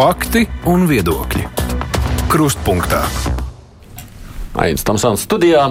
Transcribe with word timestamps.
Fakti 0.00 0.46
un 0.64 0.86
viedokļi. 0.88 1.42
Krustpunktā. 2.32 3.02
Aizsmeļamies 4.56 4.84
Tamsānas 4.88 5.24
studijā. 5.26 5.66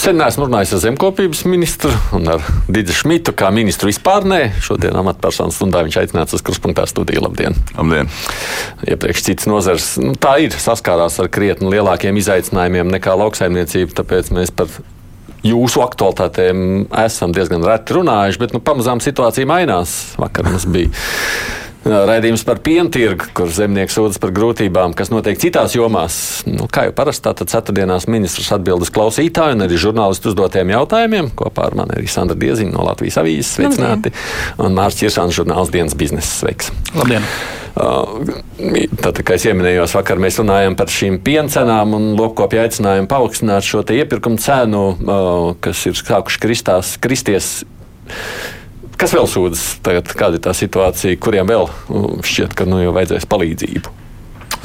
Sen 0.00 0.16
neesmu 0.16 0.46
runājis 0.46 0.72
ar 0.72 0.80
zemkopības 0.86 1.42
ministru 1.44 1.92
un 2.16 2.30
ar 2.32 2.46
Dīdzi 2.72 2.96
Šmitu, 2.96 3.34
kā 3.36 3.50
ministru 3.52 3.90
vispār. 3.90 4.24
Nē, 4.24 4.38
šodien 4.64 4.96
amatpersonu 4.96 5.52
stundā 5.52 5.82
viņš 5.84 5.98
aicināts 6.00 6.38
uz 6.38 6.44
Kruspunkta 6.48 6.86
studiju. 6.88 7.26
Labdien! 7.26 7.58
Labdien. 7.76 8.08
Iepriekš 8.88 9.26
cits 9.28 9.50
nozars 9.52 9.90
nu, 10.00 10.16
tā 10.16 10.38
ir 10.46 10.56
saskārās 10.56 11.20
ar 11.20 11.28
krietni 11.28 11.74
lielākiem 11.76 12.16
izaicinājumiem 12.16 12.88
nekā 12.96 13.18
lauksaimniecība, 13.20 13.98
tāpēc 14.00 14.32
mēs 14.32 14.54
par 14.56 14.72
jūsu 15.44 15.84
aktualitātēm 15.84 16.86
esam 17.04 17.36
diezgan 17.36 17.68
reti 17.68 18.00
runājuši, 18.00 18.44
bet 18.46 18.56
nu, 18.56 18.64
pamazām 18.64 19.04
situācija 19.04 19.52
mainās. 19.52 19.98
Vakar 20.24 20.48
mums 20.48 20.64
bija 20.72 20.88
raidījums 21.86 22.42
par 22.46 22.60
piena 22.64 22.90
tirgu, 22.92 23.28
kur 23.36 23.50
zemnieks 23.52 23.96
sūdzas 23.96 24.20
par 24.22 24.32
grūtībām, 24.36 24.94
kas 24.96 25.12
notiek 25.12 25.38
citās 25.40 25.76
jomās. 25.76 26.18
Nu, 26.48 26.66
kā 26.72 26.88
jau 26.88 26.94
parasti, 26.96 27.26
tad 27.28 27.52
ceturtdienās 27.52 28.08
ministrs 28.10 28.52
atbild 28.56 28.84
uz 28.86 28.92
klausītāju 28.94 29.56
un 29.58 29.66
arī 29.66 29.78
žurnālistu 29.80 30.32
uzdotiem 30.32 30.72
jautājumiem. 30.74 31.30
Kopā 31.38 31.68
ar 31.70 31.78
mani 31.78 31.98
arī 31.98 32.10
Sandra 32.10 32.38
Dieziņa 32.38 32.74
no 32.74 32.86
Latvijas 32.88 33.20
avīzes 33.22 33.52
sveicināti 33.58 34.12
un 34.62 34.76
MārcisČirsāns 34.78 35.36
žurnāls 35.36 35.70
dienas 35.74 35.96
biznesa 35.98 36.32
sveiks. 36.42 36.72
Labdien! 36.96 37.26
Tad, 37.76 39.18
kā 39.20 39.36
jau 39.36 39.52
minējos, 39.52 39.92
vakar 39.98 40.20
mēs 40.22 40.38
runājām 40.40 40.78
par 40.78 40.88
šīm 40.88 41.18
piena 41.24 41.52
cenām 41.52 41.92
un 41.98 42.14
lopkopju 42.16 42.62
aicinājumu 42.62 43.10
paaugstināt 43.10 43.66
šo 43.68 43.84
iepirkuma 43.84 44.40
cenu, 44.40 44.84
kas 45.60 45.84
ir 45.90 46.00
sākuši 46.00 46.40
kristās, 46.40 46.94
kristies. 47.04 47.50
Kas 48.96 49.12
vēl 49.12 49.28
sūdzas 49.28 49.66
tagad? 49.84 50.08
Kāda 50.16 50.38
ir 50.38 50.44
tā 50.46 50.56
situācija, 50.56 51.20
kuriem 51.20 51.48
vēl 51.50 51.68
šķiet, 52.24 52.56
ka 52.56 52.64
nu, 52.68 52.80
jau 52.80 52.96
vajadzēs 52.96 53.28
palīdzību? 53.28 54.02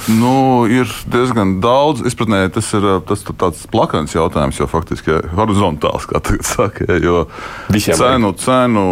Nu, 0.07 0.65
ir 0.71 0.89
diezgan 1.13 1.59
daudz. 1.61 2.01
Izpratnē 2.07 2.45
tas 2.53 2.69
ir 2.73 2.85
tas 3.05 3.21
tāds 3.27 3.65
plakans 3.71 4.15
jautājums, 4.15 4.57
jau 4.57 4.67
faktiski 4.71 5.19
horizontāls, 5.38 6.07
kā 6.09 6.21
tagad 6.23 6.47
saka. 6.47 6.88
Jo 7.01 7.25
Visiem 7.73 7.99
cenu, 7.99 8.31
cenu 8.41 8.85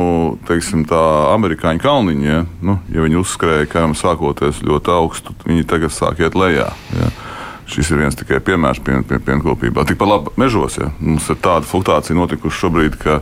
teiksim, 0.49 0.85
tā 0.89 1.01
amerikāņu 1.33 1.81
kalniņi, 1.81 2.29
ja, 2.29 2.43
nu, 2.61 2.77
ja 2.93 3.05
viņi 3.05 3.19
uzskrēja 3.23 3.69
karam 3.71 3.95
sākoties 3.97 4.61
ļoti 4.65 4.93
augstu, 4.93 5.33
viņi 5.47 5.65
tagad 5.69 5.95
sāk 5.95 6.21
iet 6.21 6.37
lejā. 6.37 6.69
Ja. 6.99 7.11
Šis 7.69 7.91
ir 7.93 8.01
viens 8.01 8.17
tikai 8.17 8.39
piemērs 8.41 8.81
pien, 8.81 9.03
pien, 9.05 9.21
pienkopībā. 9.21 9.85
Tikpat 9.89 10.09
labi 10.09 10.33
mežos. 10.41 10.79
Ja. 10.81 10.91
Mums 10.99 11.29
ir 11.29 11.37
tāda 11.41 11.65
fluktuācija 11.69 12.17
notikusi 12.17 12.57
šobrīd, 12.63 12.97
ka 13.01 13.19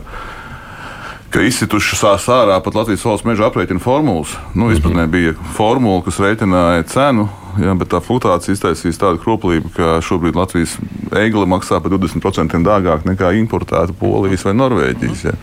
ka 1.32 1.42
izsitušas 1.44 2.02
ārā 2.32 2.56
pat 2.64 2.76
Latvijas 2.78 3.04
valsts 3.04 3.26
meža 3.28 3.48
aprēķina 3.48 3.82
formulas. 3.82 4.32
Nu, 4.56 4.70
izpratnē 4.72 5.04
bija 5.10 5.34
formula, 5.56 6.00
kas 6.06 6.20
rēķināja 6.22 6.86
cenu, 6.88 7.26
jā, 7.60 7.74
bet 7.78 7.90
tā 7.92 8.00
fluktuācija 8.04 8.56
iztaisīs 8.56 9.00
tādu 9.00 9.20
kroplību, 9.22 9.72
ka 9.76 9.98
šobrīd 10.04 10.38
Latvijas 10.38 10.76
eigli 11.18 11.44
maksā 11.50 11.82
par 11.84 11.92
20% 11.92 12.62
dārgāk 12.64 13.04
nekā 13.08 13.34
importēta 13.42 13.96
Polijas 13.98 14.46
vai 14.48 14.56
Norvēģijas. 14.56 15.26
Jā. 15.28 15.34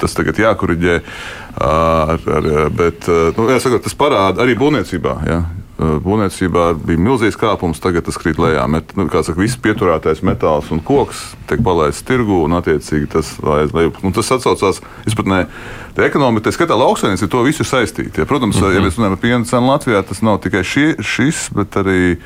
Tas 0.00 0.16
tagad 0.16 0.40
jākuriģē, 0.40 0.96
ar, 1.64 2.24
ar, 2.38 2.48
bet 2.74 3.10
nu, 3.36 3.50
jāsaka, 3.52 3.82
tas 3.84 3.98
parāda 3.98 4.44
arī 4.44 4.56
būvniecībā. 4.60 5.18
Jā. 5.28 5.42
Būvniecībā 5.74 6.68
bija 6.86 7.02
milzīgs 7.02 7.34
kāpums, 7.34 7.80
tagad 7.82 8.04
tas 8.06 8.18
krīt 8.20 8.38
lejā. 8.38 8.62
Met, 8.70 8.92
nu, 8.94 9.08
kā 9.10 9.24
saka, 9.26 9.40
viss 9.42 9.58
pieturētais 9.58 10.20
metāls 10.22 10.68
un 10.70 10.78
koks 10.86 11.24
tiek 11.50 11.64
palaists 11.66 12.06
tirgu, 12.06 12.44
un 12.46 12.54
attiecīgi 12.60 13.10
tas, 13.10 13.32
lai, 13.42 13.64
lai, 13.74 13.88
nu, 13.90 14.12
tas 14.14 14.30
atsaucās 14.36 14.78
izpratnē. 15.10 15.40
Tā 15.96 16.06
ekonomika, 16.06 16.46
tā 16.46 16.54
skatā 16.54 16.78
lauksainieks, 16.78 17.26
ir 17.26 17.32
to 17.32 17.42
visu 17.42 17.66
saistīti. 17.66 18.22
Ja, 18.22 18.26
protams, 18.30 18.60
mm 18.60 18.68
-hmm. 18.68 18.74
ja 18.74 18.84
mēs 18.86 18.98
runājam 18.98 19.16
par 19.16 19.22
piena 19.22 19.44
cenu 19.44 19.66
Latvijā, 19.72 20.02
tas 20.02 20.22
nav 20.22 20.38
tikai 20.46 20.64
šie, 20.64 20.94
šis, 21.02 21.50
bet 21.54 21.76
arī. 21.76 22.16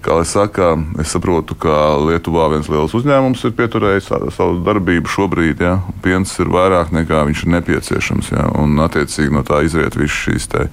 Kā 0.00 0.16
jau 0.16 0.24
saka, 0.24 0.78
es 1.00 1.10
saprotu, 1.12 1.54
ka 1.54 2.00
Lietuvā 2.00 2.48
viens 2.50 2.68
liels 2.68 2.94
uzņēmums 2.94 3.44
ir 3.44 3.52
pieturējis 3.52 4.08
savu 4.32 4.64
darbību 4.64 5.06
šobrīd. 5.06 5.60
Ja? 5.60 5.80
Piens 6.02 6.38
ir 6.40 6.46
vairāk 6.48 6.92
nekā 6.92 7.26
viņš 7.26 7.42
ir 7.44 7.48
nepieciešams. 7.48 8.30
Ja? 8.32 8.48
Un, 8.56 8.80
attiecīgi, 8.80 9.30
no 9.30 9.42
tā 9.42 9.60
izriet 9.62 9.96
visas 9.96 10.16
šīs 10.16 10.48
tēmas 10.48 10.70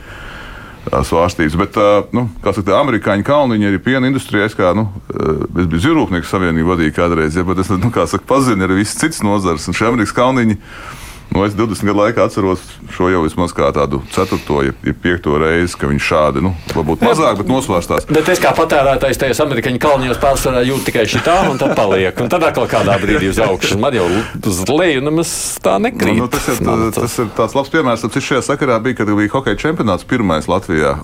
svārstības. 0.90 1.58
Bet, 1.60 1.80
nu, 2.16 2.26
kā 2.44 2.54
saka, 2.56 2.78
amerikāņu 2.80 3.26
kalniņi 3.28 3.70
arī 3.70 3.82
piena 3.84 4.10
industrijā. 4.10 4.50
Es, 4.50 4.58
kā, 4.58 4.72
nu, 4.78 4.88
es 5.10 5.70
biju 5.70 5.84
Zirūpnieku 5.86 6.30
savienību 6.30 6.74
vadījis 6.74 6.96
kādreiz, 6.98 7.38
ja, 7.38 7.46
bet 7.48 7.62
es 7.64 7.72
nu, 7.74 7.92
kā 7.94 8.08
saka, 8.10 8.28
pazinu 8.30 8.68
arī 8.68 8.82
visas 8.82 9.00
citas 9.02 9.24
nozares. 9.26 9.68
Un 9.70 9.78
šie 9.78 9.90
amerikāņu 9.90 10.18
kalniņi 10.18 10.60
Nu, 11.30 11.44
es 11.46 11.54
20 11.54 11.86
gadu 11.86 12.00
laikā 12.00 12.24
atceros 12.26 12.62
šo 12.90 13.12
jau 13.14 13.22
vismaz 13.22 13.52
kā 13.54 13.68
tādu 13.74 14.00
ceturto, 14.10 14.64
ja, 14.66 14.74
ja 14.82 14.94
piekto 14.98 15.36
reizi, 15.38 15.76
ka 15.78 15.90
viņš 15.92 16.08
šādi, 16.10 16.42
nu, 16.42 16.56
varbūt 16.74 17.04
mazāk, 17.06 17.38
bet 17.44 17.52
nosvērstās. 17.52 18.08
Bet 18.10 18.32
es 18.34 18.42
kā 18.42 18.50
patērētājs 18.58 19.22
tajos 19.22 19.42
amerikāņu 19.46 19.82
kalnijos 19.84 20.18
pārsvarā 20.24 20.64
jūtu 20.66 20.88
tikai 20.90 21.06
šī 21.10 21.22
tā, 21.28 21.36
un 21.52 21.62
tad 21.62 21.76
paliek. 21.78 22.18
Un 22.24 22.32
tad 22.34 22.48
atkal 22.48 22.66
kādā 22.72 22.98
brīdī 23.02 23.30
uz 23.30 23.42
augšu. 23.46 23.78
Man 23.82 24.00
jau 24.00 24.08
uz 24.10 24.64
leju 24.66 25.04
nemaz 25.06 25.36
tā 25.62 25.76
nekrīt. 25.84 26.18
Nu, 26.18 26.26
nu, 26.26 26.32
tas, 26.34 26.50
ir, 26.50 26.64
tā, 26.66 26.80
tas 26.98 27.20
ir 27.22 27.30
tāds 27.38 27.56
labs 27.60 27.74
piemērs. 27.76 28.08
Tas 28.10 28.30
šajā 28.32 28.42
sakarā 28.50 28.80
bija, 28.84 28.98
kad 29.04 29.14
bija 29.14 29.34
hokeja 29.36 29.62
čempionāts 29.68 30.10
pirmais 30.10 30.50
Latvijā, 30.50 30.96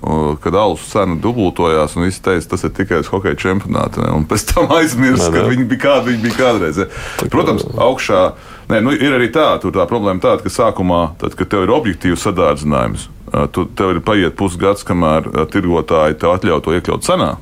kad 0.42 0.58
alus 0.58 0.90
cena 0.90 1.20
dubultojās, 1.22 1.94
un 2.00 2.10
visi 2.10 2.24
teica, 2.26 2.50
tas 2.56 2.66
ir 2.66 2.74
tikai 2.74 3.04
uz 3.06 3.14
hokeja 3.14 3.38
čempionātu. 3.46 4.02
Un 4.10 4.26
pēc 4.30 4.50
tam 4.56 4.74
aizmirst, 4.74 5.30
ka 5.30 5.46
viņi 5.52 5.70
bija 5.70 5.86
kādi 5.86 6.16
viņi 6.16 6.26
bija 6.26 6.42
kādreiz. 6.42 6.84
Protams, 7.30 7.70
augšā. 7.78 8.26
Nē, 8.66 8.80
nu, 8.82 8.94
ir 8.98 9.14
arī 9.14 9.30
tā, 9.34 9.56
tā 9.62 9.86
problēma, 9.90 10.22
tāda, 10.24 10.42
ka 10.46 10.50
sākumā, 10.50 11.02
tad, 11.22 11.36
kad 11.38 11.52
tev 11.52 11.68
ir 11.68 11.74
objektīvs 11.76 12.24
sadārdzinājums, 12.26 13.10
tu, 13.54 13.68
tev 13.78 13.94
ir 13.94 14.00
paiet 14.06 14.38
pusgads, 14.40 14.86
kamēr 14.88 15.30
tirgotāji 15.54 16.18
tev 16.22 16.34
atļauj 16.34 16.64
to 16.66 16.74
iekļaut 16.78 17.06
cenā. 17.06 17.36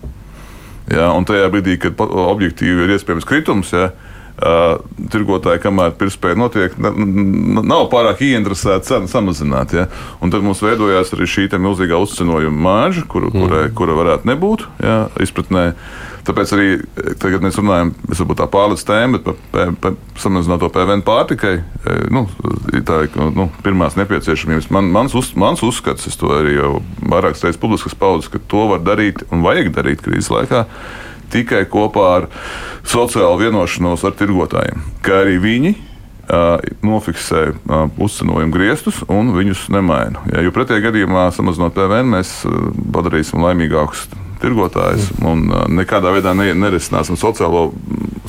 Ja, 0.91 1.13
un 1.15 1.23
tajā 1.23 1.47
brīdī, 1.53 1.77
kad 1.79 2.01
objektīvi 2.03 2.83
ir 2.83 2.97
iespējams 2.97 3.29
kritums, 3.29 3.71
ja, 3.75 3.93
Uh, 4.33 4.79
tirgotāji, 5.13 5.59
kamēr 5.61 5.91
pirktspēja 5.93 6.35
notiek, 6.41 6.73
nav 6.81 7.83
pārāk 7.91 8.23
ieinteresēti 8.25 8.89
cenu 8.89 9.05
samazināt. 9.11 9.75
Ja? 9.77 9.83
Un 10.25 10.33
tad 10.33 10.41
mums 10.41 10.63
veidojās 10.65 11.13
arī 11.13 11.27
šī 11.29 11.45
milzīgā 11.61 11.99
uzcenojuma 12.01 12.63
mārža, 12.65 13.03
kur, 13.05 13.27
mm. 13.29 13.35
kurai, 13.37 13.61
kura 13.77 13.97
varētu 13.99 14.31
nebūt 14.31 14.65
ja, 14.81 14.95
izpratnē. 15.21 15.67
Tāpēc 16.23 16.51
arī 16.55 16.67
tagad 17.19 17.43
mēs 17.43 17.57
runājam, 17.59 17.91
es 18.07 18.21
varbūt 18.21 18.39
tā 18.39 18.47
pārlec 18.51 18.83
tēma, 18.87 19.19
bet 19.19 19.41
par, 19.51 19.73
par 19.83 19.97
samazināto 20.23 20.69
PVN 20.71 21.03
pārtikai. 21.03 21.57
Nu, 22.15 22.25
tā 22.87 23.01
ir 23.07 23.17
nu, 23.35 23.49
pirmās 23.65 23.97
nepieciešamības. 23.99 24.69
Man, 24.71 24.87
mans, 24.95 25.15
uz, 25.19 25.33
mans 25.39 25.63
uzskats, 25.67 26.07
es 26.07 26.19
to 26.19 26.31
arī 26.31 26.55
jau 26.55 26.77
vairākas 27.01 27.43
reizes 27.43 27.59
publiski 27.59 27.91
paudzes, 27.99 28.31
ka 28.31 28.39
to 28.39 28.69
var 28.71 28.83
darīt 28.85 29.25
un 29.35 29.43
vajag 29.43 29.73
darīt 29.75 30.05
krīzes 30.05 30.31
laikā 30.31 30.63
tikai 31.33 31.63
kopā 31.71 32.05
ar 32.19 32.29
sociālu 32.87 33.41
vienošanos 33.41 34.03
ar 34.05 34.15
tirgotājiem, 34.15 34.83
kā 35.03 35.23
arī 35.25 35.39
viņi 35.43 35.73
nofiksē 36.83 37.41
uzcenojumu 37.99 38.53
griestus 38.53 39.01
un 39.11 39.33
viņus 39.35 39.65
nemaina. 39.73 40.23
Ja, 40.31 40.43
jo 40.45 40.53
pretējā 40.55 40.85
gadījumā, 40.87 41.27
samazinot 41.35 41.75
PVN, 41.75 42.13
mēs 42.13 42.31
padarīsim 42.95 43.43
laimīgākus 43.43 44.07
tirgotājus 44.43 45.09
un 45.25 45.47
nekādā 45.79 46.13
veidā 46.13 46.35
nerisināsim 46.37 47.17
sociālo, 47.19 47.69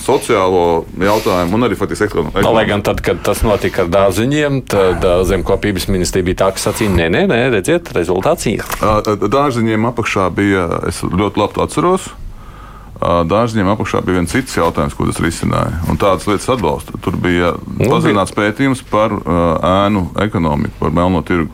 sociālo 0.01 0.65
jautājumu 1.03 1.59
un 1.59 1.69
arī 1.69 1.79
faktiski 1.79 2.09
ekonomiku. 2.09 2.45
No, 2.47 2.55
lai 2.57 2.65
gan 2.71 2.83
tad, 2.87 3.03
kad 3.05 3.23
tas 3.27 3.45
notika 3.47 3.85
ar 3.85 3.93
dārziņiem, 3.93 4.61
tad 4.71 5.07
zemkopības 5.29 5.89
ministrija 5.93 6.31
bija 6.31 6.43
tā, 6.45 6.51
kas 6.57 6.69
sacīja, 6.71 6.95
nē, 6.97 7.09
nē, 7.15 7.25
nē 7.31 7.41
redziet, 7.59 7.93
rezultāts 7.97 8.51
ir. 8.51 8.67
Dārziņiem 8.81 9.91
apakšā 9.93 10.29
bija, 10.35 10.69
es 10.91 11.05
ļoti 11.05 11.45
labi 11.45 11.59
to 11.59 11.67
atceros 11.67 12.13
dārziņiem 13.03 13.69
apakšā 13.75 14.01
bija 14.05 14.21
viens 14.21 14.33
cits 14.33 14.57
jautājums, 14.57 14.95
ko 14.97 15.09
tas 15.09 15.21
risināja. 15.23 15.81
Un 15.91 15.99
tādas 16.01 16.27
lietas 16.29 16.49
atbalsta. 16.55 16.97
Tur 17.03 17.19
bija 17.21 17.55
nu, 17.67 17.89
padziļināts 17.91 18.35
pētījums 18.37 18.85
par 18.91 19.13
uh, 19.13 19.59
ēnu 19.85 20.07
ekonomiku, 20.25 20.79
par 20.81 20.95
melno 20.95 21.25
tirgu. 21.27 21.53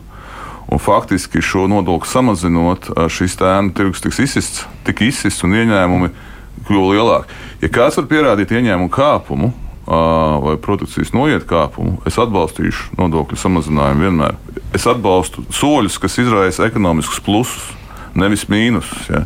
Un 0.71 0.79
faktiski 0.79 1.41
šo 1.43 1.65
nodokli 1.67 2.07
samazinot, 2.07 2.93
šis 3.11 3.35
ēnu 3.43 3.73
tirgus 3.75 4.03
tiks 4.03 4.21
izsists, 4.23 4.61
tik 4.87 5.03
izsists 5.03 5.43
un 5.43 5.57
ieņēmumi 5.59 6.11
kļuva 6.67 6.93
lielāki. 6.93 7.41
Ja 7.65 7.71
kāds 7.73 7.99
var 7.99 8.07
pierādīt 8.07 8.53
ieņēmumu 8.55 8.91
kāpumu, 8.93 9.51
vai 10.45 10.55
produkcijas 10.61 11.11
noiet 11.11 11.43
kāpumu, 11.49 11.97
es 12.07 12.15
atbalstīšu 12.21 12.95
nodokļu 13.01 13.39
samazinājumu 13.41 14.07
vienmēr. 14.07 14.39
Es 14.77 14.87
atbalstu 14.87 15.43
soļus, 15.51 15.99
kas 15.99 16.19
izraisa 16.23 16.69
ekonomiskus 16.69 17.19
plusus 17.25 17.71
nevis 18.15 18.45
mīnusus. 18.51 19.09
Ja. 19.11 19.25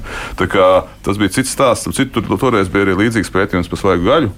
Tas 1.05 1.19
bija 1.21 1.33
cits 1.37 1.53
stāsts. 1.53 1.89
Citu, 1.97 2.23
tur 2.25 2.41
toreiz 2.41 2.69
bija 2.71 2.87
arī 2.87 2.97
līdzīgs 3.03 3.33
pētījums 3.33 3.69
par 3.69 3.81
svaigu 3.81 4.09
gaļu. 4.09 4.33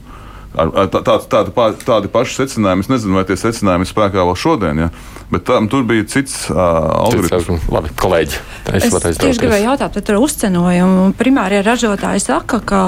Tā, 0.57 0.97
tā, 1.05 1.17
tādi, 1.29 1.51
tādi 1.85 2.09
paši 2.11 2.41
secinājumi. 2.41 2.85
Es 2.85 2.91
nezinu, 2.91 3.17
vai 3.19 3.25
tie 3.27 3.37
secinājumi 3.37 3.85
ir 3.85 3.91
spēkā 3.91 4.23
vēl 4.23 4.37
šodien. 4.39 4.79
Ja? 4.85 4.89
Bet 5.31 5.43
tam 5.43 5.67
tur 5.67 5.83
bija 5.83 6.05
cits 6.07 6.45
uh, 6.49 6.57
algoritms. 7.03 7.65
Labi, 7.67 7.89
kolēģi. 7.99 8.37
Es, 8.77 8.85
es 8.87 9.19
tieši 9.19 9.41
gribēju 9.41 9.65
jautāt 9.65 9.97
par 9.99 10.19
uzcenojumu. 10.21 11.09
Primārie 11.19 11.59
ražotāji 11.65 12.23
saka, 12.23 12.61
ka 12.63 12.79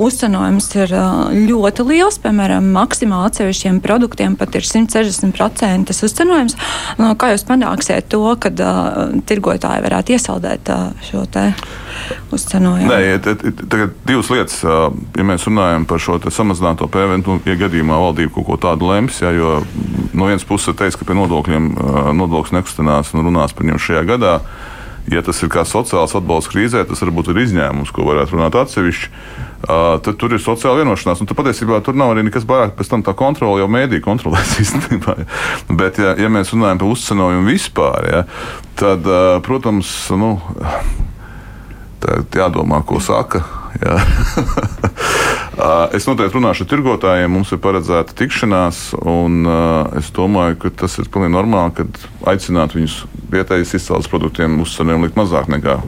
uzcenojums 0.00 0.70
ir 0.78 0.94
ļoti 1.50 1.86
liels. 1.90 2.16
Piemēram, 2.24 2.70
maksimāli 2.72 3.28
atsevišķiem 3.28 3.82
produktiem 3.84 4.38
pat 4.40 4.56
ir 4.56 4.64
160% 4.64 5.92
uzcenojums. 6.08 6.56
Nu, 7.00 7.12
kā 7.20 7.34
jūs 7.34 7.44
panāksiet 7.48 8.08
to, 8.12 8.24
ka 8.40 8.52
uh, 8.56 9.12
tirgotāji 9.28 9.84
varētu 9.84 10.16
iesaldēt 10.16 10.72
uh, 10.72 10.88
šo 11.10 11.26
te 11.28 11.50
uzcenojumu? 12.32 12.88
Nē, 12.88 13.20
tagad 13.68 13.92
divas 14.08 14.32
lietas. 14.32 14.62
Ja 14.64 15.26
mēs 15.28 15.44
runājam 15.48 15.84
par 15.88 16.00
šo 16.00 16.16
samazināto 16.32 16.88
PVN, 16.88 17.24
nu, 17.26 17.38
ja 17.48 17.56
gadījumā 17.66 18.00
valdība 18.06 18.36
kaut 18.38 18.48
ko 18.48 18.58
tādu 18.64 18.88
lems, 18.88 19.20
ja, 19.20 19.32
jo 19.36 19.58
no 20.16 20.28
vienas 20.28 20.44
puses 20.48 20.76
teiks, 20.78 20.96
ka 20.96 21.08
pie 21.08 21.16
nodokļiem 21.16 21.70
nodoklis 22.16 22.54
nekustinās 22.56 23.12
un 23.14 23.26
runās 23.26 23.54
par 23.54 23.66
viņiem 23.66 23.82
šajā 23.82 24.06
gadā. 24.08 24.36
Ja 25.10 25.18
tas 25.26 25.40
ir 25.42 25.50
kā 25.50 25.64
sociāls 25.66 26.12
atbalsts 26.14 26.50
krīzē, 26.52 26.84
tas 26.86 27.00
varbūt 27.02 27.32
ir 27.32 27.40
izņēmums, 27.42 27.90
ko 27.90 28.04
varētu 28.06 28.36
runāt 28.36 28.54
atsevišķi. 28.60 29.08
Uh, 29.62 29.96
tad 30.02 30.14
tur 30.18 30.34
ir 30.34 30.42
sociāla 30.42 30.82
vienošanās. 30.82 31.20
Un 31.22 31.28
tad 31.30 31.38
patiesībā 31.38 31.80
tur 31.82 31.96
nav 31.98 32.14
arī 32.14 32.22
nekas 32.26 32.46
vairāk, 32.46 32.76
pēc 32.78 32.90
tam 32.90 33.02
tā 33.06 33.14
kontrole 33.18 33.62
jau 33.62 33.68
mēdī 33.70 33.98
kontrolēs 34.02 34.56
īstenībā. 34.62 35.16
Bet, 35.74 35.98
ja, 36.02 36.14
ja 36.18 36.30
mēs 36.30 36.54
runājam 36.54 36.82
par 36.82 36.94
uzcenojumu 36.94 37.50
vispār, 37.50 38.08
ja, 38.12 38.22
tad, 38.78 39.06
uh, 39.10 39.40
protams, 39.42 39.90
nu, 40.18 40.36
jādomā, 42.34 42.82
ko 42.86 43.02
saka. 43.02 43.42
Ja. 43.80 43.96
es 45.96 46.06
noteikti 46.08 46.36
runāšu 46.36 46.66
ar 46.66 46.70
tirgotājiem, 46.72 47.32
mums 47.32 47.52
ir 47.54 47.60
paredzēta 47.64 48.16
tikšanās, 48.18 48.84
un 49.08 49.48
es 49.98 50.12
domāju, 50.16 50.58
ka 50.64 50.74
tas 50.84 50.98
ir 51.00 51.10
pilnīgi 51.12 51.36
normāli, 51.36 51.76
kad 51.80 52.04
aicināt 52.34 52.76
viņus 52.76 53.02
vietējas 53.32 53.76
izcelsmes 53.78 54.12
produktiem 54.12 54.60
uzsveriem 54.64 55.06
likt 55.06 55.18
mazāk 55.18 55.48
nekā 55.52 55.80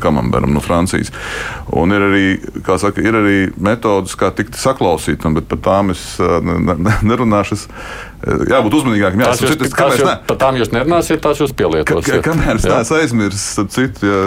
kamamberam 0.00 0.52
no 0.54 0.60
Francijas. 0.60 1.10
Un 1.76 1.92
ir 1.92 2.04
arī, 2.06 2.26
saka, 2.64 3.02
ir 3.04 3.18
arī 3.18 3.36
metodas, 3.60 4.16
kā 4.18 4.30
tikt 4.34 4.56
saklausītam, 4.58 5.36
bet 5.36 5.48
par 5.50 5.60
tām 5.64 5.92
es 5.94 6.04
ne, 6.18 6.74
ne, 6.74 6.94
nerunāšu. 7.06 7.58
Es, 7.58 7.66
jābūt 8.24 8.74
uzmanīgākiem. 8.80 9.22
Jā, 9.22 9.30
jūs, 9.36 9.52
citas, 9.52 9.74
kāpēc, 9.76 10.00
jūs, 10.02 10.12
par 10.26 10.38
tām 10.40 10.58
jūs 10.58 10.72
nerunāsiet, 10.74 11.20
tās 11.22 11.38
jūs 11.42 11.54
pielietosiet. 11.58 12.18
Ka, 12.18 12.32
kamēr 12.32 12.58
es 12.58 12.66
neesmu 12.66 12.96
aizmirsis, 12.98 13.46
tad 13.58 13.72
citu, 13.74 14.08
ja 14.08 14.20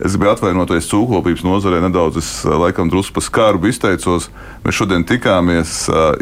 es 0.00 0.14
gribēju 0.14 0.32
atvainoties 0.32 0.88
cūkopības 0.88 1.44
nozarē 1.44 1.82
nedaudz, 1.84 2.20
es 2.22 2.30
laikam 2.48 2.88
drusku 2.92 3.18
par 3.18 3.26
skarbu 3.26 3.68
izteicos. 3.68 4.30
Mēs 4.64 4.78
šodien 4.78 5.04
tikāmies, 5.04 5.74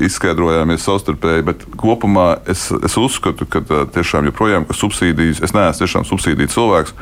izskaidrojāmies 0.03 0.83
savstarpēji, 0.83 1.47
bet 1.47 1.63
kopumā 1.79 2.29
es, 2.51 2.67
es 2.83 2.99
uzskatu, 2.99 3.47
ka 3.47 3.63
tiešām 3.95 4.27
joprojām, 4.33 4.67
ka 4.67 4.75
subsīdijas, 4.75 5.45
es 5.47 5.55
neesmu 5.55 5.85
tiešām 5.85 6.09
subsīdiju 6.09 6.51
cilvēks, 6.51 6.97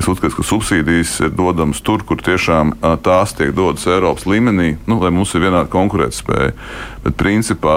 es 0.00 0.08
uzskatu, 0.08 0.38
ka 0.38 0.46
subsīdijas 0.46 1.18
ir 1.26 1.34
dodamas 1.36 1.82
tur, 1.84 2.00
kur 2.06 2.24
tiešām 2.24 2.78
tās 3.04 3.36
tiek 3.36 3.52
dotas 3.56 3.84
Eiropas 3.92 4.24
līmenī, 4.24 4.78
nu, 4.88 4.96
lai 5.02 5.12
mums 5.12 5.36
ir 5.36 5.44
vienāda 5.44 5.68
konkurētspēja. 5.72 6.56
Bet 7.04 7.14
principā 7.20 7.76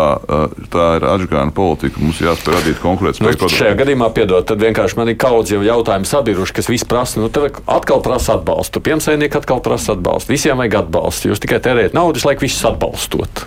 tā 0.72 0.88
ir 0.98 1.06
atžgāna 1.06 1.54
politika 1.54 1.89
ka 1.94 2.02
mums 2.04 2.22
jāspēj 2.24 2.56
radīt 2.56 2.82
konkurētspēju. 2.84 3.40
Nu, 3.42 3.52
šajā 3.54 3.76
gadījumā, 3.80 4.10
piedod, 4.16 4.46
tad 4.50 4.64
vienkārši 4.64 5.00
man 5.00 5.12
ir 5.12 5.18
kaudz 5.20 5.54
jau 5.54 5.62
jautājumi 5.66 6.10
sabiruši, 6.10 6.56
kas 6.60 6.72
viss 6.72 6.88
prasa. 6.90 7.22
Nu, 7.22 7.30
tad 7.34 7.62
atkal 7.70 8.04
prasa 8.06 8.38
atbalstu. 8.40 8.84
Piemsainieki 8.86 9.40
atkal 9.42 9.64
prasa 9.66 9.96
atbalstu. 9.98 10.34
Visiem 10.36 10.60
vajag 10.62 10.82
atbalstu. 10.84 11.34
Jūs 11.34 11.44
tikai 11.44 11.62
tērējat 11.66 11.98
naudu, 11.98 12.22
lai 12.28 12.36
visus 12.42 12.66
atbalstot. 12.70 13.46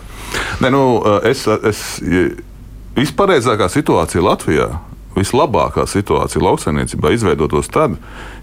Ne, 0.65 0.71
nu, 0.73 0.83
es, 1.29 1.45
es, 1.47 1.85
vispareizākā 2.97 3.69
situācija 3.73 4.25
Latvijā 4.25 4.71
vislabākā 5.17 5.85
situācija 5.89 6.43
lauksaimniecībā 6.43 7.13
izveidotos 7.13 7.69
tad, 7.73 7.99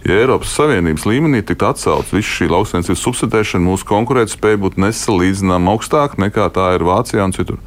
ja 0.05 0.19
Eiropas 0.21 0.53
Savienības 0.55 1.07
līmenī 1.09 1.41
tiktu 1.45 1.67
atcelts 1.69 2.13
viss 2.15 2.37
šī 2.37 2.49
lauksaimniecības 2.53 3.03
subsidēšana, 3.07 3.65
mūsu 3.65 3.87
konkurētspēja 3.89 4.61
būtu 4.61 4.83
nesalīdzināma 4.85 5.75
augstāka 5.75 6.21
nekā 6.21 6.49
tā 6.55 6.71
ir 6.77 6.87
Vācijā 6.87 7.27
un 7.27 7.35
citur. 7.35 7.59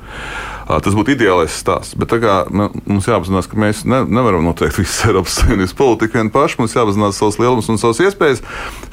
Tas 0.63 0.95
būtu 0.95 1.13
ideālais 1.17 1.53
stāsts. 1.53 1.97
Bet 1.99 2.13
kā, 2.23 2.37
mums 2.49 3.09
jāapzinās, 3.09 3.49
ka 3.51 3.59
mēs 3.59 3.83
ne, 3.89 4.03
nevaram 4.07 4.45
noteikt 4.47 4.79
visas 4.81 5.03
Eiropas 5.09 5.41
Savienības 5.41 5.75
politiku 5.77 6.21
vien 6.21 6.31
paši. 6.33 6.61
Mums 6.61 6.77
jāapzinās 6.77 7.19
savas 7.19 7.39
lielumus 7.41 7.69
un 7.73 7.81
savas 7.83 8.01
iespējas. 8.05 8.43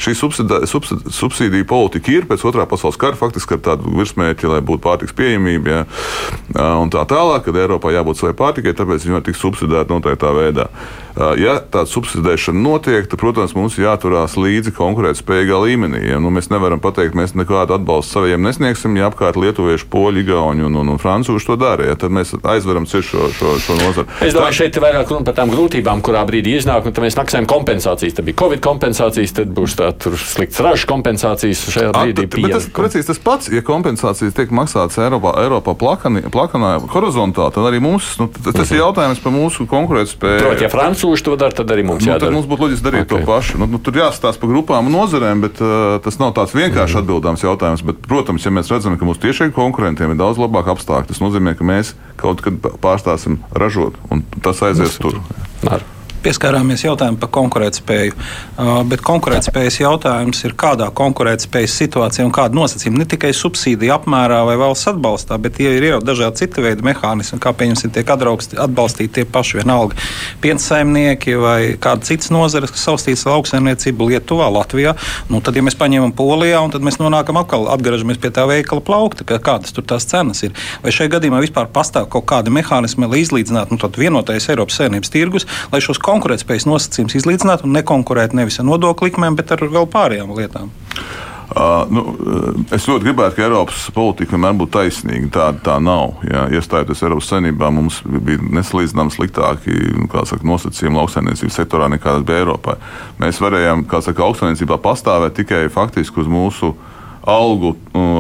Šī 0.02 0.16
subsidi, 0.18 0.62
subsidi, 0.70 1.14
subsīdija 1.14 1.68
politika 1.70 2.12
ir 2.14 2.28
pēc 2.30 2.44
otrā 2.50 2.66
pasaules 2.70 3.00
kara 3.00 3.20
faktiski 3.20 3.56
ar 3.56 3.64
tādu 3.70 3.94
virsmērķi, 4.00 4.50
lai 4.52 4.64
būtu 4.66 4.84
pārtiks 4.84 5.16
pieejamība 5.16 5.76
ja, 5.76 5.84
un 6.82 6.92
tā 6.94 7.06
tālāk, 7.10 7.46
kad 7.48 7.62
Eiropā 7.62 7.94
jābūt 7.94 8.24
savai 8.24 8.34
pārtikai, 8.40 8.76
tāpēc 8.78 9.06
viņi 9.06 9.20
var 9.20 9.28
tikt 9.28 9.40
subsidēti 9.40 9.94
noteiktā 9.94 10.34
veidā. 10.36 10.70
Ja 11.40 11.58
tāda 11.60 11.90
subsidēšana 11.92 12.62
notiek, 12.64 13.08
tad, 13.12 13.20
protams, 13.30 13.54
mums 13.54 13.78
jāturās 13.78 14.34
līdzi 14.40 14.74
konkurētspējīgā 14.74 15.58
līmenī. 15.62 16.02
Ja? 16.10 16.18
Nu, 16.22 16.32
mēs 16.34 16.50
nevaram 16.50 16.82
pateikt, 16.82 17.14
mēs 17.18 17.36
nekādu 17.38 17.76
atbalstu 17.78 18.18
saviem 18.18 18.42
nesniegsim, 18.42 18.96
ja 18.98 19.10
apkārt 19.12 19.38
lietuvieši, 19.38 19.86
poļi, 19.92 20.24
igauni 20.26 20.66
un, 20.66 20.78
un, 20.82 20.90
un 20.96 21.02
francūži 21.02 21.52
to 21.52 21.58
dara. 21.60 21.92
Ja? 21.92 21.98
Tad 22.00 22.14
mēs 22.16 22.34
aizveram 22.42 22.88
šo, 22.90 23.04
šo, 23.06 23.54
šo 23.62 23.78
nozaru. 23.78 24.08
Es 24.26 24.34
domāju, 24.34 24.56
tā... 24.56 24.58
šeit 24.64 24.80
ir 24.80 24.86
vairāk 24.86 25.14
runa 25.14 25.28
par 25.28 25.38
tām 25.38 25.54
grūtībām, 25.54 26.02
kurā 26.06 26.24
brīdī 26.30 26.56
iznāk, 26.58 26.90
un 26.90 26.96
tad 26.96 27.06
mēs 27.06 27.18
maksājam 27.20 27.50
kompensācijas. 27.50 28.18
Tad 28.18 28.28
bija 28.30 28.40
Covid 28.42 28.64
kompensācijas, 28.66 29.36
tad 29.38 29.54
būs 29.56 29.78
tā 29.78 29.92
slikts 30.26 30.64
ražu 30.66 30.90
kompensācijas 30.90 31.64
šajā 31.76 31.94
brīdī. 31.94 32.26
A, 32.50 32.54
tas 32.58 32.70
precīzi 32.74 33.12
tas 33.12 33.22
pats, 33.22 33.52
ja 33.54 33.62
kompensācijas 33.66 34.34
tiek 34.38 34.54
maksātas 34.56 34.98
Eiropā, 35.06 35.36
Eiropā 35.44 35.76
plakani, 35.78 36.26
plakanā, 36.34 36.76
horizontāli, 36.96 37.54
tad 37.56 37.70
arī 37.70 37.84
mums, 37.84 38.16
nu, 38.22 38.30
tas, 38.34 38.50
tas 38.50 38.56
uh 38.56 38.66
-huh. 38.66 38.74
ir 38.74 38.82
jautājums 38.82 39.24
par 39.24 39.36
mūsu 39.36 39.68
konkurētspēju. 39.70 40.44
Proti, 40.48 40.66
ja 40.66 40.70
francūži 40.74 41.24
to 41.30 41.36
dara, 41.36 41.56
tad 41.56 41.72
arī 41.72 41.86
mums 41.86 42.06
nu, 42.06 42.12
jādara. 42.14 42.32
Mums 42.32 42.48
būtu 42.50 42.66
loģiski 42.66 42.86
darīt 42.86 43.06
okay. 43.06 43.19
to 43.19 43.19
pašu. 43.28 43.60
Nu, 43.62 43.68
nu, 43.70 43.82
tur 43.84 44.00
jāstāsta 44.00 44.42
par 44.42 44.52
grupām 44.52 44.90
un 44.90 44.98
nozarēm, 44.98 45.44
bet 45.46 45.62
uh, 45.64 45.98
tas 46.04 46.20
nav 46.22 46.34
tāds 46.38 46.56
vienkārši 46.58 46.98
mm. 46.98 47.04
atbildāms 47.04 47.46
jautājums. 47.46 47.86
Bet, 47.86 48.02
protams, 48.08 48.48
ja 48.48 48.54
mēs 48.56 48.72
redzam, 48.72 48.98
ka 49.00 49.08
mūsu 49.08 49.24
tiešiem 49.28 49.54
konkurentiem 49.56 50.16
ir 50.16 50.20
daudz 50.20 50.42
labāk 50.42 50.72
apstākļi, 50.76 51.12
tas 51.12 51.24
nozīmē, 51.24 51.56
ka 51.60 51.68
mēs 51.68 51.94
kaut 52.20 52.44
kad 52.46 52.60
pārstāsim 52.84 53.42
ražot, 53.56 54.00
un 54.14 54.26
tas 54.44 54.62
aizies 54.66 55.00
tur. 55.02 55.22
Ar 55.68 55.86
pieskārāmies 56.24 56.84
jautājumu 56.86 57.20
par 57.22 57.32
konkurētspēju. 57.36 58.16
Uh, 58.16 58.72
bet 58.90 59.04
konkurētspējas 59.06 59.80
jautājums 59.82 60.44
ir, 60.46 60.56
kādā 60.60 60.90
konkurētspējas 60.96 61.78
situācijā 61.84 62.26
un 62.28 62.34
kāda 62.36 62.58
nosacījuma 62.58 63.02
ne 63.02 63.08
tikai 63.10 63.32
subsīdija 63.36 64.00
apmērā 64.00 64.42
vai 64.48 64.58
valsts 64.60 64.92
atbalstā, 64.94 65.38
bet 65.42 65.60
ja 65.64 65.72
ir 65.76 65.88
jau 65.90 66.02
dažādi 66.04 66.44
citi 66.44 66.64
veidi 66.66 66.86
mehānismi, 66.86 67.40
kā 67.42 67.54
pieņemsim, 67.56 67.94
tiek 67.96 68.12
atbalstīti 68.16 69.20
tie 69.20 69.26
paši 69.30 69.60
vienalga 69.62 69.98
piensaimnieki 70.44 71.36
vai 71.40 71.60
kāda 71.82 72.08
citas 72.08 72.32
nozares, 72.34 72.74
kas 72.76 72.86
saustītas 72.90 73.26
ar 73.28 73.38
lauksaimniecību 73.38 74.10
Lietuvā, 74.12 74.50
Latvijā. 74.54 74.96
Nu, 75.30 75.42
tad, 75.46 75.58
ja 75.58 75.64
mēs 75.66 75.78
paņemam 75.80 76.14
Polijā, 76.18 76.62
tad 76.74 76.86
mēs 76.86 77.00
nonākam 77.02 77.40
atkal, 77.42 77.68
atgriežamies 77.74 78.20
pie 78.22 78.32
tā 78.36 78.46
veikala 78.50 78.84
plaukta, 78.86 79.28
kādas 79.40 79.76
tur 79.76 79.86
tās 79.88 80.08
cenas 80.10 80.44
ir. 80.46 80.56
Vai 80.84 80.94
šajā 80.96 81.16
gadījumā 81.16 81.42
vispār 81.44 81.70
pastāv 81.74 82.10
kaut 82.14 82.28
kādi 82.30 82.54
mehānismi, 82.54 83.08
lai 83.10 83.24
izlīdzinātu 83.24 83.76
nu, 83.76 83.92
vienotais 84.00 84.50
Eiropas 84.52 84.80
Savienības 84.80 85.14
tirgus, 85.14 85.48
lai 85.74 85.82
šos 85.84 86.02
konkurētspējas 86.10 86.68
nosacījums 86.70 87.18
izlīdzināt 87.22 87.66
un 87.66 87.78
nekonkurēt 87.78 88.36
nevis 88.38 88.60
ar 88.62 88.70
nodokļu 88.70 89.10
likmēm, 89.10 89.40
bet 89.40 89.56
ar 89.56 89.66
vēl 89.70 89.90
pārējām 89.90 90.36
lietām. 90.38 90.74
Uh, 91.50 91.88
nu, 91.90 92.02
es 92.76 92.84
ļoti 92.86 93.08
gribētu, 93.08 93.34
ka 93.40 93.46
Eiropas 93.48 93.88
politika 93.96 94.36
vienmēr 94.36 94.54
būtu 94.60 94.76
taisnīga. 94.76 95.30
Tā, 95.34 95.48
tā 95.66 95.80
nav. 95.82 96.20
Ja, 96.30 96.44
iestājoties 96.54 97.02
Eiropas 97.08 97.32
Savienībā, 97.32 97.72
mums 97.74 98.04
bija 98.06 98.44
nesalīdzināms 98.60 99.18
sliktāki 99.18 99.74
saka, 100.30 100.46
nosacījumi 100.46 101.02
lauksaimniecības 101.02 101.58
sektorā 101.58 101.90
nekā 101.96 102.20
tas 102.20 102.28
bija 102.28 102.44
Eiropā. 102.44 102.78
Mēs 103.24 103.42
varējām, 103.42 103.88
saka, 103.90 104.28
lauksaimniecībā 104.28 104.78
pastāvēt 104.84 105.40
tikai 105.42 105.64
faktiski 105.74 106.22
uz 106.22 106.30
mūsu 106.30 106.76
uh, 106.76 106.99
algu 107.30 107.76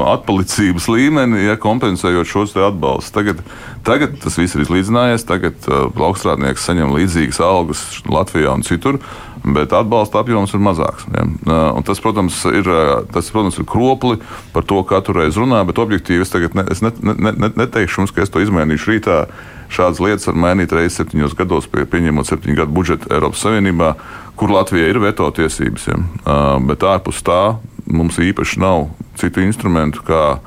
atpalicības 0.09 0.87
līmeni, 0.91 1.43
ja 1.47 1.57
kompensējot 1.61 2.29
šos 2.29 2.55
atbalstus. 2.57 3.13
Tagad, 3.15 3.41
tagad 3.87 4.17
tas 4.23 4.37
viss 4.39 4.57
ir 4.57 4.65
izlīdzinājies, 4.65 5.25
tagad 5.29 5.69
uh, 5.69 5.87
laukstrādnieks 5.99 6.65
saņem 6.67 6.93
līdzīgas 6.95 7.41
algas 7.45 7.83
Latvijā 8.09 8.53
un 8.55 8.65
citur. 8.67 8.99
Bet 9.39 9.71
atbalsta 9.71 10.19
apjoms 10.19 10.51
ir 10.51 10.59
mazāks. 10.59 11.05
Ja? 11.13 11.23
Uh, 11.47 11.79
tas, 11.87 12.01
protams, 12.03 12.41
ir, 12.51 12.67
tas, 13.13 13.29
protams, 13.31 13.59
ir 13.61 13.67
kropli 13.69 14.17
par 14.51 14.67
to 14.67 14.81
katru 14.87 15.15
reizi 15.21 15.39
runā, 15.39 15.61
bet 15.67 15.79
objektīvi 15.79 16.25
es, 16.25 16.33
ne, 16.35 16.65
es 16.67 16.83
ne, 16.83 16.91
ne, 16.99 17.31
ne, 17.31 17.51
neteikšu 17.63 18.03
jums, 18.03 18.13
ka 18.15 18.25
es 18.25 18.33
to 18.33 18.43
izmainīšu 18.43 18.93
rītā. 18.93 19.21
Šādas 19.69 20.01
lietas 20.01 20.25
var 20.25 20.37
mainīt 20.41 20.73
reizes 20.73 20.97
septiņos 20.97 21.35
gados, 21.37 21.67
pie, 21.69 21.85
pieņemot 21.85 22.25
septiņu 22.25 22.57
gadu 22.57 22.73
budžetu 22.73 23.11
Eiropas 23.13 23.43
Savienībā, 23.45 23.93
kur 24.39 24.51
Latvijai 24.55 24.89
ir 24.89 24.99
veto 25.03 25.29
tiesības. 25.37 25.87
Ja? 25.91 25.99
Uh, 25.99 26.55
bet 26.65 26.83
ārpus 26.83 27.21
tā 27.23 27.43
mums 27.89 28.19
īpaši 28.21 28.61
nav 28.61 28.87
citu 29.19 29.43
instrumentu, 29.43 30.03
kā 30.05 30.39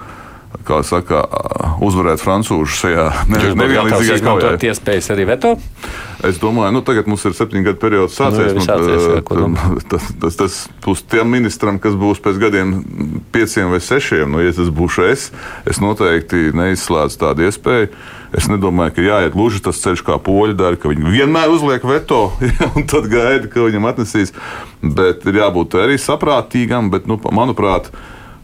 kā 0.67 0.83
saka, 0.87 1.23
uzvarēt 1.83 2.23
francūžus 2.23 2.79
šajā 2.85 3.07
nevienlīdzīgā 3.33 4.21
kaujā. 4.25 4.53
Iespējas 4.71 5.11
arī 5.15 5.27
veto? 5.33 5.57
Es 6.23 6.39
domāju, 6.39 6.77
nu, 6.77 6.83
tagad 6.87 7.09
mums 7.11 7.25
ir 7.27 7.35
septiņu 7.35 7.67
gadu 7.67 7.81
periods 7.83 8.15
sācies. 8.15 8.53
Nu, 8.55 8.63
sācies 8.63 9.07
jā, 9.09 9.23
tas, 9.91 10.07
tas, 10.23 10.39
tas 10.39 10.59
būs 10.85 11.03
tiem 11.11 11.33
ministram, 11.35 11.81
kas 11.83 11.97
būs 11.99 12.23
pēc 12.23 12.39
gadiem 12.43 12.77
pieciem 13.35 13.73
vai 13.75 13.81
sešiem. 13.83 14.31
Nu, 14.31 14.43
ja 14.45 14.55
tas 14.55 14.71
būšu 14.71 15.09
es, 15.09 15.31
es 15.69 15.83
noteikti 15.83 16.53
neizslēdzu 16.55 17.19
tādu 17.25 17.49
iespēju. 17.49 17.91
Es 18.33 18.47
nedomāju, 18.49 18.95
ka 18.97 19.05
jāiet 19.05 19.35
gluži 19.35 19.61
tas 19.67 19.83
ceļš, 19.83 20.07
kā 20.07 20.17
poļi 20.23 20.57
dara, 20.57 20.79
ka 20.81 20.89
viņi 20.89 21.11
vienmēr 21.13 21.53
uzliek 21.53 21.83
veto 21.85 22.23
un 22.77 22.87
tad 22.89 23.11
gaida, 23.13 23.51
ka 23.51 23.67
viņam 23.67 23.91
atnesīs. 23.91 24.33
Bet 24.83 25.27
ir 25.29 25.43
jābūt 25.43 25.77
arī 25.83 25.99
saprātīgam, 26.01 26.89
bet, 26.95 27.11
nu, 27.11 27.19
manuprāt, 27.35 27.91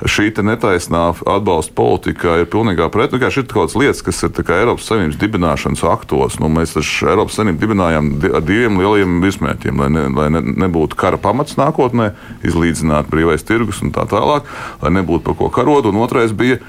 šī 0.06 0.30
netaisnā 0.46 1.02
atbalsta 1.26 1.74
politika 1.74 2.36
ir 2.38 2.48
pilnībā 2.50 2.86
pret. 2.94 3.12
Nu, 3.12 3.18
šī 3.18 3.42
ir 3.42 3.48
kaut 3.50 3.72
kādas 3.72 3.78
lietas, 3.78 4.02
kas 4.06 4.22
ir 4.22 4.52
Eiropas 4.54 4.86
Savienības 4.86 5.18
dibināšanas 5.18 5.84
aktos. 5.90 6.38
Nu, 6.42 6.50
mēs 6.52 6.76
taču 6.76 7.08
Eiropas 7.10 7.38
Savienību 7.38 7.62
dibinājām 7.64 8.10
ar 8.30 8.44
diviem 8.46 8.78
lieliem 8.78 9.18
virsmērķiem, 9.24 9.82
lai, 9.82 9.88
ne, 9.94 10.04
lai 10.14 10.28
ne, 10.34 10.44
nebūtu 10.66 10.98
kara 10.98 11.18
pamats 11.18 11.58
nākotnē, 11.58 12.12
izlīdzināt 12.46 13.10
brīvais 13.10 13.46
tirgus 13.46 13.82
un 13.82 13.94
tā 13.94 14.06
tālāk, 14.10 14.46
lai 14.84 14.94
nebūtu 15.00 15.26
par 15.26 15.38
ko 15.40 15.50
karot. 15.54 15.90
Un 15.90 15.98
otrais 16.04 16.34
bija 16.36 16.60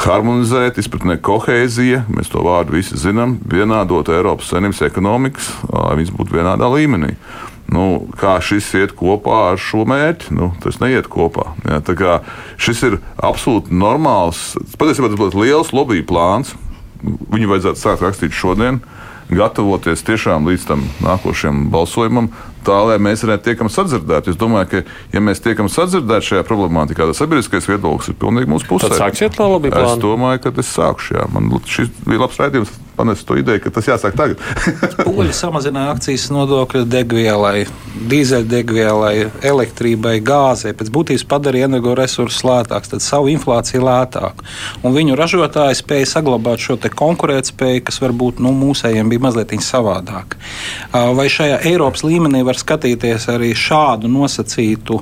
harmonizēt, 0.00 0.78
izpratnē 0.80 1.18
kohēzija, 1.20 2.04
mēs 2.14 2.30
to 2.32 2.40
vārdu 2.46 2.78
visi 2.78 2.98
zinām, 3.00 3.36
vienādot 3.50 4.08
Eiropas 4.14 4.48
Savienības 4.52 4.86
ekonomikas, 4.86 5.50
lai 5.68 5.96
viņas 5.98 6.14
būtu 6.16 6.38
vienādā 6.38 6.70
līmenī. 6.72 7.16
Nu, 7.70 8.08
kā 8.18 8.38
šis 8.42 8.66
iet 8.74 8.94
kopā 8.98 9.52
ar 9.52 9.60
šo 9.62 9.84
mērķi? 9.86 10.34
Nu, 10.34 10.50
tas 10.62 10.80
neiet 10.82 11.06
kopā. 11.10 11.52
Ja, 11.68 12.16
šis 12.58 12.82
ir 12.88 12.98
absolūti 13.14 13.74
normāls, 13.74 14.56
patiesībā 14.80 15.12
tas 15.12 15.20
būtu 15.20 15.44
liels 15.44 15.70
lobby 15.76 16.02
plāns. 16.06 16.56
Viņu 17.00 17.52
vajadzētu 17.52 17.80
sākt 17.80 18.02
rakstīt 18.04 18.34
šodien, 18.36 18.82
gatavoties 19.30 20.02
tiešām 20.04 20.50
līdz 20.50 20.66
tam 20.68 20.82
nākošajam 21.04 21.68
balsojumam, 21.72 22.28
tā, 22.66 22.76
lai 22.90 22.98
mēs 23.02 23.24
varētu 23.26 23.46
tiekam 23.50 23.70
sadzirdēti. 23.72 24.34
Es 24.34 24.40
domāju, 24.40 24.70
ka, 24.72 24.82
ja 25.14 25.24
mēs 25.24 25.42
tiekam 25.44 25.70
sadzirdēti 25.72 26.32
šajā 26.32 26.46
problemātikā, 26.48 27.08
tad 27.10 27.18
sabiedriskais 27.18 27.68
viedoklis 27.70 28.12
ir 28.12 28.20
pilnīgi 28.20 28.50
mūsu 28.50 28.68
pusē. 28.70 28.90
Tad 28.90 29.06
sāksiet 29.06 29.40
lobby 29.40 29.72
plānu? 29.72 29.96
Es 29.96 30.04
domāju, 30.04 30.44
ka 30.46 30.54
tas 30.60 30.76
sākšu, 30.76 31.18
jā. 31.18 31.26
Man 31.34 31.50
šis 31.66 31.92
bija 32.06 32.24
labs 32.24 32.40
raidījums 32.40 32.78
panest 33.00 33.24
to 33.26 33.36
ideju, 33.40 33.62
ka 33.64 33.70
tas 33.72 33.86
jāsāk 33.88 34.16
tagad. 34.18 34.42
Poļi 35.06 35.32
samazināja 35.32 35.94
akcijas 35.94 36.26
nodokļu 36.34 36.82
degvielai, 36.90 37.64
dīzeļdegvielai, 38.10 39.14
elektrībai, 39.48 40.18
gāzei. 40.24 40.74
Pēc 40.76 40.90
būtības 40.92 41.24
padarīja 41.30 41.70
energoresursus 41.70 42.44
lētākus, 42.44 42.92
tad 42.92 43.04
savu 43.04 43.30
inflāciju 43.32 43.86
lētāku. 43.86 44.44
Un 44.84 44.92
viņu 44.96 45.16
ražotāji 45.16 45.80
spēja 45.80 46.10
saglabāt 46.12 46.60
šo 46.60 46.76
konkurētspēju, 46.76 47.86
kas 47.88 48.00
varbūt 48.04 48.42
nu, 48.44 48.52
mūsējiem 48.56 49.08
bija 49.08 49.24
mazliet 49.28 49.56
savādāk. 49.64 50.36
Vai 50.92 51.26
šajā 51.32 51.62
Eiropas 51.70 52.04
līmenī 52.06 52.44
var 52.50 52.58
skatīties 52.58 53.28
arī 53.30 53.52
šādu 53.54 54.10
nosacītu 54.10 54.98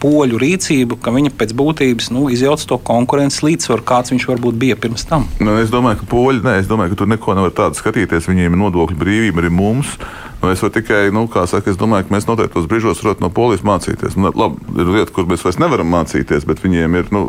poļu 0.00 0.38
rīcību, 0.40 0.96
ka 1.02 1.12
viņa 1.12 1.32
pēc 1.36 1.52
būtības 1.58 2.12
nu, 2.14 2.28
izjauc 2.32 2.62
to 2.68 2.78
konkurences 2.80 3.42
līdzsvaru, 3.44 3.84
kāds 3.88 4.14
viņš 4.14 4.28
varbūt 4.30 4.56
bija 4.60 4.78
pirms 4.80 5.04
tam. 5.08 5.26
Nu, 5.42 5.58
es 5.60 5.72
domāju, 5.72 6.00
ka 6.02 6.08
poļi, 6.12 6.44
nē, 6.46 6.54
es 6.62 6.70
domāju, 6.70 6.94
ka 6.94 7.02
tur 7.02 7.12
neko 7.12 7.36
nevar 7.36 7.52
tādu 7.56 7.78
skatīties. 7.78 8.30
Viņiem 8.30 8.54
ir 8.54 8.62
nodokļu 8.62 8.98
brīvība 8.98 9.44
arī 9.44 9.52
mums. 9.52 9.98
Nu, 10.38 10.52
es 10.54 10.62
tikai, 10.62 11.08
nu, 11.10 11.24
kā 11.26 11.42
saka, 11.50 11.72
es 11.72 11.78
domāju, 11.78 12.06
ka 12.06 12.14
mēs 12.14 12.28
noteiktos 12.28 12.68
brīžos 12.70 13.00
varam 13.02 13.24
no 13.24 13.30
polijas 13.34 13.64
mācīties. 13.66 14.14
Nu, 14.14 14.30
labi, 14.30 14.62
ir 14.78 14.92
lieta, 14.94 15.10
kur 15.14 15.26
mēs 15.26 15.42
vairs 15.42 15.58
nevaram 15.58 15.90
mācīties, 15.90 16.46
bet 16.46 16.62
viņiem 16.62 16.94
ir, 17.00 17.08
nu, 17.14 17.24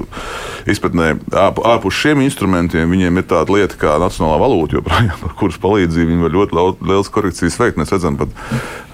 izpratnē, 0.70 1.16
ārpus 1.34 1.98
šiem 1.98 2.22
instrumentiem, 2.28 2.92
viņiem 2.94 3.18
ir 3.18 3.26
tāda 3.32 3.56
lieta 3.56 3.80
kā 3.82 3.96
nacionālā 4.04 4.38
valūta, 4.44 4.78
joprojām, 4.78 5.24
ar 5.28 5.34
kuras 5.42 5.58
palīdzību 5.64 6.14
viņi 6.14 6.28
var 6.28 6.38
ļoti 6.38 6.62
liels 6.92 7.10
korekcijas 7.16 7.58
veikt. 7.64 7.82
Mēs 7.82 7.96
redzam, 7.98 8.20
pat 8.22 8.38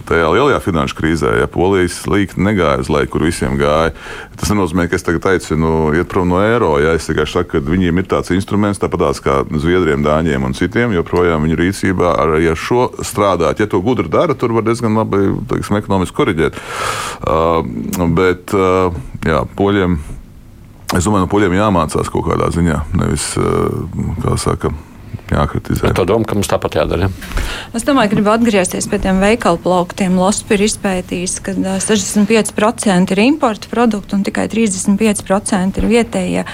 tajā 0.08 0.32
lielajā 0.32 0.62
finanšu 0.64 0.98
krīzē, 1.00 1.36
ja 1.42 1.52
polijas 1.52 1.98
līkni 2.10 2.46
negāja 2.48 2.84
uz 2.84 2.92
leju, 2.94 3.12
kur 3.12 3.25
visiem 3.36 3.60
gāja. 3.60 3.92
Tas 4.39 4.51
nenozīmē, 4.51 4.88
ka 4.89 4.96
es 4.98 5.06
tagad 5.06 5.27
aicinu 5.34 5.92
iet 5.96 6.08
prom 6.12 6.32
no 6.32 6.39
eiro. 6.44 6.75
Ja 6.80 6.96
es 6.96 7.08
tikai 7.10 7.27
saku, 7.27 7.58
ka 7.58 7.63
viņiem 7.65 8.00
ir 8.00 8.10
tāds 8.12 8.32
instruments, 8.36 8.80
tāpat 8.82 9.20
kā 9.24 9.42
Zviedriem, 9.60 10.04
Dāņiem 10.06 10.48
un 10.48 10.56
citiem, 10.56 10.96
joprojām 10.96 11.46
viņu 11.46 11.60
rīcībā 11.60 12.15
arī 12.24 12.50
ar 12.51 12.60
šo 12.60 12.89
strādāt. 13.04 13.60
Ja 13.60 13.68
to 13.70 13.82
gudri 13.84 14.10
dara, 14.12 14.38
tur 14.38 14.56
var 14.56 14.65
diezgan 14.68 14.96
labi 14.98 15.27
teiksim, 15.51 15.80
ekonomiski 15.82 16.18
koriģēt. 16.18 16.60
Uh, 17.25 17.62
bet 18.15 18.56
uh, 18.56 18.96
jā, 19.25 19.44
poļiem. 19.58 20.00
Es 20.96 21.04
domāju, 21.04 21.25
no 21.25 21.32
poļiem 21.32 21.56
jāmācās 21.58 22.12
kaut 22.13 22.27
kādā 22.30 22.51
ziņā. 22.56 22.82
Nevis, 22.96 23.32
uh, 23.42 24.13
kā 24.24 24.38
saka, 24.39 24.72
jākritizē. 25.32 25.91
Tā 25.96 26.05
doma, 26.08 26.27
ka 26.27 26.38
mums 26.38 26.50
tāpat 26.51 26.77
jādara. 26.79 27.08
Ja? 27.08 27.41
Es 27.77 27.86
domāju, 27.88 28.13
gribu 28.15 28.32
atgriezties 28.34 28.88
pie 28.91 29.00
tiem 29.03 29.22
veikalu 29.24 29.60
plauktiem. 29.63 30.17
Lospi 30.20 30.58
ir 30.58 30.65
izpētījis, 30.67 31.36
ka 31.46 31.55
65% 31.58 33.15
ir 33.15 33.24
importa 33.25 33.72
produkti 33.72 34.17
un 34.17 34.25
tikai 34.27 34.48
35% 34.51 35.82
ir 35.82 35.91
vietējie. 35.91 36.48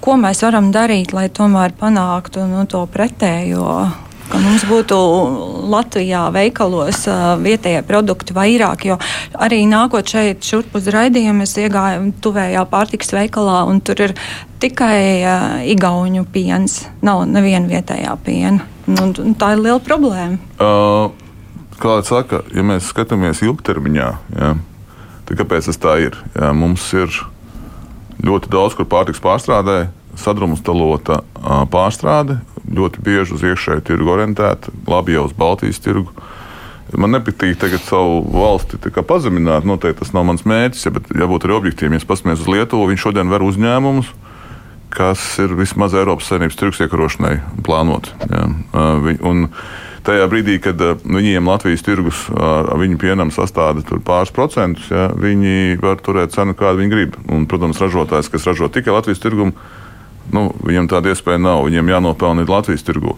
Ko 0.00 0.18
mēs 0.20 0.44
varam 0.46 0.72
darīt, 0.74 1.14
lai 1.16 1.28
tomēr 1.28 1.76
panāktu 1.78 2.48
nu, 2.48 2.64
to 2.70 2.84
pretējo? 2.92 4.07
Ka 4.28 4.40
mums 4.42 4.64
būtu 4.68 4.96
Latvijā 5.72 6.26
veikalos 6.34 7.04
vietējie 7.42 7.82
produkti 7.88 8.36
vairāk, 8.36 8.86
jo 8.88 8.98
arī 9.38 9.62
nākot 9.68 10.08
šeit 10.08 10.44
šurp 10.44 10.78
uz 10.78 10.88
raidījumu, 10.92 11.44
es 11.44 11.56
iegāju 11.60 12.12
tuvējā 12.24 12.64
pārtiks 12.70 13.12
veikalā 13.16 13.62
un 13.68 13.80
tur 13.84 14.08
ir 14.08 14.16
tikai 14.62 14.98
uh, 15.22 15.46
igauņu 15.70 16.26
piens, 16.34 16.80
nav 17.04 17.24
neviena 17.30 17.70
vietējā 17.70 18.16
piena. 18.24 18.66
Nu, 18.88 19.10
tā 19.38 19.52
ir 19.54 19.62
liela 19.62 19.80
problēma. 19.84 20.38
Uh, 20.58 21.12
jau 21.82 21.98
saka, 22.06 22.42
ja 22.54 22.64
mēs 22.66 22.88
skatāmies 22.90 23.42
ilgtermiņā, 23.44 24.08
ja, 24.38 24.54
tad 25.28 25.40
kāpēc 25.42 25.68
tas 25.70 25.80
tā 25.80 25.98
ir? 26.08 26.18
Ja, 26.34 26.52
mums 26.56 26.86
ir 26.96 27.12
ļoti 28.24 28.50
daudz, 28.50 28.74
kur 28.74 28.88
pārtiks 28.90 29.22
pārstrādē, 29.22 29.86
sadrumstalota 30.18 31.20
pārstrāde, 31.70 32.40
ļoti 32.74 33.04
bieži 33.04 33.36
uz 33.36 33.44
iekšēju 33.46 33.84
tirgu 33.88 34.12
orientēta, 34.14 34.72
labi 34.88 35.16
jau 35.16 35.26
uz 35.28 35.34
Baltijas 35.36 35.80
tirgu. 35.84 36.12
Man 36.96 37.12
nepatīk 37.12 37.58
tagad 37.60 37.82
savu 37.84 38.22
valsti 38.32 38.78
pazemināt, 39.04 39.66
noteikti 39.68 40.00
tas 40.00 40.14
nav 40.16 40.24
mans 40.30 40.46
mērķis, 40.48 40.86
ja, 40.86 40.92
bet 40.94 41.10
jābūt 41.12 41.44
arī 41.44 41.58
objektīviem. 41.58 41.98
Ja 41.98 42.08
paskatāmies 42.08 42.40
uz 42.40 42.48
Lietuvu, 42.48 42.86
viņš 42.88 43.04
šodien 43.04 43.28
ver 43.28 43.44
uzņēmumus, 43.44 44.08
kas 44.94 45.20
ir 45.42 45.52
vismaz 45.58 45.92
Eiropas 45.92 46.30
Savienības 46.30 46.56
tirgus 46.56 46.80
iekarošanai 46.80 47.34
plānoti. 47.66 48.14
Ja. 48.32 48.46
Un 49.28 49.50
tajā 50.08 50.28
brīdī, 50.32 50.56
kad 50.64 50.80
viņiem 51.04 51.50
Latvijas 51.50 51.84
tirgus 51.84 52.24
ar 52.32 52.72
viņu 52.80 52.96
pienam 53.00 53.32
sastāda 53.34 53.84
pāris 54.06 54.32
procentus, 54.32 54.88
ja, 54.88 55.10
viņi 55.12 55.76
var 55.82 56.00
turēt 56.00 56.32
cenu, 56.32 56.56
kādu 56.56 56.80
viņi 56.80 56.94
grib. 56.94 57.20
Un, 57.28 57.44
protams, 57.50 57.80
ražotājs, 57.84 58.32
kas 58.32 58.48
ražo 58.48 58.70
tikai 58.72 58.96
Latvijas 58.96 59.20
tirgumu, 59.20 59.52
Nu, 60.34 60.48
viņam 60.64 60.88
tāda 60.90 61.12
iespēja 61.12 61.40
nav. 61.40 61.64
Viņiem 61.66 61.92
jānopelna 61.94 62.46
Latvijas 62.48 62.84
tirgu. 62.86 63.16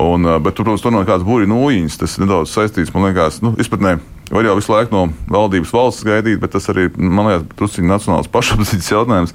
Un, 0.00 0.28
bet, 0.44 0.56
protams, 0.58 0.84
tur 0.84 0.94
nav 0.94 1.06
kāds 1.08 1.26
būri 1.26 1.48
nūjiņas. 1.50 1.98
Tas 2.00 2.18
nedaudz 2.22 2.52
saistīts, 2.54 2.92
man 2.94 3.08
liekas, 3.08 3.40
nu, 3.44 3.54
izpratnē. 3.60 3.98
Var 4.32 4.46
jau 4.48 4.56
visu 4.56 4.72
laiku 4.72 4.94
no 4.94 5.02
valdības 5.28 5.74
valsts 5.74 6.06
gaidīt, 6.08 6.38
bet 6.40 6.54
tas 6.54 6.70
arī, 6.72 6.86
man 6.96 7.28
liekas, 7.28 7.48
druskuļi 7.58 7.90
nacionāls 7.90 8.30
pašapziņas 8.32 8.92
jautājums. 8.94 9.34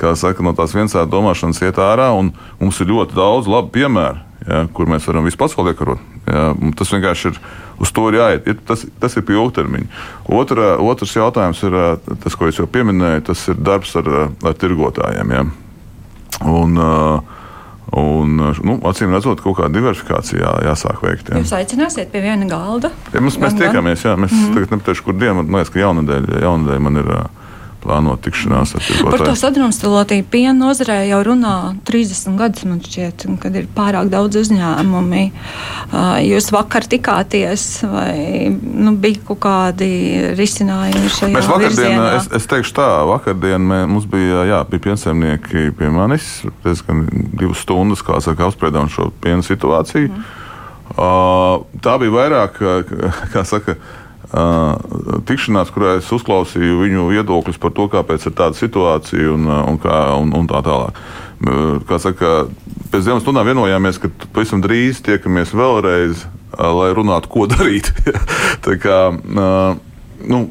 Kā 0.00 0.14
saka, 0.16 0.44
no 0.46 0.54
tās 0.56 0.72
viensādas 0.72 1.10
domāšanas 1.12 1.60
iet 1.60 1.80
ārā, 1.82 2.08
un 2.16 2.32
mums 2.60 2.78
ir 2.80 2.88
ļoti 2.88 3.18
daudz 3.18 3.50
labu 3.52 3.68
piemēru, 3.74 4.22
ja, 4.46 4.62
kur 4.72 4.88
mēs 4.88 5.04
varam 5.10 5.28
visu 5.28 5.36
pasauli 5.40 5.74
iekarot. 5.74 6.06
Ja, 6.30 6.54
tas 6.78 6.92
vienkārši 6.94 7.32
ir 7.32 7.40
uz 7.80 7.92
to 7.92 8.06
ir 8.08 8.18
jāiet. 8.20 8.48
Ir, 8.48 8.58
tas, 8.64 8.84
tas 9.02 9.16
ir 9.16 9.24
pie 9.28 9.36
ilgtermiņa. 9.36 9.88
Otra, 10.36 10.74
otrs 10.80 11.16
jautājums 11.16 11.60
ir 11.66 11.76
tas, 12.22 12.36
ko 12.36 12.48
es 12.48 12.60
jau 12.60 12.68
pieminēju, 12.70 13.26
tas 13.28 13.44
ir 13.50 13.60
darbs 13.60 13.92
ar, 14.00 14.10
ar 14.30 14.56
tirgotājiem. 14.60 15.36
Ja. 15.36 15.44
Un, 16.46 16.80
uh, 16.80 17.36
Un, 17.90 18.36
uh, 18.38 18.58
nu, 18.62 18.76
acīm 18.86 19.10
redzot, 19.10 19.40
kaut 19.42 19.56
kāda 19.58 19.74
diversifikācija 19.74 20.38
jā, 20.38 20.50
jāsāk 20.68 21.00
veikt. 21.02 21.32
Jā. 21.32 21.40
Jūs 21.42 21.50
aicināsiet 21.56 22.12
pie 22.12 22.20
viena 22.22 22.46
galda? 22.46 22.92
Ja, 23.10 23.18
mēs, 23.18 23.34
mēs 23.42 23.56
tiekamies, 23.58 24.04
jā, 24.06 24.12
mēs 24.14 24.30
mm 24.30 24.44
-hmm. 24.44 24.54
tagad 24.54 24.74
nepateikšu, 24.76 25.04
kur 25.08 25.16
dienu. 25.18 25.42
Man 25.42 25.58
liekas, 25.58 25.72
ka 25.74 25.80
jaunadēļ, 25.80 26.28
jaunadēļ 26.44 26.78
man 26.86 27.00
ir. 27.02 27.10
Uh, 27.16 27.39
plānot 27.80 28.20
tikšanās 28.24 28.74
ar 28.76 28.84
tirgotāju. 28.84 29.12
Par 29.14 29.24
to 29.26 29.34
sadrumstalotību 29.40 30.26
piena 30.32 30.54
nozarē 30.56 30.98
jau 31.08 31.20
runā 31.26 31.54
30 31.88 32.38
gadus, 32.40 32.66
man 32.68 32.80
šķiet, 32.84 33.26
kad 33.42 33.56
ir 33.58 33.68
pārāk 33.76 34.10
daudz 34.12 34.40
uzņēmumi. 34.42 35.22
Jūs 36.26 36.50
vakar 36.54 36.86
tikāties, 36.90 37.66
vai 37.90 38.50
nu, 38.50 38.94
bija 39.00 39.22
kaut 39.30 39.42
kādi 39.44 39.90
risinājumi 40.38 41.12
šajā 41.16 41.32
Mēs 41.36 41.50
vakardien, 41.50 41.78
virzienā? 41.78 42.10
es, 42.18 42.28
es 42.40 42.50
teikšu 42.50 42.76
tā, 42.80 42.90
vakardien 43.10 43.64
mē, 43.72 43.80
mums 43.90 44.08
bija, 44.10 44.44
jā, 44.50 44.60
bija 44.70 44.86
piensaimnieki 44.90 45.70
pie 45.78 45.90
manis, 45.94 46.28
diezgan 46.64 47.06
divas 47.10 47.64
stundas, 47.64 48.04
kā 48.06 48.20
saka, 48.24 48.50
apspriedām 48.50 48.90
šo 48.92 49.10
piena 49.24 49.46
situāciju. 49.46 50.12
Mm. 50.12 50.28
Uh, 50.90 51.62
tā 51.82 51.94
bija 52.02 52.12
vairāk, 52.16 52.56
kā 53.34 53.44
saka, 53.46 53.76
tikšanās, 54.30 55.72
kurā 55.74 55.96
es 55.98 56.10
uzklausīju 56.14 56.78
viņu 56.84 57.08
viedokļus 57.10 57.58
par 57.62 57.72
to, 57.74 57.88
kāpēc 57.90 58.28
ir 58.28 58.36
tāda 58.38 58.58
situācija 58.58 59.32
un, 59.34 59.48
un, 59.50 59.80
kā, 59.82 59.96
un, 60.20 60.30
un 60.38 60.46
tā 60.50 60.62
tālāk. 60.66 61.00
Kā 61.88 61.98
saka, 62.02 62.34
pēc 62.92 63.08
dienas 63.08 63.24
stundām 63.24 63.48
vienojāmies, 63.48 63.98
ka 64.02 64.12
pavisam 64.30 64.62
drīz 64.62 65.02
tiekamies 65.06 65.54
vēlreiz, 65.56 66.26
lai 66.60 66.90
runātu, 66.94 67.30
ko 67.32 67.48
darīt. 67.50 67.90
Tā 68.66 68.76
kā, 68.82 69.00
nu, 69.16 70.42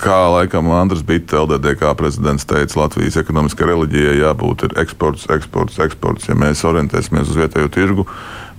kā 0.00 0.18
laikam 0.32 0.68
Andris 0.76 1.04
Bitte, 1.06 1.38
LDDK 1.40 1.92
prezidents, 1.98 2.46
teica, 2.48 2.80
Latvijas 2.82 3.18
ekonomiskā 3.20 3.68
reliģija 3.68 4.18
jābūt 4.20 4.66
eksports, 4.76 5.26
eksports, 5.32 5.80
eksports. 5.86 6.28
Ja 6.30 6.36
mēs 6.38 6.64
orientēsimies 6.68 7.32
uz 7.32 7.40
vietējo 7.40 7.72
tirgu, 7.72 8.06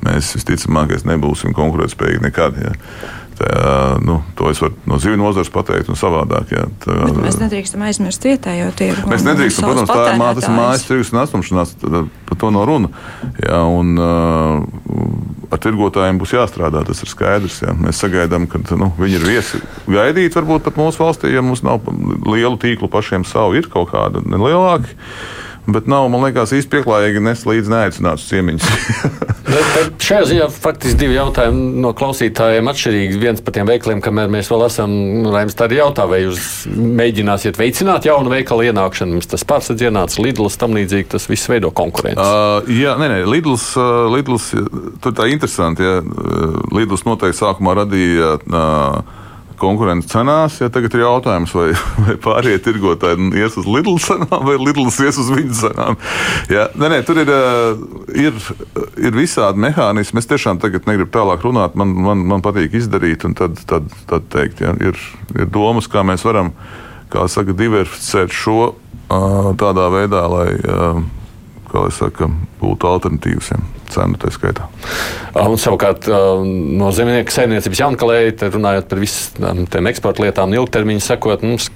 mēs 0.06 0.34
visticamāk 0.38 0.98
nebūsim 1.08 1.56
konkurētspējīgi 1.58 2.27
nekad. 2.27 2.60
Ja. 2.63 2.75
Tā, 3.38 3.98
nu, 4.01 4.17
to 4.34 4.50
es 4.50 4.58
varu 4.63 4.74
no 4.89 4.98
zivju 4.98 5.20
nozares 5.22 5.51
pateikt, 5.53 5.91
un 5.94 6.00
savādāk. 6.00 6.56
Jā, 6.56 6.63
tā, 6.82 6.96
Bet 7.06 7.20
mēs 7.22 7.38
nedrīkstam 7.38 7.84
aizmirst 7.86 8.25
vietējo 8.25 8.72
tirgu. 8.77 9.12
Mēs 9.12 9.25
nedrīkstam, 9.27 9.67
protams, 9.70 9.91
tā 9.91 10.06
ir 10.10 10.22
mātes 10.22 10.48
mājas 10.50 10.88
tirgus 10.89 11.13
un 11.13 11.22
atstumšanās, 11.22 11.75
par 12.25 12.39
to 12.41 12.50
nav 12.56 12.65
runa. 12.65 12.89
Jā, 13.44 13.62
un, 13.70 13.94
uh, 14.01 15.37
ar 15.51 15.62
tirgotājiem 15.63 16.20
būs 16.22 16.36
jāstrādā, 16.36 16.84
tas 16.88 17.01
ir 17.04 17.12
skaidrs. 17.12 17.62
Jā. 17.63 17.74
Mēs 17.77 18.01
sagaidām, 18.04 18.48
ka 18.51 18.62
nu, 18.80 18.92
viņi 19.00 19.20
ir 19.20 19.27
viesi 19.27 19.62
gaidīt, 19.88 20.36
varbūt 20.38 20.68
pat 20.68 20.80
mūsu 20.80 21.04
valstī, 21.04 21.32
ja 21.34 21.44
mums 21.46 21.63
nav 21.66 21.88
lielu 22.27 22.58
tīklu 22.62 22.89
pašiem 22.92 23.25
savu, 23.27 23.58
ir 23.60 23.70
kaut 23.72 23.92
kāda 23.94 24.24
nelielāka 24.25 24.92
bet 25.67 25.89
nav, 25.91 26.07
man 26.13 26.27
liekas, 26.27 26.55
īsti 26.57 26.71
pieklājīgi 26.77 27.24
nes 27.24 27.45
līdzi 27.47 27.74
neaicināts 27.74 28.27
ciemiņus. 28.31 28.69
šajā 30.07 30.25
ziņā 30.29 30.47
faktiski 30.51 31.00
divi 31.01 31.15
jautājumi 31.17 31.81
no 31.83 31.91
klausītājiem 31.97 32.69
atšķirīgi. 32.71 33.19
Viens 33.21 33.43
par 33.43 33.55
tiem 33.55 33.67
veikaliem, 33.69 34.01
kamēr 34.03 34.31
mēs 34.31 34.50
vēl 34.51 34.65
esam, 34.67 34.93
nu, 35.24 35.31
Raims, 35.33 35.55
tā 35.57 35.67
arī 35.67 35.79
jautā, 35.79 36.07
vai 36.09 36.21
jūs 36.24 36.41
mēģināsiet 36.71 37.59
veicināt 37.59 38.07
jaunu 38.07 38.31
veikalu 38.33 38.69
ienākšanu. 38.69 39.17
Mums 39.17 39.31
tas 39.31 39.45
pārsadz 39.47 39.83
ienāca 39.88 40.24
Lidls, 40.24 40.57
tam 40.59 40.75
līdzīgi 40.77 41.12
tas 41.15 41.27
viss 41.31 41.50
veido 41.51 41.71
konkurenci. 41.75 42.24
Uh, 42.24 42.71
jā, 42.71 42.95
nē, 43.00 43.12
nē, 43.13 43.21
Lidls, 43.31 43.69
uh, 43.79 44.07
Lidls 44.13 44.50
tur 45.03 45.15
tā 45.17 45.29
interesanti, 45.31 45.86
ja 45.86 46.01
Lidls 46.75 47.07
noteikti 47.07 47.41
sākumā 47.41 47.77
radīja. 47.83 48.36
Uh, 48.47 49.25
konkurence 49.60 50.10
cenās. 50.12 50.60
Ja 50.62 50.70
tagad 50.74 50.96
ir 50.96 51.04
jautājums, 51.04 51.54
vai, 51.58 51.68
vai 52.06 52.16
pārējie 52.24 52.62
tirgotāji 52.66 53.30
ies 53.42 53.58
uz 53.60 53.68
Lidl 53.70 54.00
cenām 54.04 54.46
vai 54.48 54.58
Lidls 54.62 55.00
ies 55.04 55.20
uz 55.22 55.32
viņu 55.34 55.58
cenām. 55.62 56.00
Ja, 56.54 56.68
nē, 56.78 56.92
nē, 56.96 57.02
tur 57.08 57.22
ir, 57.24 57.32
eh, 57.34 57.84
ir, 58.28 58.42
ir 59.10 59.18
visādi 59.18 59.64
mehānismi. 59.68 60.24
Es 60.24 60.30
tiešām 60.30 60.62
tagad 60.64 60.90
negribu 60.90 61.12
tālāk 61.14 61.46
runāt. 61.46 61.78
Man, 61.80 61.94
man, 62.08 62.26
man 62.30 62.46
patīk 62.46 62.78
izdarīt 62.78 63.28
un 63.28 63.38
tad, 63.38 63.60
tad, 63.70 63.92
tad 64.10 64.30
teikt, 64.34 64.64
ja, 64.66 64.76
ir, 64.78 65.00
ir 65.36 65.52
domas, 65.54 65.90
kā 65.92 66.06
mēs 66.08 66.26
varam 66.28 66.54
kā 67.12 67.28
saka, 67.32 67.56
diversificēt 67.56 68.34
šo 68.36 68.74
tādā 69.08 69.88
veidā, 69.94 70.26
lai 70.28 70.50
kā 71.77 71.86
lai 71.86 71.93
saka, 71.93 72.31
būtu 72.62 72.89
alternatīvas. 72.89 73.53
Ja 73.53 73.63
cenu 73.88 74.19
tā 74.19 74.31
skaitā. 74.34 74.67
Un 75.39 75.55
savukārt 75.62 76.07
no 76.10 76.89
zemnieku 76.96 77.34
saimniecības 77.34 77.81
jaunkalēji, 77.84 78.34
runājot 78.51 78.89
par 78.91 79.01
visām 79.01 79.63
tām 79.72 79.89
eksporta 79.91 80.25
lietām, 80.25 80.55
ilgtermiņā 80.57 81.03
sakot, 81.05 81.46
mums 81.48 81.69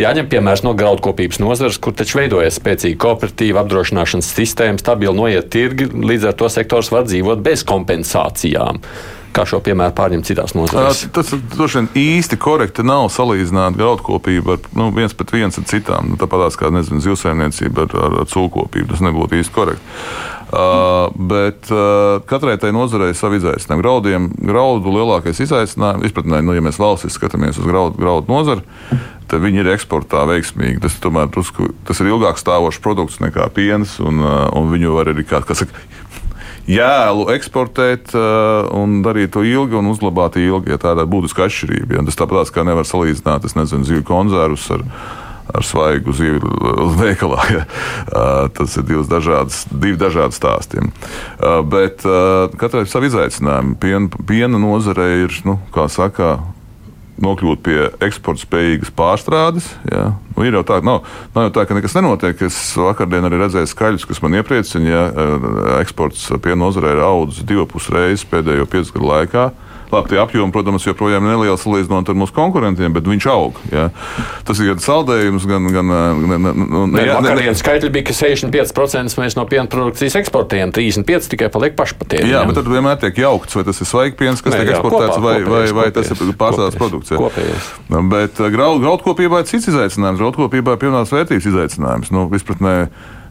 jāņem 0.00 0.30
piemērs 0.32 0.64
no 0.66 0.72
graudkopības 0.78 1.40
nozares, 1.42 1.76
kur 1.82 1.92
taču 1.96 2.20
veidojas 2.22 2.56
spēcīga 2.60 3.00
kooperatīva 3.04 3.64
apdrošināšanas 3.64 4.32
sistēma, 4.38 4.80
stabili 4.80 5.16
noiet 5.16 5.50
tirgi, 5.52 5.90
līdz 5.92 6.30
ar 6.30 6.38
to 6.40 6.50
sektors 6.52 6.92
var 6.94 7.08
dzīvot 7.08 7.44
bez 7.44 7.66
kompensācijām 7.68 8.80
kā 9.34 9.44
šo 9.48 9.60
piemēru 9.64 9.94
pārņemt 9.96 10.28
citās 10.28 10.54
nozarēs? 10.56 11.04
Tas 11.14 11.32
droši 11.54 11.80
vien 11.80 11.88
īsti 12.02 12.38
korekti 12.40 12.84
nav 12.86 13.08
salīdzināt 13.14 13.78
graudkopību 13.78 14.56
ar 14.56 14.66
nu, 14.78 14.90
viens 14.96 15.14
pret 15.16 15.34
viens 15.36 15.60
ar 15.60 15.66
citām. 15.70 16.12
Nu, 16.12 16.20
Tāpat 16.20 16.58
kā 16.60 16.72
nezinu, 16.74 17.02
zivsaimniecība 17.04 17.86
ar, 17.86 17.96
ar, 18.06 18.18
ar 18.24 18.30
cūkopību. 18.30 18.90
Tas 18.92 19.04
nebūtu 19.06 19.40
īsti 19.40 19.56
korekti. 19.56 19.96
Uh, 20.50 21.12
bet 21.14 21.68
uh, 21.70 22.18
katrai 22.26 22.56
tai 22.58 22.72
nozarei 22.74 23.12
ir 23.12 23.18
savi 23.18 23.38
izaicinājumi. 23.38 23.84
Graudiem, 23.84 24.24
graudu 24.50 24.90
lielākais 24.96 25.38
izaicinājums, 25.44 26.08
izpratnē, 26.08 26.40
nu, 26.42 26.56
ja 26.56 26.64
mēs 26.64 26.80
valsts 26.82 27.14
skatāmies 27.14 27.60
uz 27.60 27.68
graudu, 27.68 27.94
graudu 28.00 28.32
nozari, 28.32 28.64
tad 29.30 29.44
viņi 29.44 29.62
ir 29.62 29.70
eksportā 29.76 30.24
veiksmīgi. 30.26 30.80
Tas, 30.82 30.96
tomēr, 31.04 31.30
tas 31.30 32.02
ir 32.02 32.10
ilgāk 32.10 32.42
stāvošs 32.42 32.82
produkts 32.82 33.20
nekā 33.22 33.46
piens, 33.54 33.94
un, 34.02 34.18
uh, 34.24 34.48
un 34.58 34.72
viņu 34.74 34.96
var 34.96 35.12
arī, 35.12 35.22
kā, 35.30 35.38
kā 35.46 35.54
saka, 35.54 35.86
jēlu 36.68 37.28
eksportēt 37.34 38.12
uh, 38.16 38.68
un 38.76 39.00
darīt 39.04 39.32
to 39.36 39.44
ilgi 39.46 39.78
un 39.78 39.90
uzglabāt 39.92 40.38
ilgi. 40.40 40.74
Ja 40.74 40.80
tāda 40.80 41.06
ir 41.06 41.10
būtiska 41.12 41.46
atšķirība. 41.46 41.98
Ja. 41.98 42.04
Tas 42.08 42.20
tāpat 42.20 42.52
kā 42.54 42.66
nevar 42.66 42.88
salīdzināt, 42.88 43.48
es 43.48 43.56
nezinu, 43.58 43.86
zivju 43.88 44.06
konzervus 44.08 44.66
ar, 44.76 44.84
ar 45.54 45.66
svaigu 45.66 46.14
zivju 46.16 46.54
veikalā. 47.00 47.42
Ja. 47.56 47.64
Uh, 48.10 48.46
tas 48.54 48.76
ir 48.78 48.86
divas 48.88 49.10
dažādas, 49.10 49.64
divi 49.70 49.98
dažādi 50.00 50.36
stāsti. 50.36 50.84
Uh, 50.84 51.60
bet 51.66 52.04
katrai 52.60 52.84
ir 52.84 52.92
savi 52.92 53.10
izaicinājumi. 53.10 53.76
Piena, 53.80 54.24
piena 54.28 54.60
nozare 54.60 55.10
ir, 55.24 55.34
nu, 55.48 55.58
kā 55.74 55.88
saka, 55.92 56.38
nokļūt 57.24 57.62
pie 57.64 57.78
eksporta 58.06 58.44
spējīgas 58.44 58.92
pārstrādes. 58.96 59.68
Jā. 59.90 60.10
Nu, 60.36 60.44
ir 60.46 60.56
jau 60.56 60.64
tā, 60.66 60.80
nav, 60.84 61.02
nav 61.34 61.48
jau 61.48 61.54
tā, 61.58 61.66
ka 61.68 61.76
nekas 61.76 61.96
nenotiek. 61.98 62.44
Es 62.48 62.58
vakardien 62.80 63.26
arī 63.28 63.42
redzēju 63.42 63.70
skaļus, 63.70 64.06
kas 64.08 64.22
man 64.24 64.38
iepriecina. 64.40 64.90
Ja 64.90 65.02
eksports 65.80 66.28
piena 66.42 66.62
nozarē 66.64 66.94
ir 66.96 67.02
audzis 67.04 67.46
divas 67.46 67.90
reizes 67.92 68.26
pēdējo 68.30 68.68
piecu 68.70 68.96
gadu 68.96 69.10
laikā. 69.10 69.50
Labi, 69.90 70.12
tie 70.12 70.20
apjomi, 70.22 70.52
protams, 70.54 70.86
joprojām 70.86 71.26
ir 71.26 71.34
neliels 71.34 71.64
salīdzinot 71.64 72.10
ar 72.12 72.18
mūsu 72.18 72.34
konkurentiem, 72.36 72.92
bet 72.94 73.08
viņš 73.10 73.26
aug. 73.32 73.58
Ja. 73.72 73.88
Tas 74.46 74.60
ir 74.62 74.70
gan 74.70 74.82
saldējums, 74.84 75.46
gan. 75.50 75.66
gan, 75.74 75.90
gan 76.30 76.46
nu, 76.60 76.84
ne, 76.90 77.04
jā, 77.08 77.18
ne, 77.24 77.34
ne, 77.38 77.54
skaitļi 77.58 77.90
bija, 77.96 78.06
ka 78.10 78.16
65% 78.16 79.18
mēs 79.20 79.38
no 79.38 79.46
piena 79.50 79.66
produkcijas 79.70 80.18
eksportējam, 80.22 80.74
35% 80.76 81.34
tikai 81.34 81.50
paliek 81.52 81.76
pašpatēriņam. 81.78 82.32
Jā, 82.32 82.44
bet 82.48 82.60
tad 82.60 82.70
vienmēr 82.70 83.00
tiek 83.02 83.22
jaukts, 83.24 83.58
vai 83.58 83.66
tas 83.66 83.82
ir 83.82 83.90
svaigpiens, 83.90 84.42
kas 84.44 84.54
ne, 84.54 84.62
tiek 84.62 84.72
jā, 84.72 84.78
eksportēts, 84.78 85.16
kopā, 85.16 85.24
vai, 85.26 85.36
kopējais, 85.44 85.74
vai, 85.74 85.86
vai 85.86 85.94
tas 85.98 86.12
ir 86.14 86.34
pārstrādes 86.40 86.80
produkts. 86.80 87.14
Kopējais. 87.20 87.70
Bet 88.14 88.42
graudkopībā 88.54 89.42
ir 89.42 89.50
cits 89.50 89.70
izaicinājums. 89.72 90.20
Graudkopībā 90.22 90.76
ir 90.76 90.82
pievienotās 90.82 91.14
vērtības 91.14 91.50
izaicinājums. 91.50 92.12
Nu, 92.14 92.28
izpratnē, 92.36 92.74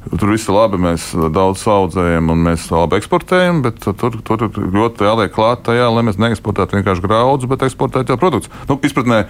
Tur 0.10 0.32
viss 0.34 0.48
ir 0.50 0.56
labi, 0.56 0.80
mēs 0.82 1.12
daudz 1.34 1.62
audzējam 1.70 2.32
un 2.34 2.40
mēs 2.48 2.66
labi 2.74 2.98
eksportējam, 2.98 3.62
bet 3.62 3.84
tur, 3.86 4.16
tur 4.26 4.48
ļoti 4.50 5.06
jāliek 5.06 5.34
klāt 5.36 5.62
tajā, 5.68 5.86
lai 5.94 6.06
mēs 6.08 6.18
neeksportētu 6.22 6.80
vienkārši 6.80 7.04
graudus, 7.06 7.50
bet 7.52 7.66
eksportētu 7.68 8.16
jau 8.16 8.18
produktus. 8.22 8.50
Nu, 8.66 8.80
izpratnē, 8.82 9.28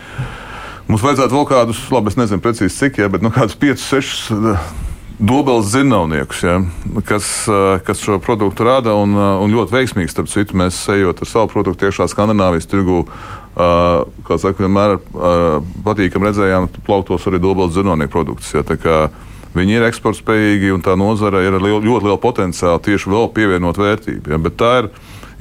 mums 0.87 1.03
vajadzētu 1.03 1.35
vēl 1.35 1.49
kādus, 1.51 1.83
labi, 1.91 2.13
es 2.13 2.19
nezinu 2.21 2.43
precīzi 2.45 2.77
cik, 2.77 3.01
ja, 3.03 3.11
bet 3.11 3.25
nu, 3.25 3.33
kādus 3.35 3.59
5, 3.59 3.83
6 3.89 4.23
eh, 4.37 4.65
dobels 5.19 5.67
zinātniekus, 5.73 6.47
ja, 6.47 6.57
kas, 7.11 7.27
eh, 7.51 7.83
kas 7.83 7.99
šo 8.05 8.21
produktu 8.23 8.63
rada 8.63 8.95
un, 8.95 9.19
eh, 9.19 9.43
un 9.43 9.59
ļoti 9.59 9.75
veiksmīgi. 9.75 10.15
Starp 10.15 10.31
citu, 10.31 10.55
mēs 10.63 10.79
ejot 10.95 11.19
ar 11.19 11.33
savu 11.35 11.51
produktu 11.59 11.89
iekšā 11.89 12.07
Skandināvijas 12.07 12.71
tirgu. 12.71 13.03
Uh, 13.59 14.05
kā 14.23 14.37
saka, 14.39 14.61
vienmēr 14.63 14.93
uh, 14.95 15.57
patīkam 15.83 16.23
redzējām, 16.23 16.69
plauktos 16.85 17.25
arī 17.27 17.41
dobels 17.43 17.73
zinātnieku 17.75 18.13
produktus. 18.13 18.53
Ja, 18.55 18.61
Viņi 19.55 19.79
ir 19.79 19.85
eksportspējīgi 19.87 20.73
un 20.75 20.83
tā 20.85 20.93
nozare 20.99 21.41
ir 21.45 21.55
ar 21.57 21.63
lielu, 21.63 21.81
ļoti 21.81 22.05
lielu 22.05 22.19
potenciālu 22.21 22.81
tieši 22.85 23.09
vēl 23.09 23.29
pievienot 23.33 23.79
vērtību. 23.81 24.35
Ja, 24.35 24.39
tā 24.53 24.73
ir, 24.83 24.89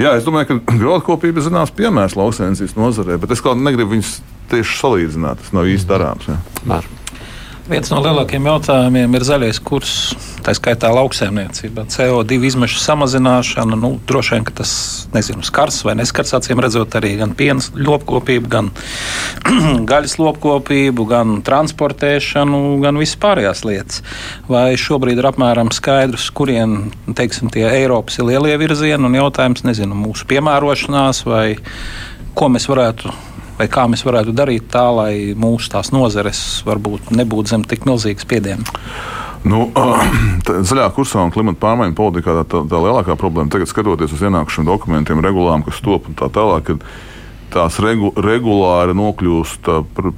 jā, 0.01 0.15
es 0.17 0.25
domāju, 0.25 0.57
ka 0.63 0.77
graudkopība 0.83 1.43
ir 1.43 1.49
zināms 1.51 1.75
piemērs 1.77 2.17
lauksainicības 2.17 2.79
nozarē, 2.79 3.19
bet 3.21 3.37
es 3.37 3.45
kā 3.45 3.53
negribu 3.59 3.97
viņus 3.97 4.15
tieši 4.53 4.81
salīdzināt. 4.81 5.43
Tas 5.43 5.53
nav 5.57 5.69
īsti 5.69 5.91
darāms. 5.91 6.31
Ja. 6.31 6.81
Viens 7.69 7.93
no 7.93 8.01
lielākajiem 8.01 8.49
jautājumiem 8.49 9.19
ir 9.19 9.29
zaļais 9.29 9.61
kurs, 9.61 9.97
tā 10.49 10.55
skaitā 10.57 10.89
lauksēmniecība. 10.97 11.85
CO2 11.93 12.39
izmešu 12.49 12.81
samazināšana, 12.81 13.77
nu, 13.77 13.91
droši 14.09 14.37
vien, 14.37 14.47
tas 14.57 14.73
nezinu, 15.13 15.45
skars 15.45 15.83
vai 15.85 15.95
neskars 15.99 16.33
acīm 16.39 16.63
redzot 16.65 16.97
arī 16.99 17.15
gan 17.21 17.35
piena 17.37 17.61
lopkopību, 17.77 18.49
gan 18.49 18.71
gaļas 19.91 20.17
lopkopību, 20.21 21.07
gan 21.11 21.39
transportēšanu, 21.47 22.79
gan 22.85 23.01
visas 23.01 23.21
pārējās 23.21 23.65
lietas. 23.69 24.03
Vai 24.49 24.73
šobrīd 24.81 25.21
ir 25.21 25.29
apmēram 25.29 25.73
skaidrs, 25.75 26.31
kurien, 26.33 26.95
teiksim, 27.19 27.53
tie 27.53 27.67
Eiropas 27.69 28.21
ir 28.21 28.31
lielie 28.31 28.57
virzieni 28.61 29.09
un 29.09 29.19
jautājums, 29.19 29.67
nezinu, 29.69 29.99
mūsu 29.99 30.29
piemērošanās 30.31 31.25
vai 31.29 31.47
ko 32.39 32.49
mēs 32.55 32.69
varētu 32.71 33.13
vai 33.59 33.69
kā 33.73 33.87
mēs 33.91 34.05
varētu 34.07 34.35
darīt 34.37 34.69
tā, 34.73 34.87
lai 34.95 35.13
mūsu 35.39 35.73
tās 35.75 35.93
nozares 35.95 36.43
varbūt 36.67 37.13
nebūtu 37.19 37.55
zem 37.55 37.67
tik 37.69 37.87
milzīgas 37.89 38.27
spiediena? 38.27 38.79
Nu, 39.49 39.69
tā, 40.47 40.61
zaļā 40.67 40.89
kursā 40.97 41.23
un 41.27 41.35
klimata 41.35 41.61
pārmaiņu 41.63 41.97
politikā 41.99 42.41
tā, 42.41 42.45
tā, 42.51 42.65
tā 42.71 42.83
lielākā 42.83 43.19
problēma 43.21 43.53
tagad, 43.53 43.71
skatoties 43.71 44.15
uz 44.17 44.25
ienākušiem 44.27 44.67
dokumentiem, 44.69 45.23
regulām, 45.25 45.65
kas 45.67 45.83
top 45.85 46.11
un 46.11 46.19
tā 46.19 46.31
tālāk, 46.35 46.73
kad 46.73 46.87
tās 47.53 47.79
regu, 47.83 48.13
regulāri 48.21 48.97
nokļūst 48.99 49.73
par, 49.97 50.13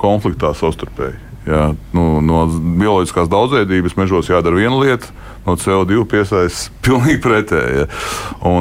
konfliktā 0.00 0.52
savstarpēji. 0.56 1.26
Jā, 1.48 1.70
nu, 1.96 2.20
no 2.20 2.42
bioloģiskās 2.52 3.30
daudzveidības 3.32 3.96
mežos 3.96 4.28
jādara 4.28 4.58
viena 4.60 4.76
lieta, 4.76 5.08
no 5.46 5.56
CO2 5.58 6.04
piesaistās 6.10 6.68
pilnīgi 6.84 7.22
pretēji. 7.24 7.86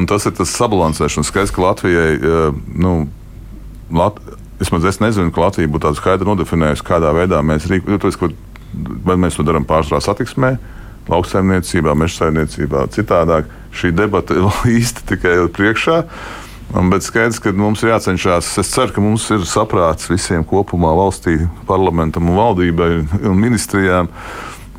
Tas 0.10 0.28
ir 0.30 0.36
tas 0.38 0.56
sabalansēšanas 0.56 1.32
skaits, 1.32 1.54
ka 1.54 1.66
Latvijai 1.66 2.14
nu, 2.80 2.94
Lat 3.92 4.20
Vismaz 4.60 4.84
es 4.84 5.00
nezinu, 5.00 5.32
ka 5.32 5.46
Latvija 5.46 5.72
būtu 5.72 5.88
tādu 5.88 5.98
skaidru 6.02 6.34
nodefinējusi, 6.34 6.84
kādā 6.84 7.14
veidā 7.16 7.40
mēs 7.46 7.70
rīkojamies. 7.72 8.36
vai 9.06 9.16
mēs 9.18 9.38
to 9.38 9.44
darām 9.44 9.66
pārstrādes 9.66 10.06
satiksmē, 10.06 10.58
lauksaimniecībā, 11.10 11.96
meža 11.96 12.26
saimniecībā, 12.26 12.84
citādāk. 12.94 13.48
Šī 13.74 13.94
debata 13.96 14.36
ir 14.36 14.46
īsti 14.80 15.08
tikai 15.14 15.34
priekšā. 15.56 16.04
Bet 16.92 17.02
skaidrs, 17.02 17.40
ka 17.42 17.54
mums 17.56 17.82
ir 17.82 17.94
jācenšas. 17.96 18.52
Es 18.62 18.70
ceru, 18.70 18.94
ka 18.94 19.02
mums 19.02 19.26
ir 19.34 19.48
saprāts 19.48 20.12
visiem 20.12 20.44
kopumā, 20.46 20.92
valstī, 20.94 21.40
parlamentam 21.66 22.30
un 22.30 22.38
valdībai 22.38 22.92
un 23.26 23.40
ministrijām. 23.40 24.12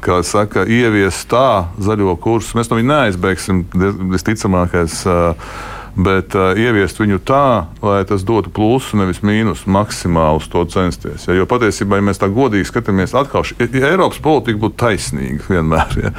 Kā 0.00 0.20
saka, 0.24 0.68
ievies 0.68 1.24
tā 1.28 1.66
zaļo 1.82 2.14
kursu. 2.20 2.56
Mēs 2.56 2.70
no 2.70 2.78
viņa 2.78 2.92
neaizbēgsim, 2.92 3.64
visticamākais. 4.12 5.02
Uh, 5.08 5.79
bet 6.04 6.34
uh, 6.38 6.52
ieviest 6.58 7.00
viņu 7.00 7.20
tā, 7.26 7.70
lai 7.84 8.02
tas 8.08 8.24
dotu 8.26 8.52
plusu, 8.54 8.98
nevis 9.00 9.22
mīnusu, 9.26 9.70
maksimāli 9.72 10.40
uz 10.40 10.48
to 10.50 10.64
censties. 10.70 11.26
Ja, 11.28 11.36
jo 11.38 11.48
patiesībā, 11.50 11.98
ja 11.98 12.06
mēs 12.10 12.20
tā 12.22 12.30
godīgi 12.32 12.68
skatāmies, 12.68 13.16
atkal, 13.18 13.46
ja 13.60 13.90
Eiropas 13.90 14.20
politika 14.22 14.62
būtu 14.66 14.78
taisnīga 14.84 15.50
vienmēr, 15.50 15.98
ja, 16.04 16.14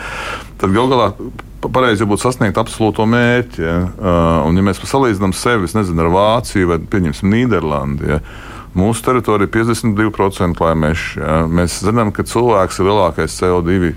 tad 0.62 0.76
gal 0.76 0.92
galā 0.92 1.12
pareizi 1.70 2.08
būtu 2.10 2.26
sasniegt 2.26 2.58
absolūto 2.58 3.06
mērķi. 3.10 3.62
Ja? 3.62 3.76
Uh, 3.86 4.48
un, 4.48 4.58
ja 4.58 4.66
mēs 4.66 4.82
salīdzinām 4.82 5.36
sevi 5.38 5.70
nezinu, 5.78 6.06
ar 6.06 6.14
Vāciju 6.16 6.72
vai 6.72 6.80
Nīderlandi, 6.82 8.10
ja? 8.16 8.22
mūsu 8.78 9.04
teritorija 9.06 9.50
ir 9.50 9.54
52% 9.54 10.58
klājmeša. 10.58 11.20
Ja? 11.22 11.42
Mēs 11.52 11.82
zinām, 11.86 12.14
ka 12.16 12.26
cilvēks 12.28 12.80
ir 12.80 12.90
lielākais 12.90 13.38
CO2 13.38 13.94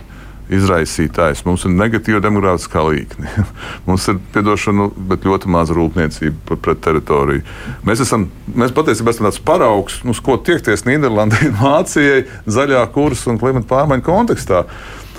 izraisītājs. 0.55 1.45
Mums 1.47 1.67
ir 1.67 1.75
negatīva 1.75 2.23
demogrāfiskā 2.25 2.83
līnija. 2.87 3.45
Mums 3.89 4.09
ir 4.11 4.19
piedošana, 4.35 4.89
bet 5.11 5.27
ļoti 5.29 5.51
maza 5.53 5.77
rūpniecība 5.77 6.59
pret 6.65 6.83
teritoriju. 6.85 7.45
Mēs, 7.87 8.03
esam, 8.05 8.29
mēs 8.55 8.75
patiesībā 8.77 9.15
esam 9.15 9.29
tāds 9.29 9.41
paraugs, 9.45 10.01
uz 10.09 10.21
ko 10.25 10.39
tiekties 10.41 10.87
Nīderlandē, 10.89 11.51
Vācijai, 11.63 12.27
zaļā 12.47 12.85
kursa 12.95 13.33
un 13.33 13.41
klimata 13.43 13.71
pārmaiņu 13.71 14.07
kontekstā. 14.07 14.65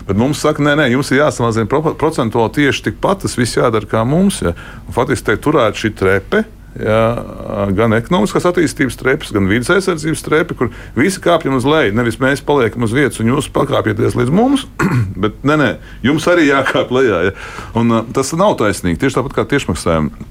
Bet 0.06 0.20
mums 0.22 0.42
saka, 0.44 0.62
nē, 0.62 0.76
nē, 0.78 0.90
jums 0.94 1.10
ir 1.12 1.24
jāsamazina 1.24 1.66
procentuāli 1.98 2.54
tieši 2.60 2.90
tikpat, 2.90 3.24
tas 3.24 3.34
viss 3.40 3.58
jādara 3.58 3.90
kā 3.90 4.04
mums. 4.06 4.44
Ja. 4.46 4.54
Un, 4.86 4.94
faktiski, 4.94 5.32
te 5.32 5.40
turēt 5.42 5.80
šī 5.82 5.96
trepe, 5.98 6.44
Ja, 6.76 7.24
gan 7.72 7.96
ekonomiskās 7.96 8.44
attīstības 8.50 8.98
strepas, 8.98 9.30
gan 9.32 9.48
vidas 9.48 9.70
aizsardzības 9.72 10.20
strepa, 10.20 10.58
kur 10.60 10.72
visi 10.98 11.22
kāpjam 11.24 11.56
uz 11.56 11.68
leju. 11.68 11.94
Nevis 11.96 12.20
mēs 12.20 12.44
paliekam 12.44 12.84
uz 12.84 12.92
vietas 12.96 13.22
un 13.24 13.32
jūs 13.32 13.48
pakāpjaties 13.56 14.18
līdz 14.20 14.34
mums, 14.36 14.66
bet 15.24 15.40
nē, 15.48 15.56
nē, 15.62 15.70
jums 16.04 16.28
arī 16.28 16.50
jākāp 16.50 16.92
lejā. 16.98 17.22
Ja. 17.30 17.36
Un, 17.80 18.02
tas 18.16 18.34
nav 18.36 18.58
taisnīgi. 18.60 19.00
Tieši 19.00 19.22
tāpat 19.22 19.38
kā 19.38 19.48
tiešmaksājumi. 19.56 20.28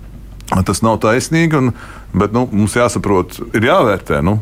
Tas 0.68 0.82
nav 0.84 0.98
taisnīgi, 1.00 1.56
un, 1.56 1.72
bet 2.12 2.36
nu, 2.36 2.44
mums 2.52 2.76
jāsaprot, 2.76 3.40
ir 3.56 3.64
jāvērtē. 3.64 4.20
Nu, 4.26 4.36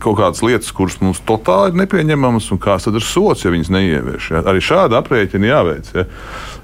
kaut 0.00 0.18
kādas 0.20 0.42
lietas, 0.44 0.70
kuras 0.74 0.98
mums 1.02 1.20
totāli 1.26 1.72
ir 1.72 1.78
nepieņemamas, 1.82 2.48
un 2.54 2.60
kāds 2.62 2.86
tad 2.86 2.96
ir 2.98 3.04
sots, 3.06 3.44
ja 3.44 3.52
viņas 3.52 3.70
neievieš. 3.72 4.30
Ja? 4.34 4.42
Arī 4.48 4.62
šāda 4.64 5.00
aprēķina 5.02 5.50
jāveic. 5.50 5.90
Ja? 5.96 6.04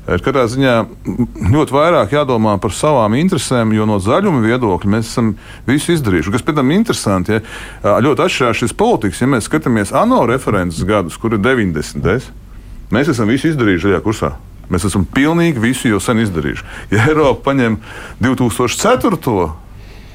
Ir 0.09 0.25
katrā 0.25 0.47
ziņā 0.49 0.75
ļoti 1.53 1.75
vairāk 1.75 2.15
jādomā 2.17 2.55
par 2.63 2.73
savām 2.73 3.17
interesēm, 3.19 3.75
jo 3.77 3.85
no 3.89 3.99
zaļuma 4.01 4.41
viedokļa 4.47 4.93
mēs 4.95 5.11
esam 5.13 5.35
visu 5.69 5.93
izdarījuši. 5.97 6.33
Kas, 6.33 6.45
piemēram, 6.47 6.73
interesanti, 6.79 7.37
ja 7.37 7.97
ļoti 8.05 8.25
atšķirās 8.25 8.63
šis 8.63 8.77
politikas, 8.79 9.21
ja 9.21 9.29
mēs 9.29 9.49
skatāmies 9.51 9.93
ANO 9.93 10.23
references 10.31 10.87
gadus, 10.89 11.19
kur 11.21 11.37
ir 11.37 11.43
90. 11.45 12.31
Mēs 12.95 13.11
esam 13.13 13.29
visu 13.29 13.51
izdarījuši 13.53 13.89
šajā 13.89 14.05
kursā. 14.07 14.33
Mēs 14.73 14.85
esam 14.89 15.05
pilnīgi 15.09 15.61
visu 15.61 15.89
jau 15.89 16.01
sen 16.01 16.21
izdarījuši. 16.25 16.65
Ja 16.93 17.09
Eiropa 17.09 17.51
paņem 17.51 17.79
2004. 18.25 19.51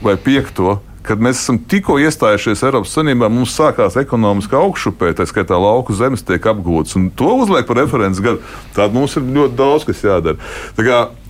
vai 0.03 0.17
2005 0.17 0.92
kad 1.03 1.21
mēs 1.23 1.41
esam 1.43 1.59
tikko 1.69 1.97
iestājušies 2.03 2.63
Eiropas 2.67 2.93
Savienībā, 2.95 3.29
mums 3.31 3.55
sākās 3.57 3.97
ekonomiska 3.99 4.57
augšupē, 4.59 5.11
tā 5.17 5.27
skaitā 5.29 5.59
lauku 5.59 5.95
zemes 5.97 6.23
tiek 6.25 6.43
apgūtas. 6.53 6.95
To 7.19 7.33
uzliek 7.43 7.67
par 7.67 7.81
referents 7.81 8.21
gadu. 8.23 8.41
Tāda 8.75 8.95
mums 8.95 9.17
ir 9.19 9.27
ļoti 9.27 9.57
daudz, 9.59 9.87
kas 9.89 10.03
jādara. 10.05 10.39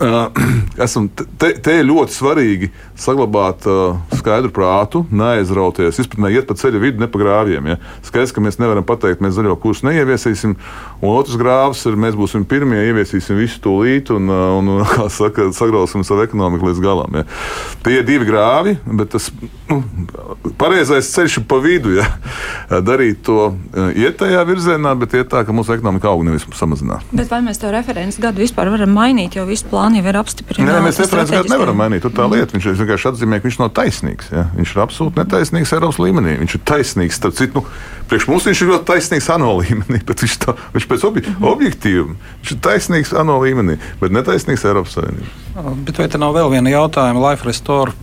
Esam, 0.86 1.08
te, 1.40 1.54
te 1.64 1.76
ir 1.80 1.86
ļoti 1.88 2.16
svarīgi 2.16 2.70
saglabāt 3.00 3.66
uh, 3.70 4.00
skaidru 4.18 4.52
prātu, 4.54 5.04
neaizrauties, 5.14 6.00
izpratnē 6.02 6.32
iet 6.34 6.48
pa 6.50 6.56
ceļa 6.58 6.82
vidu, 6.82 7.02
ne 7.02 7.10
pa 7.12 7.22
grāvjiem. 7.22 7.70
Ja? 7.74 7.78
Skaidrs, 8.06 8.34
ka 8.36 8.44
mēs 8.44 8.60
nevaram 8.62 8.86
pateikt, 8.88 9.24
mēs 9.24 9.36
zaļo 9.38 9.56
kursu 9.64 9.88
neieviesīsim, 9.88 10.56
un 11.02 11.14
otrs 11.14 11.38
grāvs 11.40 11.86
ir, 11.90 11.98
mēs 12.00 12.18
būsim 12.20 12.46
pirmie, 12.50 12.82
ieviesīsim 12.90 13.40
visu 13.40 13.62
tūlīt 13.64 14.12
un, 14.16 14.30
un, 14.30 14.72
un 14.76 14.88
kā 14.90 15.08
saka, 15.14 15.50
sagrausim 15.56 16.06
savu 16.08 16.26
ekonomiku 16.26 16.72
līdz 16.72 16.84
galam. 16.84 17.20
Ja? 17.22 17.26
Tie 17.86 18.00
ir 18.00 18.08
divi 18.08 18.28
grāvi, 18.28 18.76
bet 18.86 19.14
tas 19.16 19.30
nu, 19.70 19.82
pareizais 20.60 21.12
ceļš 21.14 21.40
ir 21.42 21.48
pa 21.50 21.62
vidu. 21.64 21.96
Ja? 22.00 22.10
Darīt 22.84 23.24
to 23.28 23.54
iet 23.94 24.20
tajā 24.22 24.44
virzienā, 24.48 24.96
bet 25.00 25.16
iet 25.18 25.32
tā, 25.32 25.46
ka 25.46 25.56
mūsu 25.56 25.76
ekonomika 25.78 26.12
aug 26.12 26.26
nevis 26.28 26.48
samazinās. 26.58 27.06
Bet 27.14 27.32
vai 27.32 27.44
mēs 27.46 27.62
to 27.62 27.72
referents 27.74 28.20
gadu 28.22 28.44
vispār 28.44 28.72
varam 28.74 28.94
mainīt, 28.96 29.38
jo 29.38 29.46
visu 29.48 29.70
plānu 29.94 30.02
jau 30.02 30.10
ir 30.12 30.18
apstiprināts? 30.20 30.70
Nē, 30.70 30.82
mēs 30.84 31.00
referents 31.02 31.32
gadu 31.34 31.52
nevaram 31.52 31.78
mainīt. 31.78 32.04
Tur 32.04 32.14
tā 32.14 32.26
mm. 32.26 32.34
lieta, 32.34 32.56
viņš 32.56 32.68
vienkārši 32.82 33.10
atzīmē, 33.12 33.40
ka 33.40 33.48
viņš 33.48 33.58
nav 33.62 33.72
taisnīgs. 33.78 34.30
Ja? 34.34 34.46
Viņš 34.58 34.74
ir 34.74 34.82
absolūti 34.84 35.22
netaisnīgs 35.22 35.74
Eiropas 35.78 36.00
līmenī. 36.02 36.36
Viņš 36.42 36.56
ir 36.58 36.64
taisnīgs, 36.70 37.20
starp 37.20 37.38
citu, 37.38 37.62
nu, 37.62 37.66
priekš 38.10 38.28
mums 38.32 38.48
viņš 38.50 38.64
ir 38.64 38.72
ļoti 38.74 38.88
taisnīgs 38.90 39.30
ANO 39.34 39.52
līmenī, 39.60 40.02
bet 40.10 40.24
viņš, 40.26 40.38
tā, 40.46 40.56
viņš 40.76 40.88
pēc 40.92 41.06
obje, 41.10 41.26
mm 41.26 41.36
-hmm. 41.36 41.52
objektīva, 41.52 42.08
viņš 42.40 42.56
ir 42.56 42.64
taisnīgs 42.70 43.14
ANO 43.24 43.38
līmenī, 43.44 43.78
bet 44.02 44.16
netaisnīgs 44.18 44.66
Eiropas 44.70 44.98
Savienībā. 44.98 45.78
Bet 45.86 46.02
vai 46.02 46.10
te 46.10 46.22
nav 46.22 46.34
vēl 46.38 46.50
viena 46.56 46.74
jautājuma? 46.74 47.30
Life 47.30 47.48
Restore 47.48 47.94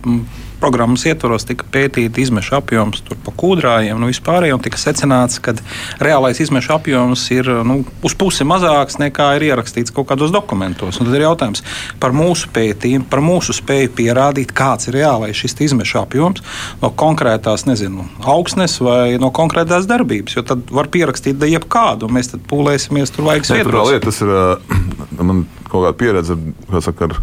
programmas 0.61 1.05
ietvaros 1.09 1.45
tika 1.49 1.65
pētīta 1.73 2.21
izmeša 2.21 2.59
apjoms 2.61 3.01
pa 3.25 3.33
kūdrājiem 3.37 3.97
un 3.97 4.05
nu, 4.05 4.09
vispārējo. 4.11 4.59
Tika 4.63 4.79
secināts, 4.79 5.41
ka 5.43 5.55
reālais 6.01 6.39
izmeša 6.43 6.77
apjoms 6.77 7.25
ir 7.33 7.49
nu, 7.67 7.81
uz 8.05 8.15
pusi 8.17 8.45
mazāks 8.47 8.99
nekā 9.01 9.31
ir 9.37 9.47
ierakstīts 9.49 9.93
kaut 9.95 10.09
kādos 10.11 10.33
dokumentos. 10.33 10.99
Un 11.01 11.09
tad 11.09 11.17
ir 11.17 11.25
jautājums 11.25 11.65
par 12.01 12.15
mūsu 12.15 12.51
pētījumu, 12.55 13.07
par 13.11 13.23
mūsu 13.25 13.55
spēju 13.57 13.93
pierādīt, 13.97 14.53
kāds 14.57 14.89
ir 14.89 14.99
reālais 15.01 15.37
šis 15.37 15.57
izmeša 15.69 16.05
apjoms 16.05 16.43
no 16.81 16.91
konkrētās 17.03 17.65
nezinu, 17.69 18.07
augsnes 18.21 18.77
vai 18.83 19.17
no 19.21 19.31
konkrētās 19.35 19.89
darbības. 19.89 20.37
Jo 20.37 20.45
tad 20.47 20.69
var 20.73 20.91
pierakstīt 20.93 21.41
jebkādu, 21.51 22.07
un 22.07 22.17
mēs 22.19 22.33
tad 22.33 22.45
pūlēsimies 22.49 23.13
tur 23.15 23.29
vajag 23.29 23.49
sviedros. 23.49 23.95
Tas 24.05 24.21
ir 24.23 24.35
man 25.29 25.45
kaut 25.71 25.85
kāda 25.85 25.95
pieredze, 25.97 26.37
kas 26.69 26.89
saka, 26.89 27.09
ar 27.09 27.17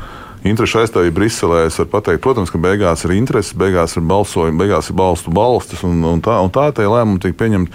interešu 0.47 0.83
aizstāvību 0.83 1.17
Briselē, 1.17 1.65
es 1.67 1.79
varu 1.81 1.91
pateikt, 1.93 2.23
protams, 2.25 2.53
ka 2.53 2.61
beigās 2.63 3.05
ir 3.07 3.17
interesi, 3.17 3.57
beigās 3.59 3.97
ir 3.99 4.07
balsojumi, 4.09 4.59
beigās 4.61 4.91
ir 4.91 4.99
balstu 4.99 5.35
balstis, 5.35 5.83
un, 5.87 5.99
un 6.07 6.23
tā, 6.25 6.39
un 6.45 6.53
tā 6.55 6.69
tie 6.77 6.87
lēmumi 6.89 7.23
tiek 7.25 7.37
pieņemti. 7.39 7.75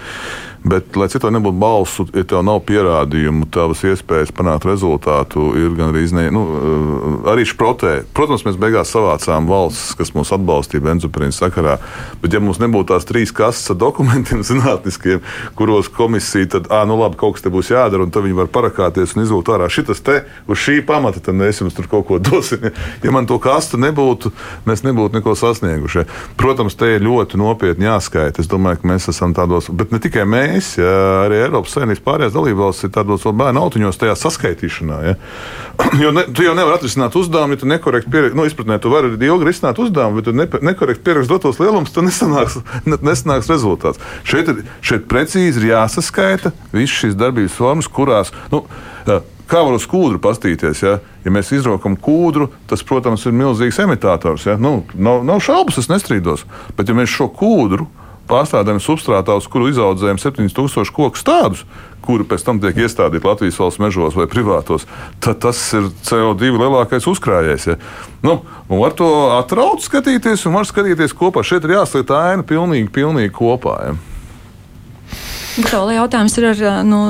Bet, 0.64 0.94
lai 0.96 1.10
citādi 1.12 1.36
nebūtu 1.36 1.58
balsu, 1.60 2.06
ja 2.16 2.22
tev 2.24 2.40
nav 2.46 2.62
pierādījumu, 2.64 3.50
tavas 3.52 3.82
iespējas 3.84 4.30
panākt 4.32 4.64
rezultātu 4.64 5.50
ir 5.60 5.74
gan 5.76 5.90
arī 5.90 6.06
ne, 6.16 6.22
nu, 6.32 6.44
eh, 6.56 7.16
arī 7.34 7.44
šprotē. 7.44 7.92
Protams, 8.16 8.46
mēs 8.46 8.56
beigās 8.56 8.88
savācām 8.94 9.44
valsts, 9.50 9.92
kas 9.98 10.14
mūs 10.16 10.32
atbalstīja 10.32 10.80
benzoprīna 10.86 11.36
sakarā. 11.36 11.74
Bet, 12.22 12.32
ja 12.32 12.40
mums 12.40 12.62
nebūtu 12.62 12.94
tās 12.94 13.04
trīs 13.04 13.28
kases 13.36 13.74
ar 13.74 13.76
dokumentiem 13.82 14.40
zinātniskiem, 14.50 15.20
kuros 15.54 15.90
komisija 15.92 16.54
tad, 16.56 16.70
ah, 16.72 16.86
nu 16.88 16.96
labi, 16.96 17.20
kaut 17.20 17.36
kas 17.36 17.44
te 17.44 17.52
būs 17.52 17.68
jādara, 17.74 18.08
un 18.08 18.14
tad 18.14 18.24
viņi 18.24 18.40
var 18.40 18.48
parakāties 18.48 19.12
un 19.18 19.26
izlūgt 19.26 19.52
ārā 19.52 19.68
šitas 19.68 20.00
te 20.00 20.22
uz 20.48 20.64
šī 20.64 20.78
pamata, 20.88 21.20
tad 21.20 21.36
mēs 21.36 21.60
jums 21.60 21.76
tur 21.76 21.90
kaut 21.92 22.08
ko 22.08 22.18
dosim. 22.30 22.70
Ja 23.04 23.12
man 23.12 23.28
to 23.28 23.36
kastu 23.36 23.76
nebūtu, 23.84 24.32
mēs 24.64 24.80
nebūtu 24.88 25.20
neko 25.20 25.36
sasnieguši. 25.36 26.08
Protams, 26.40 26.80
te 26.80 26.94
ir 26.96 27.04
ļoti 27.04 27.36
nopietni 27.36 27.90
jāskaita. 27.90 28.40
Es 28.40 28.48
domāju, 28.48 28.80
ka 28.80 28.94
mēs 28.94 29.12
esam 29.12 29.36
tādos, 29.36 29.68
bet 29.68 29.92
ne 29.92 30.00
tikai 30.00 30.24
mēs 30.24 30.53
mēs, 30.54 30.74
ja, 30.78 30.92
arī 31.24 31.40
Eiropas 31.42 31.74
Savienības 31.74 32.02
pārējās 32.04 32.34
dalībvalstis 32.34 32.88
ir 32.88 32.92
tādos 32.94 33.26
bērnu 33.26 33.62
autiņos, 33.64 33.98
tajā 34.00 34.14
saskaitīšanā. 34.22 35.00
Ja. 35.08 35.16
Jo 36.02 36.10
ne, 36.14 36.24
tu 36.34 36.44
jau 36.44 36.54
nevari 36.56 36.78
atrisināt 36.78 37.16
uzdevumu, 37.18 37.56
ja 37.56 37.62
tu 37.62 37.68
nekorekti 37.70 38.10
pieraksti. 38.10 38.38
Nu, 38.38 38.46
izpratnē, 38.46 38.78
tu 38.82 38.92
vari 38.92 39.10
ilgi 39.14 39.48
risināt 39.48 39.78
uzdevumu, 39.82 40.20
bet 40.20 40.28
tu 40.28 40.34
ne, 40.36 40.46
nekorekti 40.70 41.04
pieraksti 41.06 41.32
dotos 41.32 41.60
lielumus, 41.62 41.92
tad 41.94 42.06
nesanāks, 42.06 42.60
ne, 42.86 42.98
nesanāks 43.10 43.50
rezultāts. 43.50 44.02
Šeit, 44.26 44.50
šeit 44.84 45.06
precīzi 45.10 45.62
ir 45.62 45.70
jāsaskaita 45.72 46.54
visas 46.74 46.98
šīs 47.02 47.18
darbības 47.18 47.58
formas, 47.58 47.90
kurās. 47.90 48.34
Nu, 48.54 48.64
Kā 49.44 49.60
var 49.60 49.74
uz 49.76 49.84
kūdru 49.88 50.16
pastīties? 50.24 50.80
Ja, 50.80 50.94
ja 51.20 51.32
mēs 51.32 51.50
izraukam 51.52 51.98
kūdru, 52.00 52.48
tas, 52.70 52.80
protams, 52.86 53.26
ir 53.28 53.34
milzīgs 53.36 53.76
emitators. 53.84 54.46
Ja? 54.48 54.54
Nu, 54.56 54.78
nav, 54.96 55.20
nav 55.28 55.42
šaubas, 55.44 55.76
es 55.82 55.90
nestrīdos. 55.92 56.46
Bet, 56.78 56.88
ja 56.88 56.96
mēs 56.96 57.12
šo 57.12 57.28
kūdru 57.28 57.90
pārstrādājam 58.30 58.80
substrātā, 58.82 59.36
uz 59.38 59.48
kuru 59.50 59.70
izaudzējam 59.72 60.20
7000 60.20 60.92
koku 60.94 61.20
stādus, 61.20 61.64
kuri 62.04 62.26
pēc 62.28 62.44
tam 62.44 62.60
tiek 62.60 62.76
iestādīti 62.84 63.26
Latvijas 63.26 63.58
valsts 63.60 63.80
mežos 63.80 64.16
vai 64.18 64.26
privātos, 64.30 64.84
tad 65.24 65.40
tas 65.44 65.60
ir 65.76 65.88
CO2 66.04 66.52
lielākais 66.56 67.08
uzkrājējs. 67.10 67.68
Ja? 67.72 67.78
Nu, 68.24 68.40
var 68.68 68.96
to 68.96 69.10
atraut, 69.38 69.84
skatīties, 69.84 70.44
un 70.48 70.58
var 70.58 70.68
skatīties 70.68 71.16
kopā. 71.16 71.44
Šeit 71.46 71.64
ir 71.64 71.78
jāsliet 71.78 72.12
aina 72.14 72.44
pilnīgi, 72.46 72.92
pilnīgi 72.92 73.32
kopā. 73.34 73.78
Ja? 73.88 74.13
Vēl 75.54 75.92
jautājums 75.94 76.34
ir 76.40 76.48
ar, 76.48 76.60
nu, 76.82 77.00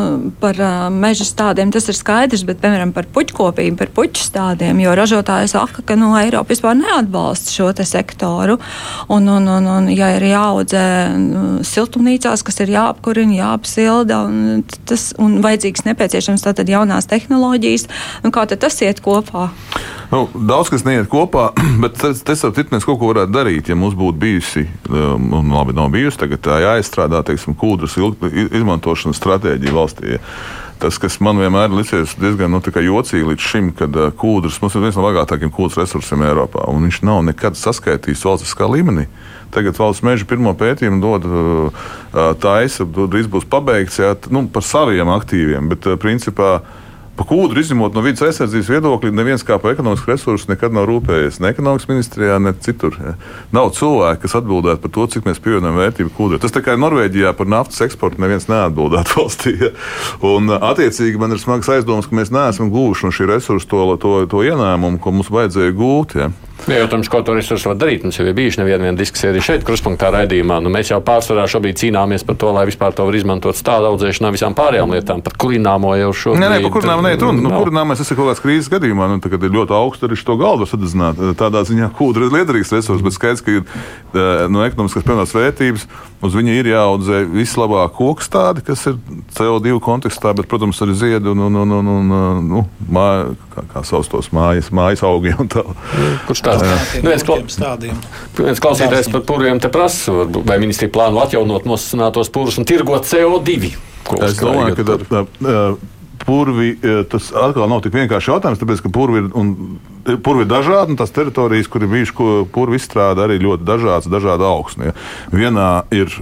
par 0.41 0.59
meža 0.93 1.25
stādiem. 1.25 1.71
Tas 1.73 1.87
ir 1.89 1.97
skaidrs, 1.97 2.43
bet, 2.45 2.59
piemēram, 2.61 2.93
par 2.93 3.07
puķkopību, 3.15 3.79
par 3.81 3.93
puķu 3.97 4.21
stādiem, 4.21 4.83
jo 4.85 4.93
ražotāji 4.99 5.49
saka, 5.55 5.81
ka 5.89 5.97
nu, 5.97 6.11
Eiropa 6.19 6.53
vispār 6.53 6.77
neatbalsta 6.77 7.55
šo 7.55 7.71
sektoru. 7.89 8.59
Un, 9.09 9.31
un, 9.33 9.49
un, 9.49 9.71
un, 9.79 9.89
ja 9.89 10.11
ir 10.19 10.29
jāaudzē 10.29 10.85
nu, 11.17 11.45
siltumnīcās, 11.65 12.45
kas 12.45 12.61
ir 12.61 12.75
jāapkurina, 12.77 13.39
jāapsilda, 13.41 14.21
un, 14.29 14.63
tas, 14.89 15.13
un 15.17 15.41
vajadzīgs 15.45 15.89
nepieciešams 15.89 16.45
tātad 16.45 16.69
jaunās 16.69 17.09
tehnoloģijas, 17.09 17.89
nu, 18.27 18.35
kā 18.35 18.45
tad 18.51 18.61
tas 18.67 18.77
iet 18.85 19.01
kopā? 19.05 19.49
Nu, 20.15 20.29
daudz 20.47 20.69
kas 20.71 20.85
neiet 20.87 21.09
kopā, 21.11 21.49
bet 21.83 21.97
tas, 21.99 22.43
ar 22.47 22.53
mēs 22.55 22.85
kaut 22.87 23.01
ko 23.01 23.09
varētu 23.11 23.35
darīt. 23.35 23.71
Ja 23.71 23.75
mums 23.79 23.97
būtu 23.99 24.21
bijusi, 24.23 24.63
um, 24.87 25.33
un 25.41 25.49
labi, 25.51 25.75
nav 25.75 25.89
bijusi, 25.91 26.21
tagad 26.21 26.47
jāizstrādā 26.63 27.25
teiksim, 27.27 27.57
kūdras 27.59 27.97
izmantošanas 27.99 29.19
stratēģija 29.19 29.75
valstī. 29.75 30.21
Tas, 30.79 31.01
kas 31.03 31.17
man 31.23 31.41
vienmēr 31.43 31.67
ir 31.67 31.75
licies 31.81 32.15
diezgan 32.21 32.55
nu, 32.55 32.61
jocīgi 32.63 33.27
līdz 33.27 33.49
šim, 33.49 33.73
kad 33.75 33.99
uh, 33.99 34.13
kūdras 34.15 34.61
mums 34.63 34.77
ir 34.79 34.87
viens 34.87 35.01
no 35.01 35.03
bagātākajiem 35.09 35.51
kūdras 35.55 35.81
resursiem 35.83 36.23
Eiropā, 36.29 36.69
un 36.71 36.87
viņš 36.87 37.01
nav 37.11 37.25
nekad 37.27 37.59
saskaitīts 37.59 38.23
valstiskā 38.29 38.71
līmenī. 38.71 39.09
Tagad 39.55 39.75
valsts 39.83 40.07
meža 40.07 40.31
pirmo 40.31 40.55
pētījumu 40.59 41.03
dod 41.03 41.27
uh, 41.27 41.83
uh 42.15 42.31
taisa, 42.39 42.87
drīz 42.87 43.27
būs 43.35 43.51
pabeigts 43.51 43.99
jā, 43.99 44.15
nu, 44.31 44.47
par 44.47 44.63
saviem 44.63 45.11
aktīviem, 45.19 45.75
bet 45.75 45.91
principā 46.03 46.61
Pa 47.15 47.23
kūdru 47.29 47.63
izņemot 47.63 47.95
no 47.95 48.03
vidas 48.03 48.25
aizsardzības 48.27 48.69
viedokļa, 48.73 49.13
neviens 49.15 49.45
kā 49.47 49.55
par 49.63 49.77
ekonomisku 49.77 50.11
resursu 50.11 50.49
nekad 50.51 50.75
nav 50.75 50.89
rūpējies. 50.91 51.39
Ne 51.45 51.53
ekonomikas 51.55 51.87
ministrijā, 51.87 52.41
ne 52.43 52.51
citur. 52.65 52.97
Ja. 52.99 53.13
Nav 53.55 53.71
cilvēku, 53.77 54.25
kas 54.25 54.35
atbildētu 54.41 54.83
par 54.83 54.93
to, 54.97 55.07
cik 55.13 55.29
mēs 55.29 55.39
pievienojam 55.45 55.79
vērtību 55.79 56.11
kūdrai. 56.17 56.41
Tas 56.43 56.55
tā 56.55 56.65
kā 56.67 56.75
Norvēģijā 56.75 57.31
par 57.39 57.51
naftas 57.51 57.85
eksportu 57.87 58.19
neviens 58.25 58.49
neatbildētu 58.51 59.15
valstī. 59.21 59.55
Ja. 59.63 59.71
Un, 60.27 60.51
attiecīgi, 60.59 61.21
man 61.23 61.37
ir 61.37 61.43
smags 61.43 61.71
aizdoms, 61.71 62.11
ka 62.11 62.19
mēs 62.19 62.35
neesam 62.35 62.75
guvuši 62.75 63.07
no 63.07 63.15
šī 63.15 63.31
resursa 63.31 63.71
to, 63.71 63.85
to, 64.03 64.17
to 64.35 64.43
ienākumu, 64.51 64.99
ko 64.99 65.15
mums 65.15 65.31
vajadzēja 65.31 65.79
gūt. 65.79 66.19
Ja. 66.19 66.33
Jā, 66.65 66.79
jautājums, 66.81 67.11
ko 67.13 67.21
to 67.21 67.35
resursu 67.37 67.69
var 67.69 67.77
darīt. 67.77 68.05
Mums 68.07 68.17
jau 68.17 68.25
ir 68.25 68.37
bijuši 68.37 68.63
neviena 68.63 68.93
diskusija 68.97 69.33
arī 69.35 69.43
šeit, 69.45 69.65
kruspunktā 69.69 70.09
raidījumā. 70.15 70.61
Nu, 70.65 70.71
mēs 70.73 70.93
jau 70.93 71.01
pārsvarā 71.05 71.45
šobrīd 71.51 71.77
cīnāmies 71.83 72.25
par 72.25 72.39
to, 72.41 72.53
lai 72.57 72.65
vispār 72.71 72.95
to 72.97 73.05
var 73.05 73.19
izmantot 73.19 73.59
stāda 73.59 73.91
audzēšanā 73.93 74.31
visām 74.33 74.57
pārējām 74.57 74.95
lietām. 74.95 75.21
Par 75.27 75.37
kurināmo 75.45 75.93
jau 76.01 76.15
šo. 76.17 76.37
Nē, 76.41 76.49
nē, 76.55 76.63
par 76.65 76.73
kurināmo 76.79 77.05
neiet 77.05 77.27
runa. 77.27 77.45
Nu, 77.45 77.53
kurināmais 77.59 78.01
ir 78.01 78.17
kaut 78.17 78.31
kāds 78.31 78.43
krīzes 78.45 78.73
gadījumā. 78.73 79.11
Nu, 79.13 79.21
tagad 79.25 79.45
ir 79.45 79.53
ļoti 79.59 79.77
augsts 79.77 80.09
arī 80.09 80.17
to 80.25 80.39
galdu 80.41 80.71
sadedzināt. 80.71 81.21
Tādā 81.43 81.67
ziņā 81.69 81.91
kūdra 81.99 82.31
ir 82.31 82.39
liederīgs 82.39 82.73
resurs, 82.73 83.05
bet 83.05 83.19
skaidrs, 83.19 83.45
ka 83.45 83.59
ir 83.59 84.49
no 84.49 84.65
ekonomiskas 84.65 85.05
pilnās 85.05 85.37
vērtības 85.37 85.89
uz 86.25 86.37
viņa 86.37 86.55
ir 86.57 86.69
jāaudzē 86.73 87.21
vislabāk 87.29 87.95
koks 87.99 88.31
tādi, 88.33 88.63
kas 88.65 88.85
ir 88.89 88.99
CO2 89.37 89.77
kontekstā, 89.85 90.33
bet, 90.37 90.49
protams, 90.51 90.81
arī 90.85 90.97
ziedi 90.99 91.31
un, 91.31 91.43
un, 91.49 91.59
un, 91.61 91.75
un, 91.75 91.91
un 91.95 92.49
nu, 92.49 92.65
māja, 92.89 93.35
kā, 93.55 93.65
kā 93.73 93.85
sauc 93.87 94.09
tos 94.11 94.31
mājas, 94.35 94.71
mājas 94.75 95.05
augi 95.07 95.35
un 95.41 95.51
tā. 95.53 95.65
Kurš 96.29 96.45
tā? 96.47 96.54
Tāds- 96.61 96.95
viens, 97.09 97.25
kla... 97.27 97.39
viens 98.39 98.63
klausītājs 98.63 99.11
par 99.13 99.25
purviem 99.29 99.61
te 99.63 99.71
prasa, 99.73 100.15
vai 100.35 100.61
ministrija 100.63 100.93
plāno 100.95 101.25
atjaunot 101.25 101.67
nosacinātos 101.69 102.33
purvus 102.35 102.61
un 102.61 102.69
tirgot 102.69 103.09
CO2. 103.09 103.75
Es 104.25 104.39
domāju, 104.41 104.77
ka 104.77 104.85
tā, 104.85 105.25
tā, 105.41 105.59
purvi 106.25 106.75
tas 107.11 107.31
atkal 107.37 107.69
nav 107.71 107.83
tik 107.85 107.97
vienkārši 107.97 108.33
jautājums, 108.33 108.61
tāpēc 108.61 108.85
ka 108.85 108.93
purvi 108.95 109.25
ir. 109.25 109.35
Un, 109.39 109.57
Purvi 110.05 110.43
ir 110.45 110.49
dažādi, 110.51 110.93
un 110.93 110.99
tās 111.01 111.15
teritorijas, 111.17 111.69
kur 111.73 111.81
ir 111.81 111.89
bijuši 111.89 112.13
purvi 112.53 112.77
izstrāde, 112.77 113.23
arī 113.25 113.39
ļoti 113.41 113.65
dažādas, 113.65 114.09
dažādi 114.13 114.45
augsni. 114.45 114.91
Ja. 114.91 114.93
Vienā 115.33 115.69
ir 115.97 116.13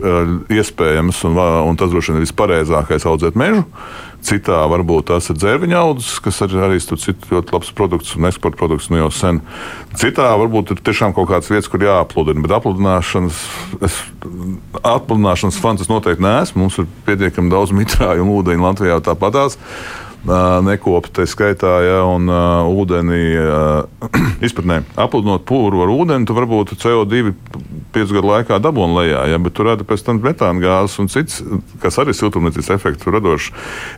iespējams, 0.54 1.24
un, 1.26 1.40
un 1.66 1.80
tas 1.80 1.90
droši 1.90 2.12
vien 2.12 2.20
ir 2.20 2.28
vispareizākais, 2.28 3.08
audzēt 3.10 3.34
mežu. 3.34 3.64
Citā 4.22 4.60
varbūt 4.70 5.08
tās 5.10 5.26
ir 5.32 5.38
dzērviņa 5.40 5.78
audzes, 5.80 6.20
kas 6.22 6.36
ir 6.46 6.54
arī 6.62 6.78
citu, 6.82 7.16
ļoti 7.32 7.54
labs 7.56 7.72
produkts 7.74 8.14
un 8.14 8.28
eksporta 8.28 8.60
produkts 8.60 8.86
nu 8.92 9.00
jau 9.00 9.08
sen. 9.14 9.40
Citā 9.98 10.28
varbūt 10.38 10.76
ir 10.76 10.82
tiešām 10.86 11.14
kaut 11.16 11.26
kādas 11.32 11.50
vietas, 11.50 11.70
kur 11.70 11.82
jāapludina, 11.82 12.44
bet 12.44 12.54
apludināšanas, 12.54 13.40
es, 13.82 13.98
apludināšanas 14.78 15.58
fans 15.62 15.82
es 15.82 15.90
noteikti 15.90 16.22
neesmu. 16.22 16.62
Mums 16.62 16.78
ir 16.78 16.86
pietiekami 17.08 17.50
daudz 17.50 17.74
mitrāju 17.74 18.22
un 18.22 18.32
ūdeņu 18.36 18.68
Latvijā 18.68 19.02
tāpatās 19.02 19.58
nekopi, 20.22 21.10
tā 21.10 21.26
skaitā, 21.26 21.72
ja, 21.82 21.98
un 22.06 22.30
uh, 22.30 22.68
ūdeni 22.70 23.22
uh, 23.38 24.10
izpratnē. 24.46 24.82
Apludinot 25.00 25.42
pūru 25.48 25.82
ar 25.82 25.90
ūdeni, 25.90 26.26
tu 26.28 26.36
varbūt 26.36 26.76
CO2 26.78 27.32
piecu 27.92 28.16
gadu 28.16 28.30
laikā 28.30 28.58
dabūni 28.62 28.96
lejā, 29.00 29.24
ja, 29.32 29.40
bet 29.42 29.56
tur 29.56 29.68
rada 29.68 29.86
pēc 29.86 30.04
tam 30.06 30.20
metāna 30.22 30.62
gāzes 30.62 30.98
un 31.02 31.10
cits, 31.12 31.42
kas 31.82 31.98
arī 32.00 32.14
siltumnīcas 32.16 32.70
efektu 32.74 33.12
radošs. 33.12 33.50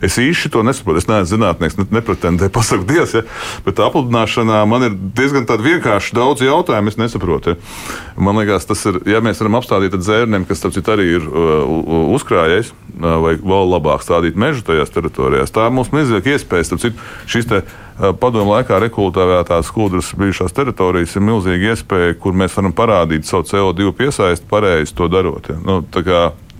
Es 0.05 0.17
īsti 0.21 0.51
to 0.53 0.65
nesaprotu. 0.65 1.03
Es 1.03 1.09
neesmu 1.09 1.29
zinātnieks, 1.35 1.77
ne, 1.79 1.87
nepretendēju 1.99 2.53
pasaku 2.55 2.87
dievs, 2.89 3.15
ja, 3.19 3.23
bet 3.67 3.79
apludināšanā 3.85 4.63
man 4.69 4.89
ir 4.89 4.97
diezgan 5.17 5.45
vienkārši 5.45 6.17
daudz 6.17 6.43
jautājumu, 6.45 6.91
es 6.91 6.99
nesaprotu. 6.99 7.55
Ja. 7.55 7.95
Man 8.17 8.39
liekas, 8.39 8.67
tas 8.67 8.81
ir, 8.89 9.01
ja 9.09 9.21
mēs 9.23 9.39
varam 9.43 9.59
apstādīt 9.59 9.95
dzērniem, 9.99 10.47
kas, 10.49 10.63
citu, 10.65 10.85
arī 10.91 11.07
ir 11.17 11.25
uh, 11.29 12.11
uzkrājējis, 12.15 12.71
uh, 12.71 13.07
vai 13.23 13.35
vēl 13.39 13.71
labāk 13.75 14.03
stādīt 14.05 14.39
mežu 14.39 14.63
tajās 14.67 14.93
teritorijās, 14.95 15.53
tā 15.55 15.67
mums 15.73 15.91
milzīga 15.95 16.14
iespēja, 16.23 16.69
starp 16.69 16.85
citu, 16.85 17.09
šīs 17.31 17.49
te 17.49 17.61
padomu 18.19 18.51
laikā 18.51 18.79
rekultivētās 18.83 19.69
kūdras 19.73 20.11
bijušās 20.19 20.55
teritorijas 20.55 21.15
ir 21.15 21.23
milzīga 21.25 21.73
iespēja, 21.73 22.15
kur 22.19 22.35
mēs 22.35 22.55
varam 22.57 22.75
parādīt 22.75 23.27
savu 23.27 23.47
CO2 23.47 23.93
piesaisti 23.95 24.47
pareizi 24.49 24.95
to 24.95 25.07
darot. 25.11 25.47
Ja. 25.49 25.59
Nu, 25.63 25.79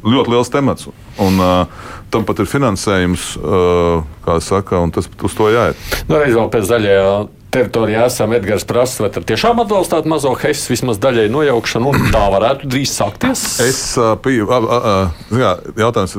ļoti 0.05 0.31
liels 0.31 0.51
temats. 0.53 0.87
Un, 1.21 1.39
uh, 1.41 1.89
tam 2.13 2.27
pat 2.27 2.39
ir 2.43 2.49
finansējums, 2.49 3.31
uh, 3.39 4.05
kā 4.25 4.37
saka, 4.43 4.79
un 4.83 4.93
tas 4.95 5.09
uz 5.09 5.35
to 5.37 5.49
jāiet. 5.51 5.89
Nu, 6.09 6.19
reiz 6.19 6.35
vēl 6.37 6.51
pēc 6.53 6.69
zaļajā 6.69 7.09
teritorijā 7.55 8.05
esam 8.09 8.33
Edgars 8.35 8.67
prasa, 8.67 9.05
vai 9.05 9.23
tiešām 9.31 9.61
atbalstāt 9.63 10.07
mazo 10.11 10.33
hesu 10.41 10.73
vismaz 10.73 10.99
daļai 11.03 11.29
nojaukšanu, 11.31 11.91
un 11.91 12.09
tā 12.13 12.23
varētu 12.33 12.67
drīz 12.71 12.95
sākties? 12.95 13.45
Es, 13.63 13.83
uh, 13.99 14.13
pie, 14.19 14.41
uh, 14.43 14.55
uh, 14.59 14.89
uh, 15.31 15.69
jautājums, 15.79 16.17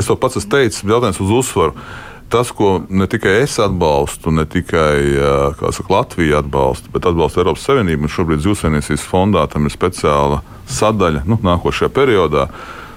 es 0.00 0.10
to 0.10 0.18
pats 0.20 0.40
esmu 0.40 0.56
teicis, 0.58 0.84
jautājums 0.84 1.22
uz 1.24 1.38
uzsvaru. 1.40 1.74
Uh, 1.74 2.13
tas, 2.32 2.50
ko 2.54 2.82
ne 2.88 3.06
tikai 3.10 3.36
es 3.42 3.58
atbalstu, 3.62 4.32
ne 4.34 4.44
tikai 4.48 4.98
saka, 5.72 5.90
Latvija 5.92 6.40
atbalsta, 6.42 6.90
bet 6.94 7.06
atbalsta 7.06 7.42
Eiropas 7.42 7.66
Savienība. 7.66 8.10
Šobrīd 8.10 8.42
Zivsainīcijas 8.44 9.06
fondā 9.08 9.44
tam 9.52 9.68
ir 9.68 9.74
speciāla 9.74 10.40
sadaļa 10.70 11.24
nu, 11.28 11.38
nākošajā 11.44 11.92
periodā. 11.94 12.48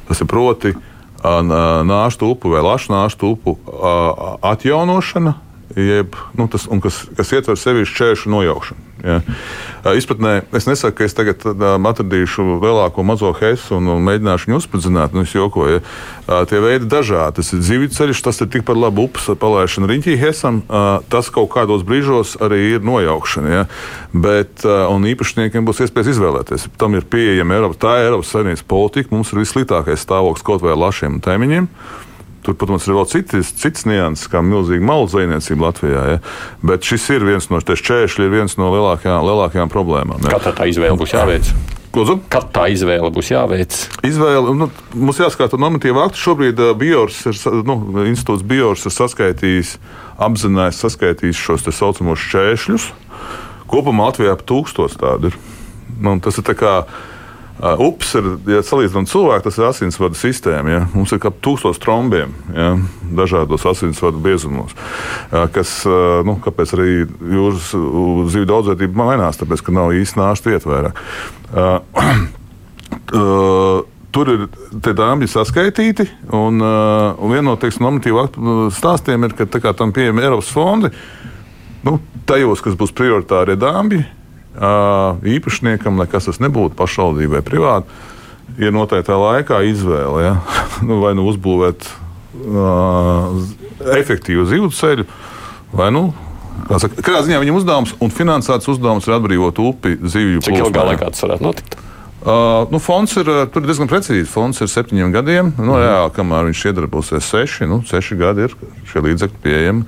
Tas 0.07 0.23
ir 0.23 0.29
proti 0.31 0.73
nāšu 1.23 2.31
upu 2.31 2.53
vai 2.53 2.63
lašu 2.63 2.93
nāšu 2.93 3.33
upu 3.33 3.57
atjaunošana, 4.45 5.33
jeb, 5.75 6.15
nu, 6.37 6.47
tas, 6.47 6.69
kas, 6.83 7.01
kas 7.17 7.33
ietver 7.35 7.59
sevi 7.59 7.87
šķēršu 7.89 8.31
nojaukšanu. 8.31 8.86
Ja. 9.03 9.19
Izpratnē 9.97 10.41
es 10.57 10.65
nesaku, 10.67 10.97
ka 10.99 11.05
es 11.07 11.15
tagad 11.17 11.43
atradīšu 11.45 12.45
lielāko 12.63 13.03
mazo 13.07 13.29
heisu 13.37 13.77
un, 13.77 13.89
un 13.93 14.03
mēģināšu 14.07 14.49
viņu 14.49 14.59
uzspridzināt. 14.61 15.13
Nu, 15.15 15.23
es 15.27 15.35
jokoju. 15.35 15.83
Tie 16.49 16.61
veidi 16.63 16.89
dažādi. 16.91 17.37
Tas 17.39 17.53
ir 17.55 17.61
zivju 17.63 17.91
ceļš, 17.95 18.23
tas 18.25 18.41
ir 18.43 18.49
tikpat 18.53 18.79
labi 18.79 19.05
upes 19.05 19.29
palaišana 19.39 19.89
riņķī 19.91 20.17
heisam. 20.21 20.63
Tas 21.11 21.29
kaut 21.33 21.51
kādos 21.53 21.85
brīžos 21.87 22.35
arī 22.43 22.63
ir 22.73 22.87
nojaukšana. 22.87 23.53
Ja. 23.53 23.63
Bet, 24.11 24.65
un 24.65 25.07
īpašniekiem 25.13 25.67
būs 25.67 25.85
iespējas 25.85 26.15
izvēlēties. 26.15 26.67
Tam 26.81 26.97
ir 26.97 27.07
pieejama 27.07 27.59
Eiropas, 27.59 27.81
tā 27.83 27.95
ir 28.01 28.09
Eiropas 28.09 28.33
Savienības 28.33 28.65
politika. 28.67 29.13
Mums 29.15 29.31
ir 29.31 29.43
vissliktākais 29.43 30.03
stāvoklis 30.03 30.45
kaut 30.47 30.65
vai 30.65 30.75
lašiem 30.75 31.19
un 31.19 31.23
tēmiņiem. 31.23 31.71
Tur, 32.47 32.55
protams, 32.55 32.85
ir 32.87 32.95
vēl 32.95 33.07
citas, 33.11 33.49
citas 33.59 33.83
nianses, 33.83 34.29
kā 34.31 34.39
milzīga 34.39 34.85
malu 34.87 35.09
zvejniecība 35.11 35.65
Latvijā. 35.65 36.03
Ja? 36.13 36.19
Bet 36.63 36.85
šis 36.87 37.09
ir 37.11 37.25
viens 37.27 37.49
no 37.51 37.59
šķēršļiem, 37.59 38.23
ir 38.23 38.37
viens 38.37 38.55
no 38.55 38.69
lielākajām, 38.71 39.25
lielākajām 39.27 39.71
problēmām. 39.73 40.23
Ja? 40.23 40.37
Kā 40.39 40.53
tā 40.55 40.69
izvēle 40.71 40.95
būs 40.95 41.11
jāveic? 41.11 41.49
Lūdzu? 41.97 42.15
Kad 42.31 42.47
tā 42.55 42.69
izvēle 42.71 43.09
būs 43.11 43.33
jāveic? 43.33 43.75
Izvēle, 44.07 44.53
nu, 44.55 44.69
mums 44.95 45.19
jāskatās 45.19 45.59
normatīva 45.59 46.05
akta. 46.07 46.21
Šobrīd 46.21 46.63
Biors 46.79 47.19
ir, 47.27 47.41
nu, 47.67 47.75
institūts 48.05 48.47
Biors 48.47 48.87
ir 48.87 48.95
saskaitījis, 48.95 49.73
apzinājies 50.23 50.79
saskaitījis 50.85 51.43
šos 51.49 51.67
tā 51.67 51.75
saucamos 51.75 52.23
šķēršļus. 52.29 52.87
Kopumā 53.67 54.07
Latvijā 54.07 54.37
ap 54.37 54.47
tūkstoš 54.47 54.95
tādu 55.03 55.33
ir. 55.33 55.39
Nu, 55.99 56.15
tas 56.23 56.39
ir 56.39 56.47
tā 56.47 56.55
kā 56.55 56.77
Uh, 57.57 57.73
upes 57.87 58.11
ir, 58.13 58.25
ja 58.53 58.59
salīdzinām 58.61 59.07
cilvēku, 59.09 59.47
tas 59.47 59.55
ir 59.57 59.65
asinsvadu 59.65 60.13
sistēma. 60.19 60.69
Ja? 60.69 60.81
Mums 60.93 61.09
ir 61.15 61.23
ap 61.25 61.39
tūkstoš 61.41 61.79
trombiem 61.81 62.29
ja? 62.53 62.75
dažādos 63.17 63.65
asinsvadu 63.65 64.21
biezumos. 64.21 64.75
Uh, 65.31 65.47
kas, 65.53 65.71
uh, 65.89 66.21
nu, 66.27 66.37
kāpēc 66.43 66.75
arī 66.77 66.91
jūras 67.33 67.71
zivju 67.73 68.45
daudzveidība 68.51 69.01
mainās? 69.01 69.39
Tāpēc, 69.41 69.63
ka 69.65 69.73
nav 69.73 69.95
īsti 69.97 70.21
nāšu 70.21 70.51
vietu 70.51 70.69
vairāk. 70.69 71.01
Tur 74.17 74.29
ir 74.31 74.45
tie 74.81 74.93
dāmas 74.97 75.33
saskaitīti, 75.35 76.05
un, 76.33 76.61
un 76.63 77.33
viena 77.33 77.49
no 77.49 77.55
teiksim, 77.59 77.85
normatīvu 77.85 78.69
stāstiem 78.73 79.27
ir, 79.27 79.35
ka 79.37 79.45
kā, 79.61 79.73
tam 79.77 79.91
pieejami 79.93 80.23
Eiropas 80.23 80.49
fondi. 80.53 80.89
Nu, 81.85 81.97
tajos, 82.29 82.63
kas 82.65 82.77
būs 82.79 82.95
prioritārie 82.97 83.57
dāmas, 83.59 84.07
īpašniekam, 84.57 85.99
lai 86.01 86.07
kas 86.09 86.29
tas 86.29 86.39
nebūtu 86.41 86.77
pašvaldībai 86.77 87.43
privāti, 87.45 87.89
ir 88.57 88.73
noteiktā 88.73 89.17
laikā 89.19 89.61
izvēle. 89.69 90.23
Ja? 90.23 90.35
nu, 90.87 90.99
vai 91.03 91.13
nu 91.17 91.27
uzbūvēt 91.29 91.87
uh, 91.87 93.35
efektīvu 93.97 94.47
zivju 94.49 94.71
ceļu, 94.73 95.09
vai 95.77 95.91
nu. 95.93 96.09
Kādā 96.67 97.21
ziņā 97.23 97.37
viņam 97.43 97.59
uzdevums 97.59 97.91
un 98.01 98.11
finansēts 98.11 98.67
uzdevums 98.71 99.05
ir 99.05 99.13
atbrīvot 99.19 99.59
upi 99.61 99.93
zivju 100.01 100.41
plūsmā. 100.41 100.57
Cik 100.57 100.63
ilgā 100.65 100.87
laikā 100.89 101.11
tas 101.13 101.21
varētu 101.23 101.45
notikt? 101.45 101.77
Uh, 102.27 102.67
nu, 102.71 102.79
fonds 102.83 103.13
ir, 103.15 103.29
tur 103.53 103.63
ir 103.63 103.69
diezgan 103.69 103.87
precīzi. 103.87 104.25
Fonds 104.27 104.59
ir 104.59 104.67
septiņiem 104.67 105.13
gadiem. 105.15 105.51
Nu, 105.55 105.77
mm. 105.77 105.83
jā, 105.85 105.99
kamēr 106.17 106.49
viņš 106.49 106.63
iedarbosies 106.67 107.29
seši, 107.31 107.67
nu, 107.71 107.77
seši 107.87 108.17
gadi 108.19 108.43
ir 108.49 108.55
šie 108.89 109.03
līdzekļi 109.05 109.39
pieejami 109.45 109.85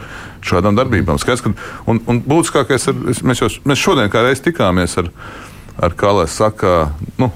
šādām 0.48 0.78
darbībām. 0.78 1.20
Skaidrs, 1.20 1.44
ka, 1.44 1.52
un, 1.92 2.00
un 2.08 2.22
būtiskākais 2.24 2.88
ir, 2.94 3.02
mēs, 3.28 3.44
jau, 3.44 3.50
mēs 3.68 3.84
šodien 3.84 4.08
kā 4.14 4.24
reiz 4.24 4.40
tikāmies 4.46 4.96
ar, 5.02 5.12
ar 5.84 5.98
kā 6.00 6.14
lai 6.16 6.30
saka, 6.32 6.94
nu, 7.20 7.28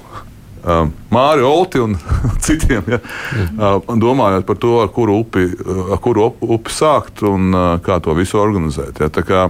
uh, 0.64 0.86
Māri 1.12 1.44
Olti 1.44 1.84
un 1.84 1.98
citiem, 2.46 2.88
ja, 2.96 3.02
uh, 3.04 3.94
domājot 4.00 4.48
par 4.48 4.62
to, 4.62 4.78
ar 4.86 4.88
kuru 4.94 5.20
upi, 5.20 5.50
ar 5.84 6.00
kuru 6.00 6.30
upi 6.48 6.72
sākt 6.72 7.26
un 7.28 7.52
uh, 7.52 7.70
kā 7.84 8.00
to 8.00 8.16
visu 8.16 8.40
organizēt. 8.40 9.04
Ja. 9.04 9.46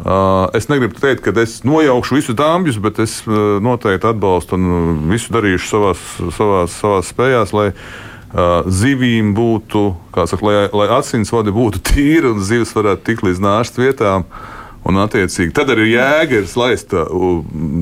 Uh, 0.00 0.48
es 0.56 0.70
negribu 0.70 0.96
teikt, 0.96 1.20
ka 1.26 1.34
es 1.42 1.60
nojaukšu 1.68 2.16
visus 2.16 2.38
dāmas, 2.38 2.78
bet 2.80 3.02
es 3.04 3.18
uh, 3.28 3.58
noteikti 3.62 4.08
atbalstu 4.08 4.56
un 4.56 5.04
visu 5.10 5.34
darīšu 5.34 5.68
savās, 5.68 6.06
savās, 6.38 6.78
savās 6.80 7.12
spējās, 7.12 7.52
lai 7.52 7.68
uh, 7.74 8.64
zivīm 8.66 9.34
būtu, 9.36 9.84
kā 10.14 10.24
saka, 10.30 10.48
lai, 10.48 10.56
lai 10.72 10.88
asinsvadi 10.96 11.54
būtu 11.54 11.84
tīri 11.92 12.32
un 12.32 12.42
zivs 12.42 12.74
varētu 12.78 13.06
tikt 13.10 13.28
līdz 13.28 13.46
nāšas 13.46 13.80
vietām. 13.84 14.26
Uh, 14.26 14.58
Un, 14.82 14.98
attiecīgi, 14.98 15.52
tad 15.54 15.70
arī 15.70 15.92
jēga 15.92 16.40
ir 16.40 16.48
laista 16.58 17.04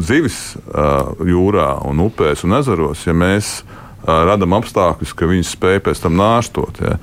zivis 0.04 0.40
jūrā, 0.68 1.68
un 1.88 2.02
upēs 2.04 2.44
un 2.44 2.58
ezeros, 2.58 3.06
ja 3.06 3.14
mēs 3.16 3.62
radām 4.06 4.56
apstākļus, 4.56 5.12
ka 5.16 5.28
viņi 5.30 5.46
spēj 5.48 5.82
pēc 5.86 6.02
tam 6.04 6.16
nāstot. 6.20 6.80
Ja. 6.82 6.96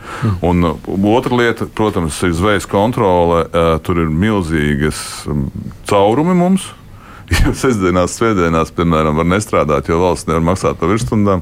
Un 0.45 0.65
otra 1.13 1.37
lieta, 1.37 1.67
protams, 1.69 2.17
ir 2.25 2.33
zvejas 2.37 2.67
kontrole. 2.69 3.45
Tur 3.85 4.03
ir 4.03 4.11
milzīgas 4.11 4.99
caurumi 5.89 6.37
mums. 6.37 6.71
Jo 7.43 7.51
sestdienās, 7.51 8.13
svētdienās, 8.15 8.69
piemēram, 8.71 9.17
var 9.19 9.27
nestrādāt, 9.27 9.89
jo 9.91 9.97
valsts 9.99 10.29
nevar 10.29 10.45
maksāt 10.53 10.77
par 10.79 10.93
virsstundām. 10.93 11.41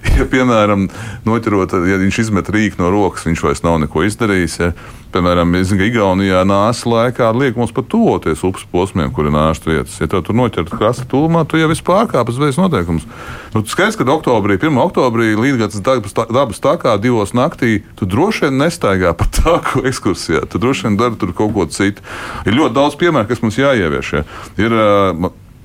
Ja, 0.20 0.26
piemēram, 0.28 0.88
noķerot, 1.24 1.74
ja 1.88 1.96
viņš 2.00 2.18
izmet 2.24 2.48
rīku 2.52 2.80
no 2.80 2.90
rokas, 2.92 3.26
viņš 3.28 3.42
vairs 3.44 3.62
nav 3.64 3.78
neko 3.82 4.02
izdarījis. 4.04 4.56
Ja. 4.60 4.72
Piemēram, 5.10 5.56
es 5.58 5.70
zinu, 5.70 5.80
ka 5.80 5.86
Igaunijā 5.88 6.42
nāsa 6.46 6.86
laikā 6.86 7.30
liek 7.34 7.56
mums 7.58 7.72
pat 7.74 7.88
tuvoties 7.90 8.44
upes 8.46 8.62
posmiem, 8.70 9.10
kur 9.14 9.26
ir 9.26 9.34
nāšas 9.34 9.66
vietas. 9.66 9.96
Ja 9.98 10.06
tev 10.12 10.22
tur 10.26 10.36
noķert 10.38 10.70
krasta 10.70 11.06
tūmā, 11.10 11.42
tu 11.50 11.58
jau 11.58 11.70
esi 11.74 11.84
pārkāpis 11.86 12.36
zvejas 12.36 12.60
noteikumus. 12.60 13.08
Nu, 13.56 13.64
skaidrs, 13.66 13.98
ka 13.98 14.06
oktobrī, 14.12 14.60
1. 14.60 14.78
oktobrī 14.84 15.32
līdz 15.40 15.80
dabas, 15.82 16.62
takā 16.62 16.94
divos 17.02 17.34
naktī 17.34 17.80
tu 17.98 18.06
droši 18.06 18.46
vien 18.46 18.60
nestaigā 18.62 19.12
pa 19.18 19.26
tāku 19.26 19.82
ekskursijā. 19.90 20.44
Tu 20.46 20.62
droši 20.62 20.88
vien 20.88 21.00
dari 21.00 21.18
tur 21.18 21.34
kaut 21.34 21.56
ko 21.56 21.66
citu. 21.66 22.06
Ir 22.46 22.60
ļoti 22.60 22.76
daudz 22.76 23.00
piemēru, 23.00 23.32
kas 23.32 23.42
mums 23.42 23.58
jāievieš. 23.58 24.14
Ja. 24.20 24.26
Ir, 24.62 24.78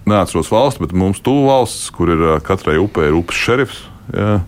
neatceros 0.05 0.51
valsts, 0.53 0.81
bet 0.81 0.93
mums 0.93 1.21
tuvu 1.25 1.47
valsts, 1.49 1.89
kur 1.93 2.11
ir 2.13 2.25
katrai 2.45 2.77
upē 2.81 3.09
ir 3.09 3.17
upes 3.17 3.37
šerifs. 3.41 3.85
Ja 4.13 4.41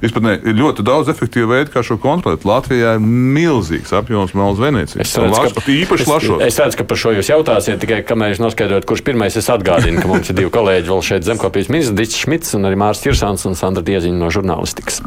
Izpratnē 0.00 0.38
ir 0.48 0.56
ļoti 0.56 0.84
daudz 0.84 1.10
efektīvu 1.12 1.50
veidu, 1.50 1.72
kā 1.74 1.82
šo 1.84 1.98
kontrolēt. 2.00 2.46
Latvijā 2.48 2.94
ir 2.96 3.02
milzīgs 3.04 3.92
apjoms 3.96 4.32
malas 4.38 4.60
Venecijas. 4.62 5.04
Es 5.04 5.12
redzu, 5.20 5.52
ka, 5.58 5.64
īpaši 5.74 6.06
lašos. 6.08 6.40
Es, 6.40 6.54
es 6.54 6.60
redzu, 6.62 6.80
ka 6.80 6.86
par 6.88 7.00
šo 7.02 7.12
jūs 7.18 7.28
jautājsiet, 7.28 7.80
tikai 7.82 8.00
kamēr 8.08 8.32
jūs 8.32 8.40
noskaidrojat, 8.40 8.88
kurš 8.88 9.04
pirmais 9.04 9.36
es 9.36 9.52
atgādinu, 9.52 10.00
ka 10.00 10.08
mums 10.08 10.32
ir 10.32 10.40
divi 10.40 10.52
kolēģi 10.56 10.88
vēl 10.88 11.04
šeit 11.04 11.28
zemkopības 11.28 11.68
ministrs 11.72 11.98
Dits 12.00 12.22
Šmits 12.24 12.56
un 12.56 12.64
arī 12.70 12.80
Mārs 12.80 13.04
Tirsāns 13.04 13.44
un 13.50 13.58
Sandra 13.60 13.84
Dieziņa 13.84 14.16
no 14.24 14.32
žurnālistikas. 14.32 15.02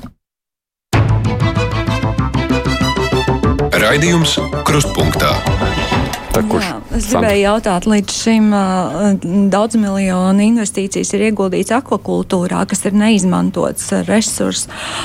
Raidījums 3.81 4.37
Krustpunktā. 4.63 5.33
Tā, 6.33 6.41
kurš, 6.49 6.65
Jā, 6.65 6.77
es 6.97 7.07
gribēju 7.11 7.41
jautāt, 7.43 7.85
līdz 7.85 8.13
šim 8.17 8.45
uh, 8.57 9.11
daudz 9.53 9.77
miljonu 9.77 10.41
investīcijas 10.41 11.11
ir 11.13 11.27
ieguldīts 11.27 11.69
akvakultūrā, 11.75 12.63
kas 12.69 12.81
ir 12.89 12.95
neizmantots 12.97 13.91
resurs. 14.07 14.63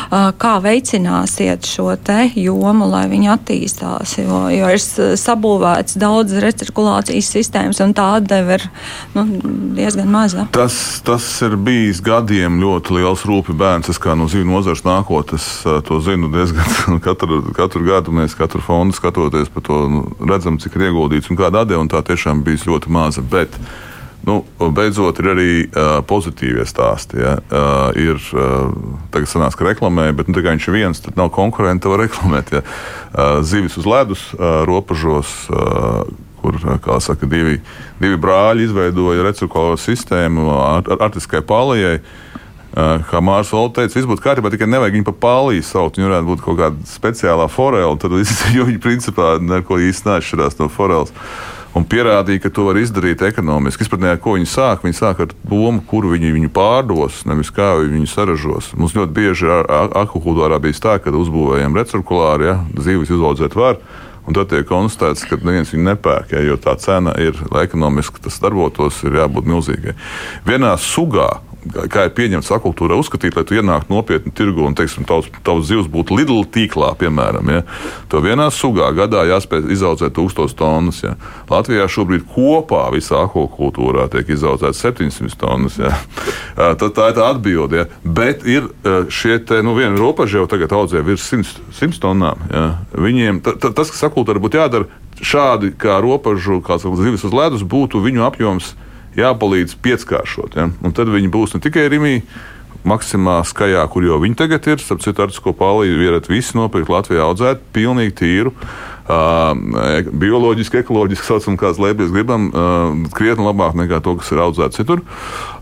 Uh, 0.09 0.31
kā 0.41 0.55
veicināsiet 0.64 1.69
šo 1.69 1.91
te 2.01 2.31
jomu, 2.33 2.87
lai 2.88 3.03
viņi 3.12 3.29
attīstās? 3.35 4.14
Jo, 4.23 4.47
jo 4.55 4.71
ir 4.73 4.81
sabūvēts 5.21 5.99
daudz 6.01 6.38
recirkulācijas 6.41 7.29
sistēmas, 7.37 7.83
un 7.85 7.93
tā 7.99 8.07
atdeve 8.23 8.57
ir 8.57 8.64
nu, 9.12 9.27
diezgan 9.77 10.09
maza. 10.09 10.47
Tas, 10.57 10.81
tas 11.05 11.29
ir 11.45 11.59
bijis 11.61 12.01
gadiem 12.05 12.57
ļoti 12.64 12.97
liels 12.97 13.27
rūpi 13.29 13.53
bērns. 13.53 13.93
Es 13.93 14.01
kā 14.01 14.17
no 14.17 14.31
zivju 14.33 14.49
nozares 14.49 14.87
nākotnes 14.88 15.51
to 15.85 16.01
zinu 16.09 16.33
diezgan 16.33 17.03
katru, 17.07 17.43
katru 17.53 17.85
gadu. 17.85 18.17
Mēs 18.17 18.33
katru 18.38 18.64
fondu 18.64 18.97
skatoties 18.97 19.53
par 19.53 19.69
to 19.69 19.85
nu, 19.93 20.05
redzam, 20.25 20.57
cik 20.57 20.81
ir 20.81 20.88
ieguldīts 20.88 21.18
un 21.27 21.39
kāda 21.41 21.65
atdeve, 21.65 21.83
un 21.83 21.91
tā 21.91 22.03
tiešām 22.07 22.45
bija 22.47 22.69
ļoti 22.71 22.95
maza. 22.95 23.25
Bet, 23.25 23.59
Nu, 24.29 24.43
beidzot, 24.75 25.21
ir 25.23 25.29
arī 25.31 25.53
uh, 25.65 26.01
pozitīvie 26.05 26.65
stāsti. 26.69 27.21
Ja. 27.23 27.37
Uh, 27.49 27.97
ir 27.97 28.19
uh, 28.37 28.67
tagad 29.15 29.31
sanāks, 29.31 29.57
ka 29.57 29.65
reklamē, 29.65 30.11
bet 30.19 30.29
nu, 30.29 30.35
tikai 30.37 30.57
viņš 30.57 30.67
ir 30.69 30.75
viens, 30.75 31.01
tad 31.01 31.17
nav 31.17 31.31
konkurenta, 31.33 31.89
var 31.89 32.03
reklamēt. 32.03 32.51
Ja. 32.53 32.61
Uh, 32.61 33.39
zivis 33.47 33.79
uz 33.81 33.89
ledus, 33.89 34.27
uh, 34.37 34.67
robežos. 34.69 35.47
Uh, 35.49 36.03
kur 36.39 36.55
saka, 37.03 37.27
divi, 37.27 37.57
divi 37.99 38.19
brāļi 38.21 38.69
izveidoja 38.69 39.25
recirkulāro 39.27 39.79
sistēmu 39.81 40.45
ar, 40.55 40.87
ar 40.87 41.09
artiskai 41.09 41.41
palijai. 41.47 41.97
Uh, 41.99 42.29
kā 42.79 43.21
Mārcis 43.25 43.51
Kalniņš 43.51 43.75
teica, 43.75 43.97
viss 43.97 44.09
būtu 44.09 44.23
kārtībā, 44.23 44.51
tikai 44.55 44.69
nevajag 44.71 44.99
viņu 44.99 45.07
par 45.09 45.19
pāliju 45.25 45.67
saukt. 45.67 45.99
Viņa 45.99 46.11
varētu 46.11 46.29
būt 46.29 46.43
kaut 46.45 46.59
kāda 46.61 46.88
speciālā 46.88 47.49
forela. 47.51 47.97
Tad 47.99 48.14
viņi 48.71 48.83
principā 48.83 49.37
neko 49.43 49.81
īsti 49.88 50.11
neatšķirās 50.11 50.59
no 50.61 50.69
foreles. 50.73 51.14
Un 51.77 51.85
pierādīja, 51.87 52.43
ka 52.43 52.51
to 52.55 52.64
var 52.71 52.79
izdarīt 52.81 53.23
ekonomiski. 53.23 53.85
Izpratnē, 53.85 54.14
ko 54.23 54.35
viņi 54.37 54.49
sāk. 54.51 54.83
Viņi 54.87 54.99
sāk 54.99 55.21
ar 55.23 55.35
domu, 55.43 55.83
kuru 55.87 56.14
viņi 56.14 56.33
viņu 56.35 56.53
pārdos, 56.55 57.23
nevis 57.29 57.53
kā 57.55 57.75
viņi 57.79 57.99
viņu 57.99 58.11
saražos. 58.11 58.71
Mums 58.79 58.97
ļoti 58.97 59.14
bieži 59.14 59.51
akvakultūrā 59.69 60.59
bija 60.64 60.81
tā, 60.87 60.97
ka 61.03 61.12
uzbūvējam 61.14 61.77
recirkulāri, 61.79 62.49
ja, 62.51 62.61
zīves 62.79 63.12
izaudzēt 63.12 63.59
var. 63.59 63.83
Un 64.29 64.37
tad 64.37 64.51
tiek 64.51 64.67
konstatēts, 64.69 65.25
ka 65.25 65.38
neviens 65.41 65.71
viņu 65.73 65.87
nepērk, 65.87 66.35
ja, 66.37 66.43
jo 66.45 66.59
tā 66.61 66.75
cena 66.81 67.14
ir, 67.17 67.38
lai 67.49 67.62
ekonomiski 67.64 68.21
tas 68.27 68.37
darbotos, 68.43 68.99
ir 69.09 69.17
jābūt 69.23 69.49
milzīgai. 69.49 69.95
Vienā 70.45 70.75
sugā 70.83 71.31
kā 71.69 72.07
ir 72.09 72.15
pieņemts 72.17 72.51
akvakultūrā, 72.55 72.97
uzskatīt, 72.99 73.37
lai 73.37 73.45
tu 73.49 73.57
ienāktu 73.59 73.93
nopietni 73.93 74.33
tirgu 74.35 74.65
un, 74.67 74.77
teiksim, 74.79 75.07
tavs, 75.09 75.31
tavs 75.47 75.69
zivs 75.69 75.89
būtu 75.93 76.17
Lidl 76.19 76.43
tīklā, 76.55 76.91
piemēram. 77.01 77.51
Ja. 77.53 77.63
To 78.13 78.23
vienā 78.25 78.49
sugā 78.55 78.91
gadā 78.97 79.25
jāspēj 79.29 79.69
izaudzēt 79.75 80.17
1000 80.17 80.57
tonnas. 80.59 81.03
Ja. 81.05 81.15
Latvijā 81.51 81.89
šobrīd 81.91 82.27
kopā 82.33 82.87
visā 82.95 83.25
akvakultūrā 83.27 84.09
tiek 84.13 84.33
izaudzēts 84.37 84.83
700 84.85 85.39
tonnas. 85.41 85.79
Ja. 85.81 85.95
Tad 86.81 86.89
tā 86.97 87.11
ir 87.13 87.19
tā 87.19 87.29
atbilde. 87.33 87.83
Ja. 87.83 87.89
Bet 88.03 88.47
ir 88.49 88.71
šie 89.13 89.39
te, 89.47 89.63
nu, 89.67 89.77
viena 89.79 89.97
robeža 89.99 90.43
jau 90.43 90.49
tagad 90.51 90.75
audzē 90.75 91.03
virs 91.07 91.27
100, 91.31 91.63
100 91.79 92.03
tonnām. 92.03 92.49
Ja. 92.53 92.67
Viņiem 92.97 93.43
ta, 93.45 93.55
ta, 93.59 93.73
tas, 93.75 93.93
kas 93.93 94.09
akvakultūrā 94.09 94.43
būtu 94.43 94.61
jādara, 94.61 94.91
šādi 95.19 95.73
kā 95.79 95.99
robežu, 96.03 96.61
kā 96.65 96.79
zivis 96.79 97.25
uz 97.27 97.35
ledus, 97.35 97.65
būtu 97.67 98.03
viņu 98.05 98.27
apjoms 98.27 98.75
jāpalīdz 99.16 99.79
pieckāršot. 99.85 100.59
Ja? 100.59 100.68
Un 100.85 100.94
tad 100.97 101.11
viņi 101.12 101.33
būs 101.33 101.57
ne 101.57 101.64
tikai 101.64 101.88
Rimī. 101.92 102.21
Maksimā 102.87 103.40
skajā, 103.44 103.83
kur 103.90 104.05
jau 104.07 104.21
viņi 104.23 104.37
tagad 104.38 104.66
ir, 104.71 104.79
starp 104.81 105.03
citu, 105.03 105.25
ar 105.25 105.33
ko 105.42 105.53
palīdz, 105.57 105.97
varat 105.99 106.29
visi 106.31 106.55
nopirkt 106.57 106.88
Latvijā 106.92 107.27
audzēt, 107.27 107.64
pilnīgi 107.75 108.14
tīru, 108.21 108.53
uh, 108.55 109.51
bioloģiski, 110.23 110.79
ekoloģiski, 110.85 111.27
saucam, 111.31 111.59
kādas 111.61 111.81
lēpjas 111.83 112.14
gribam, 112.14 112.49
uh, 112.49 113.11
krietni 113.18 113.44
labāk 113.44 113.75
nekā 113.83 113.99
to, 114.07 114.14
kas 114.23 114.31
ir 114.33 114.44
audzēts 114.47 114.79
citur. 114.79 115.03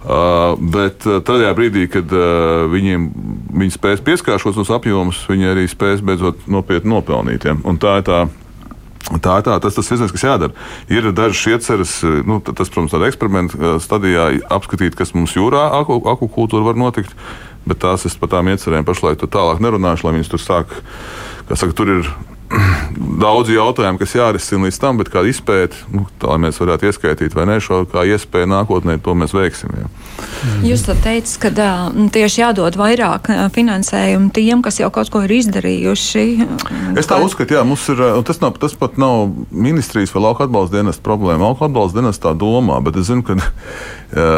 Uh, 0.04 0.54
bet 0.61 1.02
tajā 1.02 1.50
brīdī, 1.56 1.88
kad 1.90 2.12
uh, 2.14 2.68
viņiem 2.70 3.09
viņi 3.64 3.74
spēs 3.74 4.04
pieskāršot 4.06 4.61
tos 4.61 4.70
apjomus, 4.76 5.24
viņi 5.30 5.54
arī 5.54 5.66
spēs 5.72 6.04
beidzot 6.06 6.44
nopietni 6.52 6.92
nopelnīt. 6.92 7.48
Ja? 7.48 7.56
Un 7.64 7.80
tā 7.82 8.02
ir 8.02 8.06
tā 8.06 8.26
Tā 9.07 9.37
ir 9.38 9.45
tā, 9.47 9.57
tas 9.62 9.77
tas 9.77 9.90
viss, 9.92 10.12
kas 10.12 10.25
jādara. 10.27 10.55
Ir 10.90 11.12
dažas 11.14 11.45
ieceres, 11.47 11.92
nu, 12.27 12.40
tas, 12.42 12.71
protams, 12.73 12.90
tādā 12.90 13.11
eksperimenta 13.11 13.59
uh, 13.59 13.77
stadijā 13.83 14.33
apskatīt, 14.51 14.97
kas 14.99 15.14
mums 15.14 15.37
jūrā 15.38 15.69
akvakultūra 15.79 16.66
var 16.66 16.81
notikt. 16.81 17.14
Bet 17.66 17.81
tās 17.83 18.07
es 18.07 18.14
par 18.19 18.31
tām 18.35 18.51
iecerēm 18.51 18.87
pašlaik 18.87 19.23
tālāk 19.23 19.62
nerunāšu, 19.62 20.07
lai 20.07 20.16
viņas 20.19 20.33
tur 20.33 20.42
sāk. 20.42 20.75
Saka, 21.51 21.75
tur 21.79 21.92
ir 21.99 22.11
daudz 23.22 23.50
jautājumu, 23.50 23.98
kas 24.00 24.14
jārisina 24.16 24.66
līdz 24.66 24.78
tam, 24.80 25.00
bet 25.00 25.11
kāda 25.12 25.30
izpēta, 25.30 25.78
nu, 25.92 26.04
tā 26.22 26.37
mēs 26.40 26.61
varētu 26.62 26.88
ieskaitīt 26.88 27.35
vai 27.37 27.46
ne, 27.50 27.59
šo 27.62 27.82
kā 27.90 28.04
iespēju 28.06 28.48
nākotnē, 28.52 28.98
to 29.02 29.14
mēs 29.18 29.35
veiksim. 29.37 29.74
Jā. 29.80 29.90
Jūs 30.64 30.85
teicat, 30.87 31.32
ka 31.42 31.50
uh, 31.50 31.98
tieši 32.12 32.42
jādod 32.42 32.78
vairāk 32.78 33.28
finansējumu 33.54 34.30
tiem, 34.37 34.62
kas 34.64 34.80
jau 34.80 34.90
kaut 34.94 35.11
ko 35.12 35.24
ir 35.26 35.35
izdarījuši. 35.38 36.24
Es 36.96 37.11
tā 37.11 37.18
uzskatu, 37.22 37.56
jā, 37.59 37.64
mums 37.66 37.85
ir, 37.92 38.02
un 38.20 38.26
tas, 38.26 38.40
nav, 38.42 38.56
tas 38.62 38.76
pat 38.78 38.98
nav 39.00 39.32
ministrijas 39.50 40.14
vai 40.14 40.24
lauka 40.28 40.46
atbalsta 40.46 40.78
dienas 40.78 41.00
problēma. 41.02 41.50
Lauka 41.50 41.66
atbalsta 41.68 42.00
dienas 42.00 42.22
tā 42.22 42.32
domā, 42.38 42.78
bet 42.85 43.00
es 43.00 43.11
zinu, 43.11 43.26
ka 43.26 43.37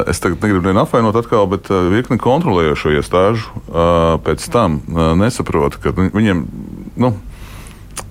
es 0.08 0.22
tagad 0.22 0.42
negribu 0.42 0.64
nevienu 0.64 0.84
apvainot 0.84 1.18
atkal, 1.18 1.46
bet 1.50 1.68
virkni 1.68 2.18
kontrolējošo 2.22 2.94
iestāžu 2.98 3.64
pēc 4.24 4.48
tam 4.54 4.80
nesaprot, 5.20 5.78
ka 5.82 5.92
viņiem, 5.98 6.44
nu, 6.98 7.12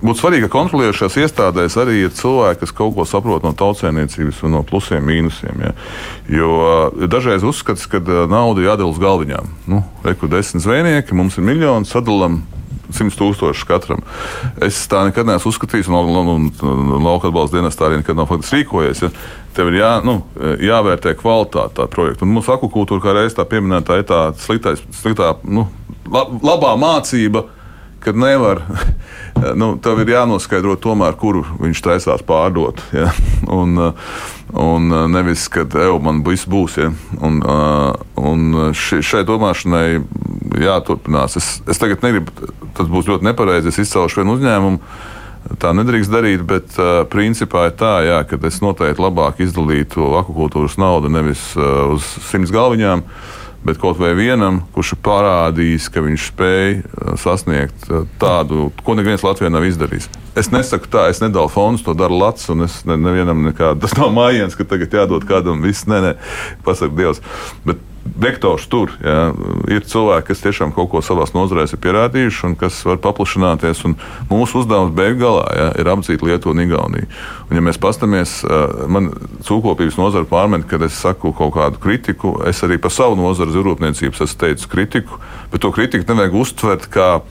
būtu 0.02 0.20
svarīgi, 0.20 0.46
ka 0.46 0.54
kontrolējušās 0.54 1.16
iestādēs 1.22 1.76
arī 1.80 2.02
ir 2.04 2.12
cilvēki, 2.16 2.60
kas 2.62 2.74
kaut 2.76 2.94
ko 2.96 3.06
saprot 3.08 3.46
no 3.46 3.54
tautsēmniecības 3.58 4.42
un 4.46 4.56
no 4.58 4.62
plusiem, 4.66 5.04
mīnusiem. 5.06 5.64
Ja. 5.64 5.72
Jo 6.32 7.08
dažreiz 7.10 7.46
uzskats, 7.46 7.88
ka 7.90 8.02
nauda 8.30 8.66
jādala 8.66 8.92
uz 8.92 9.00
galviņām. 9.02 9.50
Nu, 9.70 9.82
Reku 10.06 10.30
desmit 10.30 10.64
zvejnieki, 10.64 11.16
mums 11.18 11.38
ir 11.38 11.48
miljoni, 11.48 11.88
sadalām 11.88 12.42
100 12.94 13.18
tūkstoši 13.18 13.66
katram. 13.68 14.00
Es 14.64 14.80
tā 14.88 15.02
nekad 15.08 15.28
neesmu 15.28 15.52
uzskatījis, 15.52 15.90
un, 15.92 16.08
un, 16.08 16.30
un, 16.32 16.48
un 16.96 17.04
lauka 17.04 17.28
atbalsta 17.28 17.58
dienas 17.58 17.76
tā 17.76 17.88
arī 17.88 18.00
nekad 18.00 18.16
nav 18.16 18.32
rīkojies. 18.32 19.04
Ja. 19.04 19.12
Tev 19.56 19.72
ir 19.72 19.80
jā, 19.80 19.92
nu, 20.06 20.20
jāvērtē 20.62 21.16
kvalitāte 21.18 21.80
tā 21.80 21.88
projekta. 21.90 22.24
Un 22.24 22.32
mūsu 22.36 22.54
akvakultūra, 22.54 23.02
kā 23.04 23.14
reiz 23.16 23.36
tā 23.36 23.44
pieminēta, 23.48 23.98
ir 23.98 24.08
tā 24.08 24.22
sliktais, 24.40 24.80
sliktā, 25.00 25.34
nu, 25.44 25.66
labā 26.08 26.74
mācība 26.80 27.48
kad 28.00 28.16
nevar, 28.16 28.62
nu, 29.60 29.72
tev 29.82 30.02
ir 30.02 30.14
jānoskaidro 30.14 30.76
tomēr, 30.80 31.16
kuru 31.18 31.44
viņš 31.60 31.82
taisās 31.84 32.24
pārdot. 32.26 32.82
Ja? 32.94 33.10
Un, 33.52 33.78
un 34.52 34.88
nevis, 35.12 35.48
kad 35.52 35.74
evo 35.78 35.98
man 36.02 36.22
viss 36.26 36.48
būs. 36.48 36.78
Ja? 36.80 36.92
Un, 37.20 37.42
un 38.18 38.72
šai 38.74 39.24
domāšanai 39.28 40.00
jāturpinās. 40.62 41.38
Es, 41.38 41.52
es 41.68 41.80
tagad 41.80 42.04
negribu, 42.06 42.50
tas 42.78 42.90
būs 42.90 43.10
ļoti 43.10 43.28
nepareizi, 43.28 43.72
es 43.72 43.82
izcelšu 43.84 44.22
vienu 44.22 44.38
uzņēmumu. 44.38 44.82
Tā 45.62 45.70
nedrīkst 45.72 46.12
darīt, 46.12 46.42
bet 46.44 46.74
uh, 46.76 47.06
principā 47.08 47.68
ir 47.70 47.76
tā, 47.78 47.92
jā, 48.04 48.18
ka 48.28 48.36
es 48.44 48.58
noteikti 48.60 49.00
labāk 49.00 49.38
izdalītu 49.40 50.10
akvakultūras 50.18 50.76
naudu 50.76 51.08
nevis 51.08 51.40
uh, 51.56 51.94
uz 51.94 52.04
simts 52.26 52.52
galviņām, 52.52 53.00
uh, 53.00 53.38
bet 53.64 53.80
kaut 53.82 53.98
vai 53.98 54.12
vienam, 54.18 54.60
kurš 54.74 54.94
ir 54.94 55.00
parādījis, 55.06 55.88
ka 55.92 56.02
viņš 56.04 56.28
spēj 56.30 56.70
uh, 56.78 57.12
sasniegt 57.20 57.88
uh, 57.90 58.06
tādu, 58.22 58.68
ko 58.84 58.96
neviens 58.98 59.24
Latvijā 59.26 59.50
nav 59.52 59.66
izdarījis. 59.66 60.08
Es 60.38 60.52
nesaku 60.54 60.90
tā, 60.92 61.08
es 61.12 61.22
nedalu 61.24 61.50
fondus, 61.50 61.82
to 61.86 61.96
dara 61.98 62.14
Latvijas, 62.14 62.52
un 62.54 62.66
es 62.68 62.78
ne, 62.88 62.98
nevienam 63.00 63.42
nekādu, 63.48 63.80
tas 63.84 63.96
nav 63.98 64.14
mājiens, 64.14 64.56
ka 64.58 64.68
tagad 64.68 64.94
jādod 65.00 65.26
kādam 65.28 65.64
viss, 65.64 65.88
nē, 65.90 66.00
nē, 66.04 66.14
pasaka 66.66 66.94
Dievs. 66.98 67.22
Bet 67.66 67.82
vektors 68.16 68.66
tur. 68.70 68.92
Jā. 69.02 69.32
Ir 69.70 69.84
cilvēki, 69.88 70.28
kas 70.30 70.42
tiešām 70.44 70.72
kaut 70.76 70.90
ko 70.92 71.02
savā 71.04 71.26
nozarē 71.34 71.66
ir 71.68 71.80
pierādījuši 71.82 72.46
un 72.48 72.56
kas 72.58 72.80
var 72.88 73.00
paplašināties. 73.04 73.84
Mūsu 74.30 74.62
uzdevums 74.62 74.94
beig 74.96 75.18
galā 75.20 75.72
ir 75.78 75.90
apdzīt 75.92 76.24
Lietuvu 76.24 76.54
un 76.54 76.64
Igauniju. 76.64 77.10
Un, 77.48 77.58
ja 77.58 77.64
mēs 77.64 77.80
paskatāmies, 77.82 78.38
man 78.90 79.10
cūkopības 79.46 79.98
nozara 80.00 80.28
pārmet, 80.28 80.66
kad 80.70 80.82
es 80.86 80.96
saku 80.98 81.34
kaut 81.36 81.54
kādu 81.56 81.82
kritiku, 81.82 82.36
es 82.48 82.62
arī 82.66 82.80
par 82.80 82.94
savu 82.94 83.18
nozaru 83.18 83.56
zirūpniecības 83.56 84.24
esmu 84.24 84.42
teicis 84.44 84.70
kritiku, 84.70 85.20
bet 85.52 85.64
to 85.64 85.72
kritiku 85.74 86.08
nevajag 86.08 86.40
uztvert 86.42 86.88
kā 86.92 87.10
uh, 87.20 87.28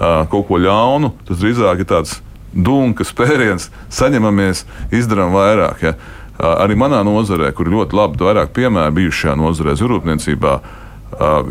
kaut 0.00 0.48
ko 0.48 0.60
ļaunu. 0.60 1.14
Tas 1.28 1.40
drīzāk 1.40 1.84
ir 1.84 1.90
tāds 1.90 2.18
dunkas 2.54 3.12
pēriens, 3.14 3.68
saņemamies, 3.94 4.64
izdarām 4.94 5.34
vairāk. 5.36 5.84
Ja. 5.84 5.94
Arī 6.40 6.76
manā 6.78 7.02
nozarē, 7.04 7.50
kur 7.52 7.68
ļoti 7.68 7.96
labi 7.96 8.24
vairāk 8.24 8.54
piemēru 8.56 8.96
bijušajā 8.96 9.36
nozarē, 9.36 9.74
zirūpniecībā, 9.76 10.54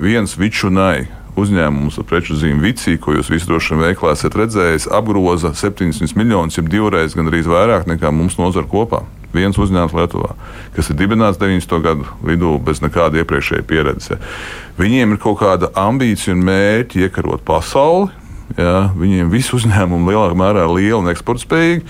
viens 0.02 0.34
vičunai 0.40 1.08
uzņēmums 1.40 2.00
ar 2.02 2.08
preču 2.10 2.36
zīmju 2.40 2.64
Vici, 2.64 2.98
ko 3.02 3.14
jūs 3.16 3.30
visi 3.32 3.48
droši 3.48 3.76
vien 3.76 3.84
veiklā 3.90 4.16
esat 4.16 4.36
redzējis, 4.40 4.90
apgroza 4.96 5.54
700 5.56 6.18
miljonus, 6.20 6.58
jau 6.58 6.66
divreiz 6.66 7.16
gan 7.16 7.30
arī 7.30 7.44
vairāk 7.46 7.88
nekā 7.90 8.12
mums 8.16 8.40
nozara 8.40 8.68
kopā. 8.70 9.04
Viens 9.30 9.60
uzņēmums 9.62 9.94
Lietuvā, 9.94 10.32
kas 10.74 10.90
ir 10.90 10.98
dibināts 10.98 11.38
90. 11.38 11.76
gadu 11.86 12.08
vidū 12.26 12.56
bez 12.66 12.82
nekāda 12.82 13.22
iepriekšējā 13.22 13.66
pieredzes. 13.70 14.18
Viņiem 14.80 15.14
ir 15.14 15.22
kaut 15.22 15.38
kāda 15.44 15.70
ambīcija 15.78 16.34
un 16.34 16.42
mērķi 16.48 17.06
iekarot 17.06 17.46
pasauli. 17.46 18.10
Ja, 18.58 18.90
viņiem 18.98 19.30
visi 19.30 19.54
uzņēmumi 19.54 20.10
lielākā 20.10 20.34
mērā 20.34 20.66
ir 20.66 20.74
lieli 20.74 20.98
un 20.98 21.12
eksportspējīgi. 21.12 21.84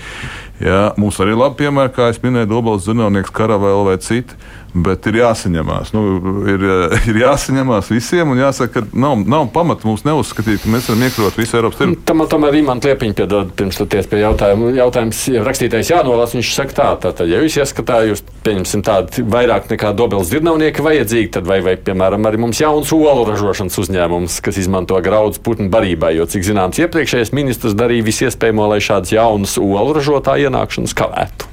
Jā, 0.60 0.90
mums 1.00 1.16
arī 1.24 1.32
labi 1.32 1.62
piemēri, 1.62 1.92
kā 1.96 2.10
jau 2.10 2.20
minēju, 2.20 2.50
Dobals 2.50 2.84
Zinātnieks, 2.84 3.32
Karavēl 3.32 3.86
vai 3.86 3.94
citi 4.04 4.36
bet 4.74 5.06
ir 5.10 5.20
jāsaņemās. 5.20 5.92
Nu, 5.96 6.02
ir, 6.50 6.64
ir 7.10 7.20
jāsaņemās 7.22 7.90
visiem, 7.92 8.32
un 8.32 8.40
jāsaka, 8.42 8.80
ka 8.80 8.98
nav, 8.98 9.24
nav 9.28 9.48
pamata 9.54 9.88
mums 9.88 10.04
neuzskatīt, 10.06 10.62
ka 10.64 10.72
mēs 10.72 10.88
varam 10.90 11.04
iekrot 11.08 11.38
visu 11.40 11.58
Eiropas 11.58 11.80
tirgu. 11.80 11.98
Tam 12.08 12.24
tomēr 12.30 12.60
Imants 12.60 12.86
Liepiņš 12.86 13.16
piedod 13.18 13.52
pirms 13.58 13.80
ties 13.90 14.08
pie 14.10 14.22
jautājuma. 14.22 14.72
Jautājums, 14.78 15.22
ja 15.32 15.44
rakstītājs 15.46 15.92
jānolasa, 15.92 16.38
viņš 16.38 16.52
saka 16.56 16.76
tā, 16.76 16.88
tātad, 17.06 17.30
ja 17.30 17.42
jūs 17.42 17.58
ieskatāt, 17.62 18.08
jūs 18.10 18.24
pieņemsim 18.46 18.84
tādu 18.86 19.26
vairāk 19.30 19.70
nekā 19.72 19.92
dobels 19.98 20.32
dirnavnieki 20.32 20.84
vajadzīgi, 20.86 21.32
tad 21.36 21.48
vai, 21.50 21.60
vai, 21.66 21.76
piemēram, 21.80 22.28
arī 22.28 22.40
mums 22.46 22.62
jauns 22.62 22.92
olu 22.96 23.26
ražošanas 23.28 23.78
uzņēmums, 23.82 24.40
kas 24.44 24.60
izmanto 24.62 24.98
graudus 25.04 25.42
putnu 25.42 25.70
barībai, 25.72 26.14
jo, 26.18 26.28
cik 26.30 26.46
zināms, 26.46 26.80
iepriekšējais 26.84 27.34
ministrs 27.36 27.78
darīja 27.78 28.06
visu 28.06 28.28
iespējamo, 28.28 28.70
lai 28.72 28.82
šādas 28.84 29.14
jaunas 29.16 29.58
olu 29.60 29.96
ražotāju 29.98 30.50
ienākšanas 30.50 30.96
kavētu. 30.96 31.49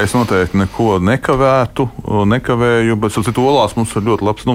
Es 0.00 0.14
noteikti 0.16 0.56
neko 0.56 0.96
nekavētu, 1.04 1.84
nekavēju, 2.32 2.96
bet 3.02 3.12
citu 3.12 3.44
olās 3.44 3.74
mums 3.76 3.92
ir 3.92 4.06
ļoti 4.06 4.24
labs. 4.24 4.46
Nu, 4.48 4.54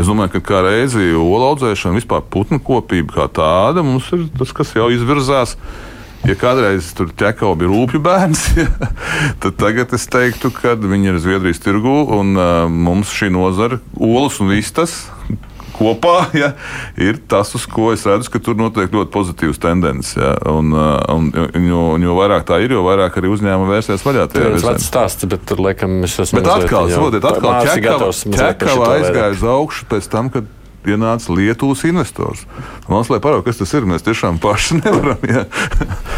es 0.00 0.08
domāju, 0.08 0.38
ka 0.38 0.40
kā 0.48 0.62
reizi 0.64 1.10
olu 1.12 1.50
audzēšana, 1.50 1.98
vispār 1.98 2.24
putnu 2.32 2.60
kopība 2.64 3.18
kā 3.18 3.26
tāda, 3.40 3.84
mums 3.84 4.08
ir 4.16 4.24
tas, 4.38 4.54
kas 4.56 4.72
jau 4.76 4.88
izvirzās. 4.92 5.56
Ja 6.24 6.34
kādreiz 6.36 6.90
tur 6.96 7.12
ķekau 7.16 7.54
bija 7.60 7.70
rūpju 7.72 8.00
bērns, 8.04 8.42
tad 9.40 9.60
tagad 9.60 9.92
es 9.96 10.04
teiktu, 10.08 10.50
ka 10.52 10.74
viņi 10.80 11.14
ir 11.14 11.20
Zviedrijas 11.20 11.62
tirgū 11.64 11.94
un 12.16 12.34
uh, 12.36 12.66
mums 12.68 13.12
šī 13.16 13.30
nozara, 13.32 13.80
olas 13.96 14.36
un 14.40 14.52
vistas, 14.52 15.02
kopā, 15.80 16.16
ja, 16.42 16.52
ir 17.00 17.18
tas, 17.30 17.54
uz 17.56 17.66
ko 17.70 17.90
es 17.94 18.04
redzu, 18.08 18.30
ka 18.34 18.42
tur 18.44 18.58
notiek 18.60 18.92
ļoti 18.92 19.12
pozitīvas 19.14 19.60
tendences. 19.62 20.14
Ja, 20.20 20.36
un, 20.52 20.70
uh, 20.76 21.00
un, 21.14 21.32
un, 21.32 21.66
jo, 21.72 21.82
jo 22.04 22.20
vairāk 22.20 22.46
tā 22.48 22.60
ir, 22.64 22.76
jo 22.76 22.84
vairāk 22.86 23.18
arī 23.20 23.32
uzņēmumi 23.32 23.74
vērsies 23.74 24.06
vaļā. 24.06 24.28
Tas 24.30 24.46
ir 24.46 24.60
vecs 24.68 24.88
stāsts, 24.92 25.28
bet 25.30 25.44
tur 25.48 25.64
laikam 25.64 26.00
es 26.06 26.18
esmu. 26.20 26.40
Bet 26.40 26.52
atkal, 26.54 26.92
saprotiet, 26.92 27.28
atkal 27.32 28.14
ķekava 28.36 28.94
aizgāja 28.98 29.34
uz 29.36 29.44
augšu 29.56 29.90
pēc 29.90 30.10
tam, 30.12 30.32
kad 30.34 30.48
pienāca 30.84 31.34
Lietuvas 31.34 31.84
investors. 31.88 32.44
Mums, 32.88 33.10
lai 33.12 33.20
parauga, 33.22 33.46
kas 33.50 33.60
tas 33.60 33.72
ir, 33.76 33.86
mēs 33.88 34.04
tiešām 34.06 34.40
paši 34.42 34.78
nevaram. 34.82 35.20
Jā. 35.28 35.44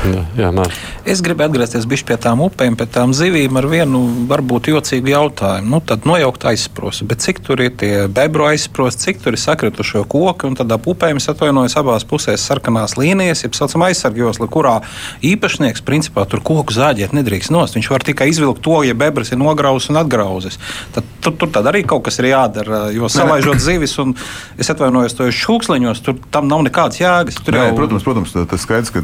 jā, 0.08 0.22
jā, 0.38 0.50
nā. 0.54 0.66
es 1.08 1.22
gribu 1.24 1.44
atgriezties 1.46 1.86
pie 2.06 2.16
tām 2.20 2.42
upēm, 2.44 2.76
pie 2.78 2.86
tām 2.90 3.14
zivīm 3.16 3.58
ar 3.58 3.68
vienu 3.70 4.02
varbūt 4.30 4.70
jocīgu 4.72 5.12
jautājumu. 5.12 5.68
Nu, 5.74 5.82
tad 5.84 6.06
nojaukt 6.08 6.46
aizsprostu, 6.50 7.06
bet 7.10 7.24
cik 7.24 7.42
tur 7.46 7.62
ir 7.64 7.74
tie 7.78 8.06
bebru 8.12 8.46
aizsprosti, 8.50 9.08
cik 9.08 9.22
tur 9.24 9.36
ir 9.36 9.42
sakritušo 9.42 10.04
koku, 10.10 10.50
un 10.50 10.58
tad 10.58 10.72
ap 10.74 10.86
upēm 10.90 11.20
es 11.20 11.28
atvainojos 11.32 11.76
abās 11.80 12.06
pusēs 12.08 12.46
sarkanās 12.46 12.96
līnijas, 13.00 13.44
jeb 13.44 13.56
saucamā 13.58 13.90
aizsargjosla, 13.92 14.48
kurā 14.52 14.78
īpašnieks 15.26 15.84
principā 15.86 16.24
tur 16.30 16.42
koku 16.44 16.74
zāģēt 16.74 17.14
nedrīkst 17.16 17.52
nost. 17.54 17.76
Viņš 17.78 17.90
var 17.92 18.06
tikai 18.06 18.30
izvilkt 18.32 18.62
to, 18.64 18.80
ja 18.86 18.96
bebras 18.98 19.32
ir 19.32 19.40
nograuzis 19.42 19.92
un 19.92 20.00
atgrauzis. 20.02 20.58
Tad 20.94 21.06
tur, 21.22 21.36
tur 21.40 21.52
tad 21.54 21.68
arī 21.70 21.84
kaut 21.88 22.04
kas 22.06 22.18
ir 22.22 22.30
jādara, 22.32 22.84
jo 22.94 23.10
salaižot 23.12 23.62
zivis 23.62 23.94
un 24.02 24.14
es 24.60 24.70
atvainojos, 24.72 25.16
to 25.18 25.28
šūksliņos, 25.32 26.02
tur 26.04 26.18
tam 26.34 26.48
nav 26.50 26.64
nekādas 26.66 27.00
jēgas. 27.00 27.40
Tur 27.42 27.56
Nē, 27.56 27.64
jau... 27.70 27.78
Protams, 27.78 28.06
protams, 28.06 28.34
tas 28.50 28.64
skaidrs, 28.64 28.92
ka 28.94 29.02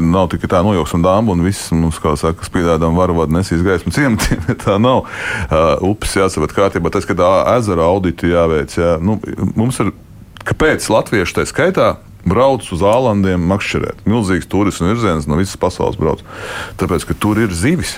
nav 0.00 0.30
tikai 0.32 0.50
tā 0.50 0.62
nojauks 0.66 0.94
un 0.98 1.06
dāma, 1.06 1.34
un 1.34 1.46
viss 1.46 1.72
mums, 1.74 2.00
kā 2.02 2.16
saka, 2.20 2.46
spīdādām 2.46 2.98
varavādi 2.98 3.38
nesīs 3.38 3.64
gaismu 3.66 3.94
ciematiem, 3.96 4.44
tā 4.64 4.78
nav. 4.82 5.06
Uh, 5.48 5.72
upes 5.92 6.16
jāsavat 6.18 6.54
kārtībā, 6.56 6.92
tas, 6.94 7.08
ka 7.08 7.18
tā 7.18 7.32
ezera 7.56 7.88
auditi 7.90 8.32
jāveic, 8.34 8.76
jā, 8.78 8.96
nu, 9.02 9.18
mums 9.58 9.80
ir, 9.84 9.94
kāpēc 10.46 10.86
latvieši 10.92 11.40
tā 11.40 11.48
skaitā 11.48 11.90
brauc 12.26 12.64
uz 12.72 12.82
Ālandiem 12.84 13.42
makšķerēt. 13.50 14.04
Milzīgs 14.08 14.48
turismu 14.50 14.90
virziens 14.90 15.28
no 15.30 15.38
visas 15.40 15.58
pasaules 15.60 15.98
brauc. 16.00 16.22
Tāpēc, 16.80 17.06
ka 17.08 17.16
tur 17.16 17.40
ir 17.40 17.54
zivis. 17.56 17.96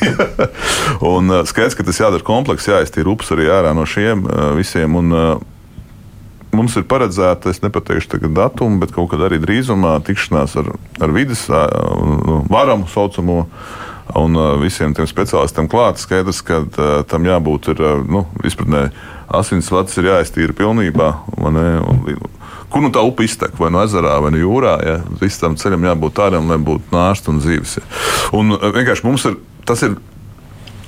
un 1.12 1.32
uh, 1.32 1.42
skaidrs, 1.48 1.76
ka 1.78 1.86
tas 1.86 2.00
jādara 2.00 2.24
komplekss, 2.26 2.70
jāiztīra 2.70 3.12
upes 3.12 3.32
arī 3.34 3.50
ārā 3.52 3.74
no 3.76 3.86
šiem 3.88 4.24
uh, 4.26 4.50
visiem. 4.58 4.96
Un, 5.00 5.12
uh, 5.14 5.49
Mums 6.50 6.74
ir 6.76 6.86
paredzēta, 6.90 7.52
es 7.52 7.62
nepateikšu 7.62 8.16
tagad 8.16 8.34
datumu, 8.34 8.80
bet 8.82 8.90
kaut 8.94 9.12
kad 9.12 9.22
arī 9.22 9.38
drīzumā 9.42 9.94
tikšanās 10.06 10.56
ar, 10.58 10.72
ar 10.98 11.14
vidas 11.14 11.46
varam 12.50 12.88
saucamo. 12.90 13.44
Un 14.18 14.34
visiem 14.58 14.90
tiem 14.90 15.06
speciālistiem 15.06 15.68
klāt 15.70 16.00
skaidrs, 16.02 16.40
ka 16.42 16.64
tam 17.06 17.28
jābūt 17.28 17.68
ir, 17.70 17.82
nu, 18.10 18.24
izpratnē, 18.42 18.88
asinsvads 19.38 19.94
ir 20.00 20.08
jāiztīra 20.10 20.56
pilnībā. 20.58 21.10
kur 22.70 22.82
nu 22.82 22.90
tā 22.94 23.02
upe 23.06 23.26
iztek, 23.26 23.56
vai 23.58 23.70
no 23.74 23.82
ezerā, 23.82 24.16
vai 24.22 24.32
no 24.34 24.40
jūrā. 24.40 24.74
Ja? 24.86 24.96
Visam 25.20 25.56
ceļam 25.58 25.86
jābūt 25.88 26.16
tādam, 26.18 26.50
lai 26.50 26.58
būtu 26.62 26.94
nāsts 26.94 27.30
un 27.30 27.38
dzīves. 27.42 27.78
Un 28.36 28.54
vienkārši 28.54 29.06
mums 29.06 29.26
ir 29.30 29.38
tas, 29.66 29.82
ir, 29.86 29.96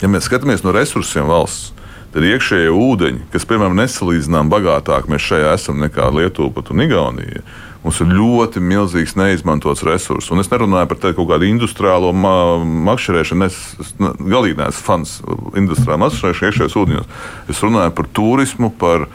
ja 0.02 0.10
mēs 0.10 0.28
skatāmies 0.30 0.66
no 0.66 0.74
resursiem 0.74 1.30
valsts. 1.30 1.72
Tad 2.12 2.26
iekšējie 2.28 2.72
ūdeņi, 2.76 3.26
kas, 3.32 3.46
piemēram, 3.48 3.78
nesalīdzinām 3.78 4.50
bagātāk 4.52 5.06
mēs 5.08 5.24
šajā 5.30 5.54
esam 5.56 5.78
nekā 5.80 6.10
Lietuva 6.12 6.64
un 6.74 6.84
Igaunija. 6.84 7.40
Mums 7.82 7.98
ir 8.04 8.12
ļoti 8.14 8.60
milzīgs 8.62 9.16
neizmantots 9.18 9.82
resurs. 9.88 10.28
Un 10.30 10.38
es 10.38 10.50
nerunāju 10.52 10.90
par 10.90 11.00
kaut 11.02 11.26
kādu 11.32 11.48
industriālo 11.48 12.12
ma 12.14 12.60
makšķerēšanu. 12.60 13.48
Es, 13.48 13.56
es 13.82 13.94
galīgi 13.98 14.60
neesmu 14.60 14.84
fans 14.86 15.16
industriālā 15.58 15.98
makšķerēšanas 16.04 16.52
iekšējos 16.52 16.76
ūdeņos. 16.82 17.08
Es 17.50 17.62
runāju 17.64 17.94
par 17.96 18.10
turismu, 18.20 18.70
par, 18.78 19.08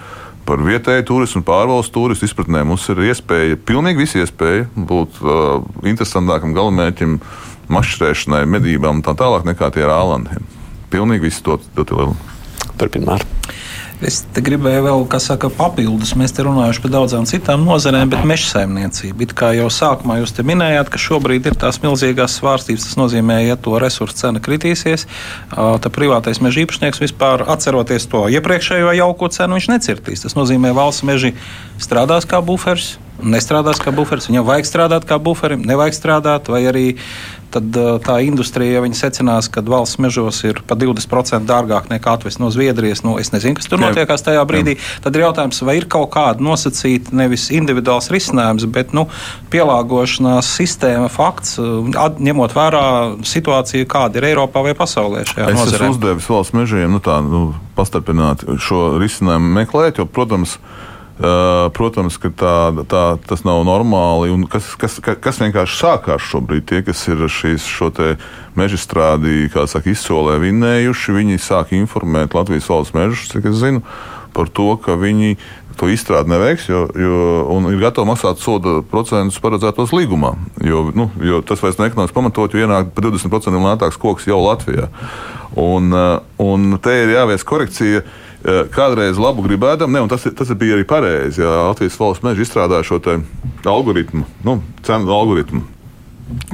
par 0.50 0.64
vietēju 0.66 1.06
turismu, 1.08 1.45
pārvaldes 1.48 1.93
turismu 1.95 2.28
izpratnē. 2.28 2.66
Mums 2.68 2.89
ir 2.91 3.06
iespēja, 3.08 3.60
pilnīgi 3.70 4.04
visi 4.04 4.24
iespēja 4.26 4.68
būt 4.76 5.22
uh, 5.24 5.62
interesantākam 5.88 6.58
galamērķim, 6.58 7.20
makšķerēšanai, 7.72 8.43
medībām 8.58 9.00
un 9.00 9.06
tā 9.06 9.16
tālāk 9.16 9.48
nekā 9.48 9.72
tie 9.76 9.86
ir 9.86 9.93
ālandi. 9.95 10.41
Pilnīgi 10.91 11.30
viss 11.30 11.45
to, 11.45 11.62
to 11.78 11.88
lielu. 11.93 12.18
Turpināt. 12.78 13.26
Es 13.98 14.20
gribēju 14.30 14.84
vēl, 14.86 15.04
kas 15.10 15.26
saka, 15.32 15.50
papildus. 15.50 16.12
Mēs 16.20 16.36
te 16.38 16.44
runājam 16.46 16.84
par 16.84 16.92
daudzām 16.94 17.24
citām 17.26 17.64
nozarēm, 17.66 18.12
bet 18.12 18.28
meža 18.30 18.52
saimniecība. 18.52 19.26
It 19.26 19.34
kā 19.38 19.50
jau 19.58 19.72
sākumā 19.74 20.20
jūs 20.20 20.36
te 20.38 20.46
minējāt, 20.46 20.92
ka 20.94 21.02
šobrīd 21.02 21.50
ir 21.50 21.58
tās 21.58 21.82
milzīgās 21.82 22.36
svārstības. 22.38 22.86
Tas 22.86 23.00
nozīmē, 23.00 23.40
ja 23.48 23.58
to 23.58 23.74
resursu 23.82 24.20
cena 24.22 24.44
kritīsies, 24.44 25.08
tad 25.50 25.90
privātais 25.98 26.44
meža 26.46 26.62
īpašnieks 26.68 27.02
vispār 27.02 27.48
atceroties 27.50 28.06
to 28.12 28.28
iepriekšējo 28.38 28.94
jauko 29.00 29.32
cenu, 29.34 29.58
viņš 29.58 29.72
necirtīs. 29.74 30.28
Tas 30.28 30.38
nozīmē, 30.38 30.76
ka 30.76 30.82
valsts 30.84 31.08
meži 31.10 31.34
strādās 31.82 32.30
kā 32.30 32.46
buferis 32.46 33.00
nestrādās 33.18 33.80
kā 33.82 33.92
buferis, 33.96 34.28
viņam 34.30 34.46
vajag 34.46 34.68
strādāt 34.70 35.08
kā 35.10 35.18
buferim, 35.22 35.64
nevajag 35.66 35.96
strādāt, 35.98 36.52
vai 36.54 36.62
arī 36.70 36.86
tad, 37.54 37.78
tā 38.06 38.18
industrija, 38.26 38.78
ja 38.78 38.84
viņi 38.86 38.98
secinās, 39.00 39.50
ka 39.52 39.64
valsts 39.66 40.00
mežos 40.04 40.41
ir 40.48 40.62
pa 40.68 40.78
20% 40.80 41.48
dārgāk 41.48 41.89
nekā 41.91 42.18
atvest 42.18 42.41
no 42.41 42.50
Zviedrijas, 42.54 43.04
nu, 43.06 43.18
es 43.22 43.32
nezinu, 43.34 43.58
kas 43.60 43.70
tur 43.70 43.82
notiekās 43.82 44.26
tajā 44.26 44.43
brīdī, 44.50 44.78
tad 45.04 45.16
ir 45.16 45.26
jautājums, 45.28 45.62
vai 45.68 45.78
ir 45.80 45.88
kaut 45.91 46.10
kāda 46.16 46.43
nosacīta 46.43 47.16
nevis 47.18 47.50
individuāls 47.56 48.12
risinājums, 48.14 48.68
bet 48.74 48.93
nu, 48.98 49.08
pielāgošanās 49.54 50.50
sistēma 50.60 51.12
fakts, 51.14 51.58
ņemot 51.60 52.58
vērā 52.58 52.86
situāciju, 53.28 53.88
kāda 53.89 54.22
ir 54.22 54.32
Eiropā 54.34 54.66
vai 54.66 54.76
pasaulē 54.78 55.24
šajā 55.28 55.52
es 55.52 55.60
nozarē. 55.60 55.76
Es 55.76 55.80
esmu 55.82 55.95
uzdevis 55.95 56.30
valsts 56.32 56.58
mežiem 56.58 56.98
nu, 56.98 57.04
tā, 57.04 57.20
nu, 57.26 57.48
pastarpināt 57.78 58.45
šo 58.64 58.98
risinājumu 59.02 59.54
meklēt, 59.62 60.02
jo, 60.02 60.08
protams, 60.10 60.58
protams, 61.18 62.18
ka 62.22 62.30
tā, 62.30 62.55
tā, 62.89 63.03
tas 63.26 63.41
nav 63.47 63.63
normāli. 63.65 64.36
Kas, 64.51 64.70
kas, 64.78 64.99
kas 65.01 65.41
vienkārši 65.41 65.80
sākās 65.80 66.26
šobrīd, 66.30 66.68
tie, 66.70 66.84
kas 66.86 67.01
ir 67.09 67.24
šīs 67.32 67.65
meža 68.57 68.78
strādi, 68.82 69.47
saka, 69.53 69.89
izsolē 69.89 70.38
vinnējuši, 70.43 71.15
viņi 71.18 71.41
sāk 71.41 71.74
informēt 71.78 72.38
Latvijas 72.38 72.70
valsts 72.70 72.97
mežus, 72.97 73.30
cik 73.34 73.49
es 73.49 73.57
zinu, 73.61 73.82
par 74.38 74.51
to, 74.53 74.76
ka 74.78 74.97
viņi 74.99 75.38
to 75.78 75.89
izstrādi 75.93 76.34
neveiks, 76.34 76.68
jo, 76.70 76.86
jo 76.97 77.57
ir 77.70 77.82
gatavi 77.82 78.09
maksāt 78.09 78.41
soda 78.41 78.80
procentus 78.89 79.38
paredzētos 79.41 79.93
līgumā. 79.93 80.34
Jo, 80.65 80.88
nu, 80.97 81.09
jo 81.22 81.41
tas 81.45 81.61
vairs 81.61 81.78
nav 81.78 81.91
ekonomiski 81.91 82.18
pamatot, 82.18 82.53
jo 82.53 82.65
ienāk 82.65 82.93
par 82.95 83.05
20% 83.05 83.61
lētāks 83.65 83.99
koks 84.01 84.26
jau 84.30 84.39
Latvijā. 84.41 84.89
Un, 85.57 85.93
un 86.41 86.80
te 86.84 86.95
ir 87.03 87.13
jāvies 87.15 87.45
korekcija. 87.47 88.05
Kādreiz 88.46 89.18
labu 89.20 89.44
gribētam, 89.44 89.92
ne, 89.92 90.04
un 90.06 90.12
tas, 90.12 90.24
tas 90.38 90.52
bija 90.54 90.78
arī 90.78 90.86
pareizi. 90.88 91.42
Ja 91.42 91.68
Latvijas 91.72 91.98
valsts 92.00 92.26
meža 92.26 92.46
izstrādāja 92.46 92.86
šo 92.86 93.00
algoritmu, 93.66 94.28
nu, 94.46 94.60
cenu 94.86 95.12
algoritmu, 95.12 95.64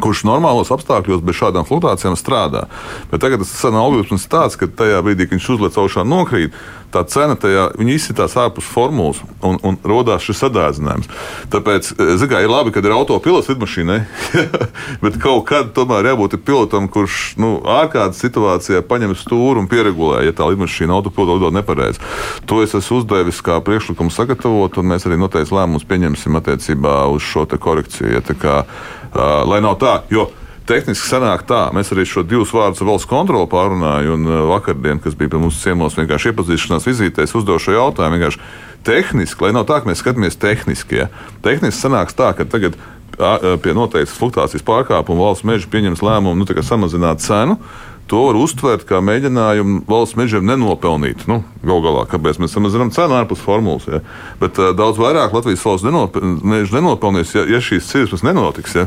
kurš 0.02 0.24
normālos 0.28 0.72
apstākļos 0.74 1.24
bez 1.26 1.40
šādām 1.40 1.68
fluktuācijām 1.68 2.18
strādā. 2.20 2.68
Bet 3.12 3.24
tagad 3.24 3.44
tas 3.44 3.66
algoritms 3.70 4.28
ir 4.28 4.32
tāds, 4.32 4.58
ka 4.60 4.70
tajā 4.70 5.02
brīdī, 5.06 5.28
kad 5.28 5.38
viņš 5.38 5.52
uzliek 5.56 5.78
augšā 5.84 6.06
nokrīt, 6.08 6.58
tā 6.94 7.02
cena 7.10 7.36
tajā 7.40 7.70
izsitās 7.90 8.36
ārpus 8.38 8.68
formulas 8.70 9.22
un, 9.42 9.58
un 9.66 9.78
radās 9.88 10.26
šis 10.28 10.44
sadārdzinājums. 10.44 11.10
Tāpēc, 11.54 11.90
eh, 11.96 12.14
zināmā, 12.22 12.44
ir 12.46 12.54
labi, 12.54 12.74
ka 12.74 12.84
ir 12.84 12.94
autopilots 12.94 13.50
lidmašīnai, 13.50 14.00
bet 15.04 15.18
kaut 15.24 15.48
kad 15.50 15.74
tomēr 15.74 16.12
jābūt 16.12 16.38
pilotam, 16.46 16.90
kurš 16.94 17.34
nu, 17.42 17.56
ārkārtas 17.66 18.22
situācijā 18.22 18.84
paņem 18.86 19.16
stūri 19.18 19.64
un 19.64 19.70
pieregulē, 19.72 20.24
ja 20.28 20.36
tā 20.38 20.48
lidmašīna 20.52 20.94
autopilotu 20.94 21.40
lido 21.40 21.54
nepareizi. 21.58 22.02
To 22.50 22.62
es 22.66 22.76
esmu 22.78 23.02
uzdevis 23.02 23.42
kā 23.46 23.58
priekšlikumu 23.66 24.14
sagatavot, 24.14 24.78
un 24.78 24.94
mēs 24.94 25.08
arī 25.10 25.18
noteikti 25.22 25.56
lēmumus 25.56 25.88
pieņemsim 25.90 26.38
attiecībā 26.40 27.04
uz 27.14 27.26
šo 27.26 27.48
korekciju. 27.54 28.14
Ja, 28.14 28.22
lai 29.14 29.60
nav 29.64 29.78
tā, 29.82 30.00
jo 30.14 30.30
tehniski 30.68 31.10
sanāk 31.10 31.44
tā, 31.48 31.66
mēs 31.76 31.92
arī 31.94 32.06
šo 32.08 32.24
divus 32.28 32.54
vārdus 32.56 32.84
valsts 32.86 33.10
kontroli 33.10 33.50
pārunājām, 33.52 34.16
un 34.16 34.30
uh, 34.30 34.44
vakardien, 34.54 35.02
kas 35.04 35.18
bija 35.20 35.34
pie 35.34 35.42
mums 35.44 35.60
ciemos, 35.64 35.98
vienkārši 36.00 36.32
iepazīšanās 36.32 36.88
vizītēs, 36.88 37.36
uzdevu 37.38 37.62
šo 37.62 37.76
jautājumu. 37.78 38.32
Tehniski, 38.84 39.46
lai 39.46 39.54
nav 39.56 39.64
tā, 39.70 39.78
ka 39.80 39.88
mēs 39.88 40.02
skatāmies 40.04 40.36
tehniski. 40.36 41.04
Ja. 41.04 41.06
Tehniski 41.44 41.80
sanāks 41.80 42.18
tā, 42.20 42.34
ka 42.36 42.44
tagad 42.44 42.76
pie 43.64 43.74
noteiktas 43.78 44.16
fluktuācijas 44.18 44.66
pārkāpuma 44.66 45.28
valsts 45.28 45.46
meža 45.48 45.70
pieņems 45.72 46.02
lēmumu 46.04 46.42
nu, 46.42 46.64
samazināt 46.66 47.22
cenu 47.24 47.60
to 48.08 48.26
var 48.28 48.38
uztvert 48.40 48.86
kā 48.90 49.00
mēģinājumu 49.04 49.84
valsts 49.90 50.18
mežiem 50.20 50.46
nenopelnīt. 50.48 51.26
Nu, 51.30 51.42
Galu 51.64 51.80
galā, 51.86 52.04
kāpēc 52.12 52.42
mēs 52.44 52.52
samazinām 52.54 52.92
cenu 52.92 53.16
ārpus 53.16 53.40
formulas. 53.40 53.86
Ja? 53.88 54.02
Bet 54.42 54.60
uh, 54.60 54.74
daudz 54.76 55.00
vairāk 55.00 55.36
Latvijas 55.36 55.64
valsts 55.64 55.88
nenop 55.88 56.18
nenopelnīs, 56.20 57.32
ja, 57.38 57.46
ja 57.48 57.62
šīs 57.64 57.88
cirsmas 57.88 58.26
nenotiks. 58.28 58.76
Ja? 58.76 58.86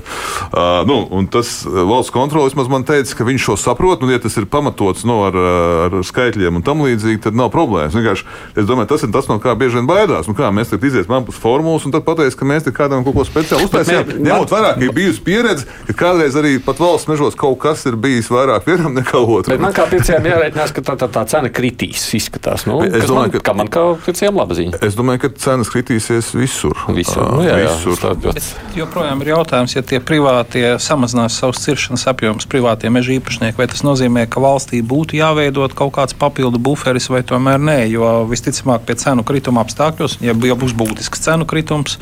Uh, 0.50 0.82
nu, 0.88 1.22
tas 1.32 1.62
valsts 1.64 2.12
kontrole 2.14 2.50
vismaz 2.50 2.68
man 2.72 2.84
teica, 2.86 3.16
ka 3.16 3.26
viņš 3.26 3.48
šo 3.48 3.56
saprot, 3.60 4.04
un 4.04 4.12
ja 4.12 4.20
tas 4.22 4.36
ir 4.36 4.48
pamatots 4.50 5.06
no, 5.08 5.16
nu, 5.16 5.22
ar, 5.30 5.38
ar 5.86 5.96
skaitļiem 6.04 6.58
un 6.58 6.64
tam 6.66 6.84
līdzīgi, 6.84 7.22
tad 7.24 7.38
nav 7.38 7.48
problēmas. 7.54 7.96
Vienkārši, 7.96 8.26
es 8.58 8.68
domāju, 8.68 8.90
tas 8.92 9.06
ir 9.06 9.12
tas, 9.14 9.30
no 9.30 9.38
kā 9.42 9.56
bieži 9.58 9.80
vien 9.80 9.88
baidās. 9.88 10.28
Nu, 10.28 10.36
kā 10.36 10.50
mēs 10.54 10.72
tagad 10.72 10.90
iziesim 10.90 11.16
ārpus 11.16 11.40
formulas 11.40 11.86
un 11.88 11.94
tad 11.94 12.04
pateiks, 12.06 12.36
ka 12.36 12.48
mēs 12.48 12.68
kādam 12.76 13.06
kaut 13.06 13.16
ko 13.16 13.24
speciālu 13.24 13.68
uztaisījām. 13.70 14.12
Ņemot 14.26 14.52
vērā, 14.52 14.74
ka 14.76 14.84
ir 14.84 14.92
bijusi 14.96 15.24
pieredze, 15.24 15.68
ka 15.88 15.96
kādreiz 16.04 16.36
arī 16.36 16.56
pat 16.62 16.80
valsts 16.82 17.08
mežos 17.08 17.38
kaut 17.38 17.58
kas 17.62 17.86
ir 17.88 17.96
bijis 18.00 18.28
vairāk 18.32 18.68
vienam 18.68 18.98
nekā 19.06 19.16
kā 19.16 19.22
otru. 19.22 19.52
Bet 19.52 19.62
man 19.62 19.74
kā 19.74 19.86
pircējiem 19.90 20.26
jārēķinās, 20.30 20.72
ka 20.74 20.82
tā, 20.84 20.96
tā, 20.98 21.08
tā 21.12 21.24
cena 21.30 21.50
kritīs. 21.52 22.04
Izskatās, 22.16 22.66
nu, 22.66 22.80
es 22.84 23.06
domāju, 23.06 23.14
man, 23.16 23.32
ka, 23.32 23.40
ka 23.46 23.54
man 23.56 23.70
kā 23.72 23.84
pircējiem 24.04 24.38
laba 24.40 24.56
ziņa. 24.58 24.80
Es 24.86 24.96
domāju, 24.98 25.22
ka 25.24 25.30
cenas 25.42 25.70
kritīsies 25.72 26.32
visur. 26.36 26.76
Visur. 26.96 27.22
Nu, 27.22 27.44
jā, 27.46 27.58
jā, 27.62 27.72
visur. 27.84 28.16
Bet 28.22 28.42
joprojām 28.76 29.22
ir 29.22 29.32
jautājums, 29.34 29.76
ja 29.76 29.84
tie 29.86 30.00
privātie 30.02 30.64
samazinās 30.82 31.38
savus 31.40 31.62
ciršanas 31.64 32.06
apjomus, 32.10 32.48
privātie 32.50 32.90
meža 32.92 33.14
īpašnieki, 33.16 33.58
vai 33.60 33.68
tas 33.70 33.84
nozīmē, 33.86 34.26
ka 34.30 34.42
valstī 34.42 34.82
būtu 34.86 35.18
jāveidot 35.20 35.76
kaut 35.78 35.94
kāds 35.96 36.16
papildu 36.18 36.60
buferis 36.62 37.10
vai 37.12 37.22
tomēr 37.26 37.62
nē, 37.62 37.78
jo 37.92 38.10
visticamāk 38.30 38.86
pie 38.88 38.98
cenu 39.00 39.26
krituma 39.26 39.64
apstākļos, 39.66 40.18
ja, 40.24 40.36
ja 40.36 40.58
būs 40.58 40.76
būtisks 40.76 41.26
cenu 41.28 41.48
kritums. 41.48 41.98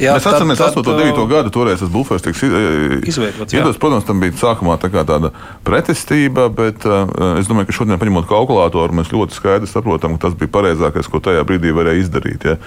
Jā, 0.00 0.14
Mēs 0.16 0.26
atceramies 0.26 0.62
8. 0.64 0.80
un 0.82 1.00
9. 1.00 1.24
gadu, 1.30 1.52
toreiz 1.54 1.82
tas 1.82 1.90
buferis 1.92 2.24
tiks 2.24 2.42
izveidots. 2.44 3.54
Iedos, 3.54 3.78
protams, 3.80 4.06
tam 4.08 4.22
bija 4.22 4.34
sākumā 4.40 4.76
tā 4.82 4.90
tāda 4.94 5.30
pretestība, 5.66 6.48
bet 6.52 6.86
uh, 6.88 7.04
es 7.40 7.50
domāju, 7.50 7.70
ka 7.70 7.78
šodien, 7.78 8.00
paņemot 8.00 8.28
kalkulātoru, 8.30 8.98
mēs 9.00 9.12
ļoti 9.14 9.38
skaidri 9.38 9.70
saprotam, 9.70 10.16
ka 10.16 10.28
tas 10.28 10.38
bija 10.38 10.52
pareizākais, 10.54 11.10
ko 11.10 11.22
tajā 11.24 11.44
brīdī 11.46 11.74
varēja 11.76 12.06
izdarīt. 12.06 12.48
Ja. 12.48 12.58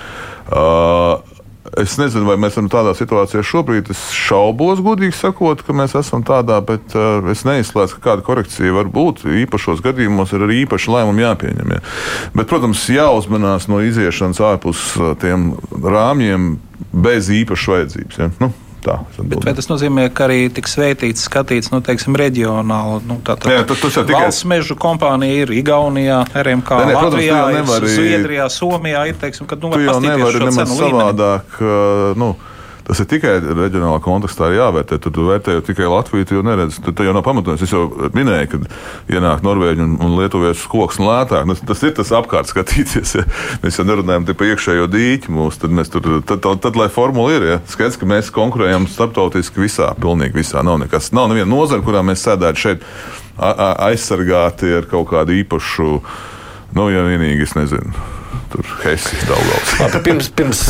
Uh, 0.48 1.37
Es 1.76 1.98
nezinu, 2.00 2.28
vai 2.30 2.38
mēs 2.40 2.56
esam 2.56 2.70
tādā 2.72 2.94
situācijā 2.96 3.42
šobrīd. 3.46 3.90
Es 3.92 4.04
šaubos, 4.16 4.80
godīgi 4.86 5.16
sakot, 5.18 5.64
ka 5.66 5.76
mēs 5.76 5.98
esam 6.00 6.24
tādā, 6.28 6.60
bet 6.66 6.96
uh, 6.96 7.26
es 7.34 7.44
neizslēdzu, 7.48 7.98
ka 7.98 8.12
kāda 8.12 8.26
korekcija 8.28 8.76
var 8.78 8.92
būt. 8.94 9.26
Īpašos 9.44 9.84
gadījumos 9.86 10.32
ir 10.36 10.46
arī 10.48 10.62
īpaši 10.64 10.94
lēmumi 10.94 11.26
jāpieņem. 11.26 11.74
Ja. 11.76 11.82
Bet, 12.38 12.48
protams, 12.52 12.86
jāuzmanās 12.92 13.68
no 13.72 13.82
iziešanas 13.84 14.40
ārpus 14.54 14.94
tiem 15.24 15.52
rāmjiem 15.84 16.56
bez 16.96 17.32
īpašas 17.34 17.74
vajadzības. 17.74 18.22
Ja. 18.22 18.32
Nu, 18.40 18.54
tā. 18.88 18.98
Bet 19.22 19.46
vai 19.46 19.54
tas 19.58 19.70
nozīmē, 19.70 20.08
ka 20.16 20.28
arī 20.28 20.40
tiks 20.54 20.78
veitīts, 20.80 21.28
skatīts, 21.28 21.72
nu, 21.74 21.82
teiksim, 21.86 22.18
reģionāli? 22.20 23.04
Nu, 23.10 23.20
tā, 23.26 23.38
tā, 23.40 23.54
Jā, 23.58 23.64
tas, 23.68 23.82
tas 23.84 24.00
tikai... 24.00 24.16
Valsts 24.16 24.48
mežu 24.50 24.78
kompānija 24.80 25.46
ir 25.46 25.56
Igaunijā, 25.60 26.24
RMK, 26.34 26.82
ne, 26.82 26.92
ne, 26.92 27.00
Latvijā, 27.00 27.40
protams, 27.44 27.58
nevar, 27.62 27.90
Zviedrijā, 27.96 28.50
Somijā. 28.54 29.08
Ir, 29.12 29.20
teiksim, 29.22 29.50
kad, 29.50 29.64
nu, 29.64 29.74
tu 29.76 29.84
jau 29.86 29.98
nevari 30.04 30.44
nemaz 30.46 30.78
savādāk. 30.78 31.60
Uh, 31.62 32.14
nu, 32.20 32.34
Tas 32.88 33.02
ir 33.04 33.08
tikai 33.12 33.34
reģionālā 33.44 34.00
kontekstā 34.00 34.48
jāvērtē. 34.56 34.96
Tu 35.04 35.12
vērtējot 35.12 35.66
tikai 35.68 35.90
Latviju, 35.92 36.28
jau 36.38 36.44
neredzi. 36.46 36.80
Tur 36.86 37.04
jau 37.04 37.16
nav 37.16 37.26
pamatojums. 37.26 37.66
Es 37.66 37.74
jau 37.74 37.84
minēju, 38.16 38.48
ka 38.54 39.18
ienāk 39.18 39.44
Norvēģi 39.44 39.84
un, 39.84 39.98
un 40.06 40.16
Lietuviešu 40.16 40.72
koks 40.72 41.02
un 41.02 41.10
lētāk. 41.10 41.50
Tas, 41.52 41.64
tas 41.68 41.84
ir 41.84 41.94
tas 42.00 42.14
apkārt 42.16 42.48
skatīties. 42.48 43.16
Ja. 43.20 43.26
Mēs 43.64 43.82
jau 43.82 43.88
nerunājam 43.88 44.30
par 44.32 44.48
iekšējo 44.54 44.88
dīķi 44.94 45.36
mūsu. 45.36 45.66
Tad, 45.66 45.76
mēs 45.76 45.92
tur, 45.92 46.08
tad, 46.24 46.40
tad, 46.46 46.64
tad 46.64 46.80
lai 46.80 46.88
formula 46.94 47.36
ir. 47.36 47.48
Ja. 47.52 47.62
Skaidrs, 47.68 48.00
ka 48.00 48.08
mēs 48.08 48.32
konkurējam 48.36 48.88
starptautiski 48.92 49.66
visā, 49.66 49.92
pilnīgi 50.00 50.40
visā. 50.40 50.64
Nav 50.64 50.80
nekas, 50.86 51.12
nav 51.18 51.28
neviena 51.34 51.52
nozara, 51.52 51.84
kurā 51.84 52.06
mēs 52.08 52.24
sēdētu 52.24 52.64
šeit 52.64 52.92
aizsargāti 53.38 54.72
ar 54.80 54.88
kaut 54.90 55.12
kādu 55.12 55.36
īpašu, 55.44 55.98
nu, 56.78 56.88
ja 56.94 57.04
vienīgi 57.06 57.46
es 57.46 57.60
nezinu 57.60 58.17
tur 58.52 58.70
Helsijas. 58.84 59.26
Labi, 59.80 60.02
pirms, 60.06 60.30
pirms 60.36 60.62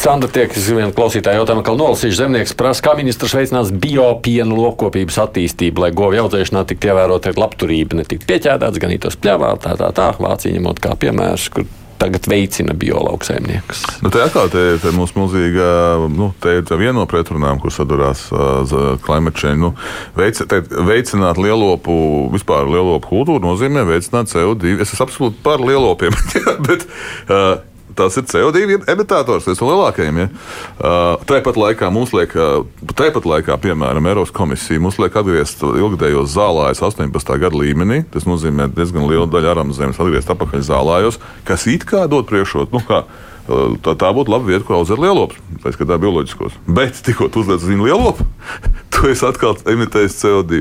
Sandra 0.00 0.30
tiek 0.32 0.54
uz 0.56 0.68
vienu 0.70 0.92
klausītāju 0.96 1.42
jautājumu, 1.42 1.64
kā 1.66 1.74
nolasīšu 1.76 2.20
zemnieks 2.22 2.56
prasa, 2.58 2.84
kā 2.86 2.94
ministrs 2.98 3.34
veicinās 3.36 3.72
biopienu 3.72 4.58
lopkopības 4.60 5.20
attīstību, 5.26 5.84
lai 5.84 5.92
govju 5.96 6.26
audzēšanā 6.26 6.64
tiktu 6.70 6.92
ievērota 6.92 7.34
labturība, 7.38 8.00
ne 8.00 8.06
tik 8.08 8.26
pieķēdāts, 8.28 8.80
gan 8.82 8.96
ītos 8.96 9.18
pļāvā, 9.20 9.54
tā, 9.64 9.76
tā, 9.80 9.92
tā, 9.96 10.10
Vācija 10.20 10.56
ņemot 10.56 10.82
kā 10.82 10.96
piemērs, 11.00 11.48
kur 11.54 11.68
tagad 12.00 12.26
veicina 12.30 12.74
biolauksaimniekus. 12.78 13.84
Nu, 14.04 14.12
tā 14.12 14.24
atkal 14.26 14.50
te, 14.52 14.64
te 14.82 14.92
mums 14.96 15.12
milzīga, 15.16 15.70
nu, 16.12 16.30
te 16.42 16.58
ir 16.60 16.74
viena 16.80 16.96
no 17.00 17.06
pretrunām, 17.10 17.60
kur 17.62 17.74
sadurās 17.74 18.26
uh, 18.32 18.96
klimata 19.04 19.42
change. 19.42 19.60
Nu, 19.60 19.72
veic, 20.16 20.40
te, 20.50 20.62
veicināt 20.88 21.40
lielopu, 21.40 21.94
vispār 22.34 22.70
lielopu 22.70 23.12
kultūru 23.12 23.44
nozīmē 23.44 23.84
veicināt 23.88 24.32
CO2. 24.32 24.78
Es 24.80 24.94
esmu 24.94 25.08
absolūti 25.08 25.42
par 25.44 25.64
lielopiem, 25.64 26.16
bet 26.68 26.86
uh, 27.28 27.58
tas 27.98 28.18
ir 28.20 28.26
CO2 28.30 28.80
emitētors, 28.90 29.46
viens 29.48 29.62
no 29.62 29.70
lielākajiem. 29.70 30.20
Ja? 30.22 30.28
Uh, 30.76 31.24
tāpat 31.28 31.58
laikā 31.60 31.90
mums 31.94 32.14
liek, 32.16 32.34
uh, 32.38 32.66
tāpat 32.92 33.26
laikā, 33.28 33.56
piemēram, 33.62 34.10
Eiropas 34.10 34.34
komisija 34.36 34.82
mums 34.82 35.00
liek 35.02 35.16
atgriezt 35.20 35.64
ilgadējos 35.66 36.34
zālājos 36.34 36.84
18. 36.90 37.34
gada 37.42 37.56
līmenī. 37.56 38.02
Tas 38.12 38.28
nozīmē 38.28 38.70
diezgan 38.76 39.08
lielu 39.10 39.26
daļu 39.30 39.52
aramu 39.54 39.76
zemes 39.76 40.00
atgriezt 40.00 40.30
atpakaļ 40.34 40.64
zālājos, 40.70 41.20
kas 41.48 41.66
it 41.70 41.88
kā 41.88 42.06
dod 42.10 42.30
priekšrotu. 42.30 42.76
Nu, 42.76 42.84
kā, 42.86 43.04
Tā, 43.50 43.96
tā 43.98 44.10
būtu 44.14 44.30
laba 44.30 44.46
vieta, 44.46 44.62
kur 44.62 44.76
audzēt 44.76 45.00
lielopus, 45.02 45.40
pēc 45.64 45.78
tam 45.80 46.02
bioloģiskos. 46.04 46.58
Bet 46.70 47.00
tikko 47.02 47.26
tu 47.32 47.42
uzliec 47.42 47.58
uz 47.58 47.66
viņu 47.66 47.88
lielopu, 47.88 48.26
tu 48.94 49.08
esi 49.10 49.26
atkal 49.26 49.56
emitējis 49.72 50.18
CO2. 50.20 50.60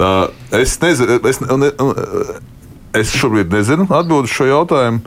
Tā, 0.00 0.10
es 0.58 0.74
nezinu, 0.82 1.20
es, 1.30 1.38
ne, 1.44 1.70
es 2.98 3.14
šobrīd 3.14 3.54
nezinu 3.54 3.86
atbildēt 3.86 4.30
uz 4.30 4.34
šo 4.34 4.48
jautājumu. 4.50 5.04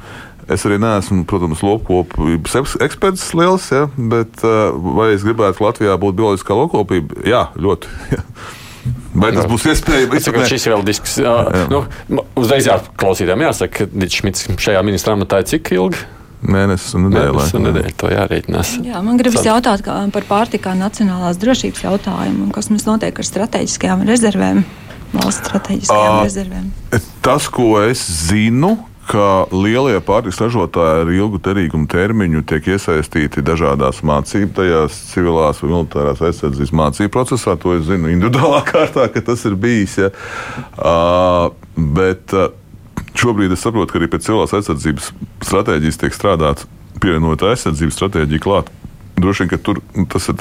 Es 0.47 0.63
arī 0.63 0.77
neesmu, 0.79 1.25
protams, 1.27 1.59
lopkopības 1.65 2.77
eksperts 2.85 3.25
liels, 3.35 3.65
ja, 3.73 3.89
bet 3.97 4.45
uh, 4.47 4.71
vai 4.95 5.09
es 5.17 5.25
gribētu, 5.27 5.65
Latvijā 5.65 5.97
būtu 5.99 6.21
bioloģiskā 6.21 6.55
lopkopība? 6.55 7.19
Jā, 7.27 7.49
ļoti. 7.59 7.91
Ja. 8.15 8.23
Vai 9.17 9.31
tas 9.33 9.47
būs 9.49 9.65
iespējams? 9.71 10.29
Ka 10.31 10.45
šis 10.47 10.67
ir 10.67 10.75
vēl 10.75 10.83
disks. 10.87 11.17
Jā. 11.19 11.33
Nu, 11.71 11.81
uzreiz 12.39 12.67
jāklausītājiem 12.69 13.43
jāsaka, 13.47 13.87
ka 13.89 14.09
Šmits 14.13 14.45
šajā 14.61 14.83
ministrā 14.85 15.17
amatā 15.17 15.41
ir 15.41 15.49
cik 15.49 15.73
ilgi? 15.75 16.03
Mēnesis 16.45 16.93
un 16.95 17.07
nedēļa. 17.07 17.33
Mēnesis 17.33 17.55
un 17.57 17.65
nedēļa 17.65 17.93
to 17.97 18.11
jārēķinās. 18.13 18.73
Jā, 18.85 18.99
man 19.03 19.17
gribas 19.17 19.41
Sad... 19.41 19.49
jautāt 19.49 19.87
par 20.13 20.27
pārtikā 20.29 20.75
nacionālās 20.77 21.39
drošības 21.41 21.81
jautājumu, 21.87 22.51
kas 22.53 22.69
mums 22.69 22.85
notiek 22.85 23.17
ar 23.17 23.27
strateģiskajām 23.27 24.05
rezervēm, 24.07 24.61
valsts 25.15 25.49
strateģiskajām 25.49 26.13
uh, 26.13 26.21
rezervēm. 26.27 26.69
Tas, 27.25 27.49
ko 27.49 27.71
es 27.81 28.05
zinu, 28.29 28.75
ka 29.07 29.47
lielie 29.55 29.99
pārtiks 30.03 30.39
ražotāji 30.41 31.03
ar 31.03 31.11
ilgu 31.15 31.39
derīgumu 31.43 31.87
termiņu 31.91 32.43
tiek 32.49 32.69
iesaistīti 32.75 33.43
dažādās 33.45 34.01
mācību, 34.07 34.51
tajās 34.57 34.97
civilās 35.13 35.61
vai 35.63 35.71
militārās 35.71 36.23
aizsardzības 36.27 36.73
mācību 36.81 37.13
procesā. 37.13 37.55
To 37.61 37.77
es 37.77 37.85
zinu 37.87 38.11
individuālā 38.13 38.63
kārtā, 38.71 39.07
ka 39.13 39.23
tas 39.31 39.45
ir 39.47 39.55
bijis. 39.59 39.97
Ja. 40.01 40.11
Uh, 40.75 41.53
bet 41.97 42.35
uh, 42.35 42.49
šobrīd 43.17 43.55
es 43.55 43.63
saprotu, 43.63 43.93
ka 43.93 44.01
arī 44.01 44.11
pēc 44.11 44.27
civilās 44.27 44.55
aizsardzības 44.57 45.13
stratēģijas 45.47 46.03
tiek 46.03 46.17
strādāts 46.17 46.67
pievienot 47.01 47.45
aizsardzības 47.47 47.99
stratēģiju 47.99 48.43
klāt 48.43 48.73
Droši 49.17 49.43
vien, 49.43 49.49
ka 49.49 49.57
tur 49.57 49.79
nu, 49.95 50.05
tas 50.05 50.27
ir 50.29 50.35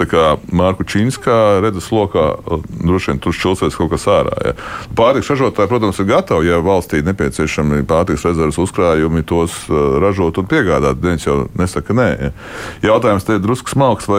Mārku 0.52 0.84
Čīnskā 0.84 1.62
redzes 1.64 1.88
lokā, 1.88 2.26
droši 2.68 3.14
vien 3.14 3.20
tur 3.24 3.32
šķilsies 3.32 3.76
kaut 3.78 3.94
kas 3.94 4.04
ārā. 4.12 4.34
Ja. 4.44 4.52
Pārtiks 4.98 5.30
ražotāji, 5.32 5.70
protams, 5.70 6.00
ir 6.02 6.10
gatavi, 6.10 6.50
ja 6.50 6.58
valstī 6.60 7.00
nepieciešami 7.06 7.86
pārtiks 7.88 8.26
rezerves 8.28 8.58
uzkrājumi, 8.60 9.24
tos 9.24 9.62
ražot 10.02 10.42
un 10.42 10.50
piegādāt. 10.50 11.00
Viens 11.00 11.24
jau 11.24 11.46
nesaka 11.56 11.96
nē. 11.96 12.10
Ja. 12.20 12.34
Jautājums 12.90 13.24
te 13.24 13.38
ir 13.38 13.40
drusku 13.46 13.72
smalks. 13.72 14.10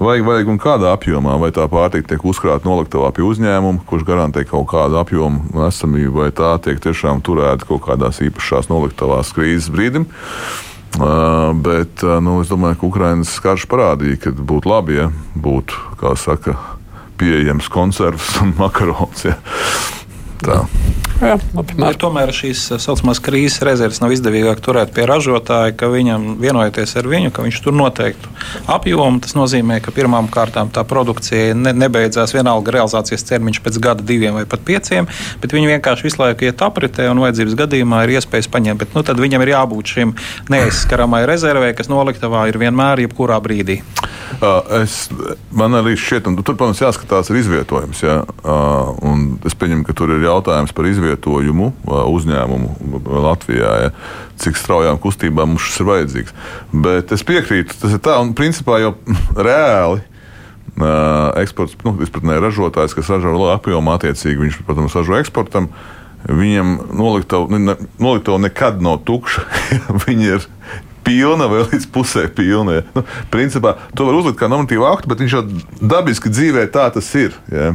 Vajag, 0.00 0.24
vajag 0.24 0.48
un 0.48 0.58
kādā 0.62 0.94
apjomā, 0.94 1.34
vai 1.42 1.50
tā 1.52 1.66
pārtika 1.68 2.12
tiek 2.12 2.24
uzkrāta 2.24 2.64
noliktavā 2.64 3.10
pie 3.12 3.24
uzņēmuma, 3.26 3.82
kurš 3.90 4.06
garantē 4.08 4.46
kaut 4.48 4.70
kādu 4.70 4.96
apjomu 4.96 5.66
esamību, 5.66 6.14
vai 6.22 6.30
tā 6.32 6.54
tiek 6.62 6.80
tiešām 6.80 7.20
turēta 7.26 7.68
kaut 7.68 7.82
kādās 7.88 8.22
īpašās 8.24 8.70
noliktavās 8.70 9.34
krīzes 9.36 9.68
brīdim. 9.74 10.06
Uh, 10.06 10.69
bet 10.98 12.02
nu, 12.24 12.40
es 12.42 12.50
domāju, 12.50 12.80
ka 12.80 12.88
Ukraiņas 12.88 13.36
karš 13.44 13.66
parādīja, 13.70 14.18
ka 14.24 14.32
būtu 14.34 14.70
labi, 14.70 14.98
ja 14.98 15.08
būtu, 15.38 15.78
kā 16.00 16.16
saka, 16.18 16.56
pieejams 17.20 17.68
konservs 17.72 18.40
un 18.42 18.54
makarons. 18.62 19.26
Ja. 19.28 19.36
Tā. 20.40 20.62
Jā, 21.20 21.34
ja 21.36 21.90
tomēr 22.00 22.30
šīs 22.32 22.62
tā 22.70 22.78
saucamās 22.80 23.18
krīzes 23.20 23.60
rezerves 23.66 23.98
nav 24.00 24.14
izdevīgāk 24.14 24.62
turēt 24.64 24.94
pie 24.96 25.04
ražotāja, 25.08 25.74
ka 25.76 25.90
viņam 25.92 26.38
vienojoties 26.40 26.94
ar 26.96 27.08
viņu, 27.12 27.32
ka 27.36 27.44
viņš 27.44 27.58
tur 27.60 27.76
noteiktu 27.76 28.30
apjomu. 28.72 29.20
Tas 29.20 29.36
nozīmē, 29.36 29.82
ka 29.84 29.92
pirmām 29.92 30.30
kārtām 30.32 30.70
tā 30.72 30.80
produkcija 30.88 31.52
ne, 31.58 31.74
nebeidzās 31.76 32.32
vienalga 32.32 32.72
realizācijas 32.78 33.26
termiņš 33.28 33.60
pēc 33.66 33.80
gada, 33.84 34.06
diviem 34.06 34.38
vai 34.38 34.46
pat 34.48 34.64
pieciem, 34.64 35.10
bet 35.42 35.52
viņi 35.52 35.74
vienkārši 35.74 36.08
visu 36.08 36.22
laiku 36.22 36.48
iet 36.48 36.64
apritē 36.64 37.10
un 37.12 37.20
vajadzības 37.26 37.58
gadījumā 37.66 38.00
ir 38.06 38.14
iespējas 38.16 38.48
paņemt. 38.56 38.80
Bet, 38.80 38.96
nu, 38.96 39.04
tad 39.04 39.20
viņam 39.20 39.44
ir 39.44 39.52
jābūt 39.52 39.92
šim 39.92 40.16
neaizskaramai 40.48 41.26
rezervē, 41.28 41.74
kas 41.76 41.92
noliktavā 41.92 42.46
ir 42.48 42.56
vienmēr, 42.64 43.04
jebkurā 43.04 43.36
brīdī. 43.44 43.82
Uh, 44.40 44.62
es, 44.80 45.10
man 45.52 45.74
arī 45.76 45.98
šķiet, 46.00 46.30
un 46.30 46.40
tur, 46.40 46.56
protams, 46.56 46.80
jāskatās 46.80 47.28
ir 47.28 47.42
izvietojums. 47.42 48.00
Ja? 48.06 48.20
Uh, 48.40 49.34
es 49.44 49.58
pieņemu, 49.58 49.84
ka 49.84 49.96
tur 49.98 50.14
ir 50.14 50.24
jautājums 50.24 50.72
par 50.72 50.88
izvietojumu 50.88 51.09
uzņēmumu 51.86 53.00
Latvijā. 53.24 53.72
Ja? 53.84 53.92
Cik 54.40 54.58
straujām 54.58 55.00
kustībām 55.02 55.52
mums 55.52 55.66
šis 55.66 55.82
ir 55.82 55.88
vajadzīgs. 55.90 56.36
Bet 56.86 57.14
es 57.16 57.24
piekrītu, 57.26 57.76
tas 57.82 57.96
ir 57.96 58.02
tā, 58.04 58.18
un 58.22 58.34
principā 58.38 58.80
jau 58.82 58.94
reāli. 59.48 60.04
Eksports, 61.40 61.74
nu, 61.84 61.96
izpratnē 62.04 62.38
ražotājs, 62.40 62.94
kas 62.96 63.10
ražo 63.12 63.34
lielu 63.34 63.50
apjomu, 63.52 63.92
attiecīgi 63.92 64.46
viņš, 64.46 64.60
protams, 64.68 64.94
ražo 64.96 65.18
eksportam. 65.18 65.68
Viņam 66.28 66.76
noliktavu 66.94 67.58
ne, 67.58 67.74
noliktav 68.00 68.38
nekad 68.40 68.80
nav 68.84 69.00
tukša. 69.08 69.44
Viņi 70.04 70.32
ir 70.36 70.48
pilna 71.04 71.48
vai 71.50 71.64
līdz 71.64 71.86
pusē 71.92 72.26
pilna. 72.32 72.80
Ja. 72.80 72.86
Nu, 72.94 73.04
principā 73.32 73.74
to 73.96 74.06
var 74.08 74.18
uzlikt 74.18 74.40
kā 74.40 74.50
normatīvu 74.50 74.86
aktu, 74.88 75.10
bet 75.10 75.22
viņš 75.22 75.36
jau 75.36 75.44
dabiski 75.80 76.32
dzīvē 76.32 76.66
tā 76.74 76.86
tas 76.94 77.08
ir. 77.18 77.36
Ja. 77.52 77.72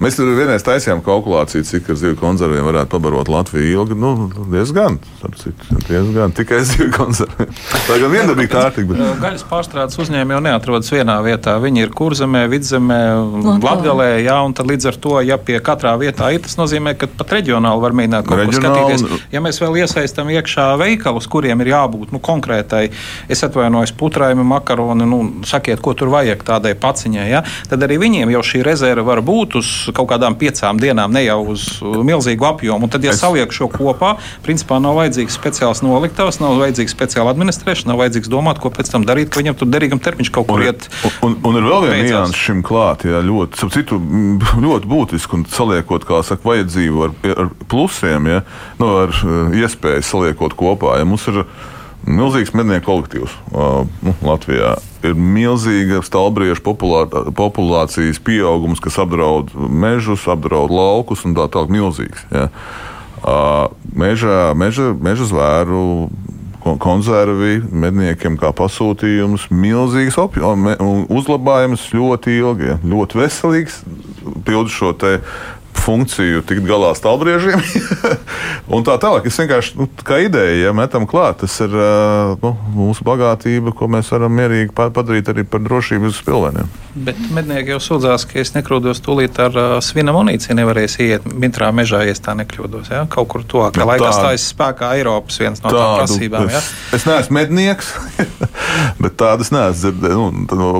Mēs 0.00 0.16
tur 0.16 0.30
vienreiz 0.32 0.62
taisījām 0.64 1.02
kalkulāciju, 1.04 1.60
cik 1.68 1.90
ar 1.92 1.96
zivju 2.00 2.16
konserviem 2.16 2.64
varētu 2.64 2.88
pabarot 2.94 3.28
Latviju 3.28 3.82
ilgi. 3.82 3.96
Nu, 4.00 4.30
diezgan, 4.48 4.94
diezgan 5.90 6.32
tikai 6.32 6.62
zivju 6.64 6.86
konserviem. 6.94 7.50
Tā 7.84 7.98
gan 8.00 8.14
viendabīga 8.14 8.54
kārtība. 8.54 8.96
Bet... 8.96 9.18
Gaļas 9.20 9.44
pārstrādes 9.50 10.00
uzņēmumi 10.00 10.32
jau 10.32 10.40
neatrodas 10.46 10.88
vienā 10.94 11.18
vietā. 11.26 11.58
Viņi 11.60 11.84
ir 11.84 11.92
kurzemē, 11.98 12.46
vidzemē, 12.48 13.00
latgalē, 13.60 14.06
jā, 14.24 14.38
un 14.46 14.56
tad 14.56 14.70
līdz 14.72 14.88
ar 14.88 14.98
to, 15.04 15.12
ja 15.20 15.36
pie 15.36 15.58
katrā 15.68 15.92
vietā 16.00 16.30
ir, 16.32 16.40
tas 16.46 16.56
nozīmē, 16.56 16.96
ka 16.96 17.10
pat 17.20 17.36
reģionāli 17.36 17.84
var 17.84 17.98
mēģināt 18.00 18.30
kaut 18.30 18.40
ko 18.40 18.56
skatīties. 18.56 19.04
Ja 19.36 19.44
mēs 19.44 19.60
vēl 19.60 19.82
iesaistam 19.82 20.32
iekšā 20.32 20.70
veikalus, 20.80 21.28
kuriem 21.28 21.60
ir 21.60 21.74
jābūt 21.74 22.16
nu, 22.16 22.22
konkrētai, 22.24 22.86
es 23.28 23.44
atvainojos, 23.44 23.92
putrājumi, 24.00 24.48
makaroni, 24.56 25.04
nu, 25.12 25.20
sakiet, 25.44 25.84
ko 25.84 25.92
tur 25.92 26.08
vajag 26.16 26.48
tādai 26.48 26.72
paciņai, 26.80 27.28
ja? 27.28 27.44
tad 27.68 27.84
arī 27.84 28.00
viņiem 28.00 28.32
jau 28.38 28.44
šī 28.54 28.64
rezerve 28.64 29.04
var 29.04 29.20
būt 29.20 29.60
uz 29.60 29.89
kaut 29.96 30.10
kādām 30.12 30.36
piecām 30.40 30.80
dienām, 30.80 31.12
ne 31.14 31.24
jau 31.24 31.38
uz 31.54 31.66
milzīgu 31.82 32.46
apjomu. 32.48 32.86
Un 32.86 32.92
tad, 32.92 33.04
ja 33.06 33.14
es... 33.14 33.20
saliek 33.22 33.52
šo 33.54 33.68
kopā, 33.72 34.14
principā 34.44 34.80
nav 34.82 34.98
vajadzīgs 34.98 35.36
speciāls 35.38 35.82
noliktavas, 35.84 36.40
nav 36.42 36.58
vajadzīgs 36.60 36.94
speciāla 36.96 37.34
administrēšana, 37.34 37.92
nav 37.92 38.02
vajadzīgs 38.04 38.32
domāt, 38.32 38.60
ko 38.62 38.72
pēc 38.74 38.92
tam 38.92 39.06
darīt, 39.08 39.32
ka 39.32 39.42
viņam 39.42 39.58
tur 39.60 39.70
derīgam 39.72 40.02
termiņš 40.02 40.32
kaut 40.34 40.48
kur 40.50 40.64
iet. 40.64 40.88
Un, 41.04 41.16
un, 41.28 41.36
un 41.50 41.60
ir 41.60 41.68
vēl 41.68 41.88
viena 41.88 42.06
nianses 42.06 42.44
šim 42.44 42.62
klāt, 42.66 43.06
jā, 43.08 43.22
ļoti, 43.26 43.70
citu, 43.74 44.00
ļoti 44.66 44.90
būtiski 44.90 45.38
un 45.38 45.46
saliekot, 45.50 46.06
kā 46.08 46.22
saka, 46.26 46.46
vajadzību 46.52 47.06
ar, 47.08 47.18
ar 47.34 47.52
plusiem, 47.70 48.30
ja, 48.30 48.44
nu, 48.80 48.94
ar 49.04 49.14
eh, 49.14 49.60
iespēju 49.62 50.06
saliekot 50.06 50.56
kopā. 50.58 50.98
Ja, 51.00 51.08
mums 51.08 51.26
ir 51.30 51.44
milzīgs 52.08 52.54
mednieku 52.56 52.88
kolektīvs 52.88 53.34
uh, 53.52 53.82
nu, 54.04 54.14
Latvijā 54.24 54.76
ir 55.06 55.16
milzīga 55.16 56.02
stalbriežu 56.04 56.62
populācijas 57.36 58.20
pieaugums, 58.24 58.82
kas 58.84 58.98
apdraud 59.00 59.52
mežus, 59.56 60.26
apdraud 60.30 60.72
laukus 60.72 61.24
un 61.24 61.36
tā 61.38 61.48
tālāk. 61.48 61.72
Milzīgs. 61.72 62.24
Ja. 62.32 62.48
Meža, 63.96 64.52
meža, 64.56 64.90
meža 64.96 65.28
zvēru 65.28 66.10
konservi 66.80 67.60
medniekiem 67.72 68.36
kā 68.40 68.50
pasūtījums, 68.56 69.48
milzīgs 69.52 70.18
uzlabājums 70.20 71.86
ļoti 71.96 72.36
ilgi, 72.40 72.68
ja. 72.74 72.78
ļoti 72.84 73.20
veselīgs. 73.20 73.80
Pildu 74.44 74.72
šo 74.72 74.92
funkciju 75.78 76.42
tikt 76.46 76.66
galā 76.68 76.92
stāvbriežiem. 76.98 77.62
un 78.74 78.86
tā 78.86 78.96
tālāk, 79.00 79.28
es 79.30 79.38
vienkārši 79.40 79.78
nu, 79.80 79.88
kā 80.06 80.20
ideja, 80.24 80.66
ja 80.66 80.74
metam 80.76 81.06
klāt, 81.10 81.40
tas 81.44 81.56
ir 81.64 81.74
nu, 82.42 82.54
mūsu 82.76 83.06
bagātība, 83.06 83.74
ko 83.76 83.90
mēs 83.90 84.10
varam 84.14 84.34
mierīgi 84.36 84.74
padarīt 84.76 85.32
arī 85.32 85.46
par 85.48 85.64
drošību 85.66 86.10
uz 86.10 86.20
spilveniem. 86.20 86.70
Bet 86.94 87.18
mednieki 87.30 87.70
jau 87.70 87.78
sūdzās, 87.82 88.24
ka 88.26 88.40
es 88.42 88.50
nekļūdos 88.56 88.98
tūlīt 89.06 89.36
ar 89.42 89.54
uh, 89.54 89.72
svina 89.84 90.10
munīciju, 90.14 90.56
nevarēs 90.58 90.96
iet 91.04 91.26
mitrā 91.30 91.68
mežā, 91.74 92.02
ja 92.08 92.16
tā 92.18 92.34
nekļūdos. 92.38 92.90
Ja? 92.90 93.04
Kaut 93.10 93.28
kur 93.30 93.44
to, 93.46 93.62
ka 93.70 93.84
nu, 93.84 93.86
laikā 93.92 94.10
stājas 94.16 94.48
spēkā 94.50 94.90
Eiropas 94.98 95.38
viens 95.38 95.62
no 95.62 95.70
tādām 95.70 96.00
prasībām. 96.00 96.48
Es, 96.50 96.56
ja? 96.56 96.96
es 96.98 97.06
neesmu 97.06 97.38
mednieks, 97.38 97.92
bet 99.02 99.14
tādas 99.20 99.52
neesmu 99.54 99.78
dzirdējis. 99.84 100.58
Nu, 100.58 100.70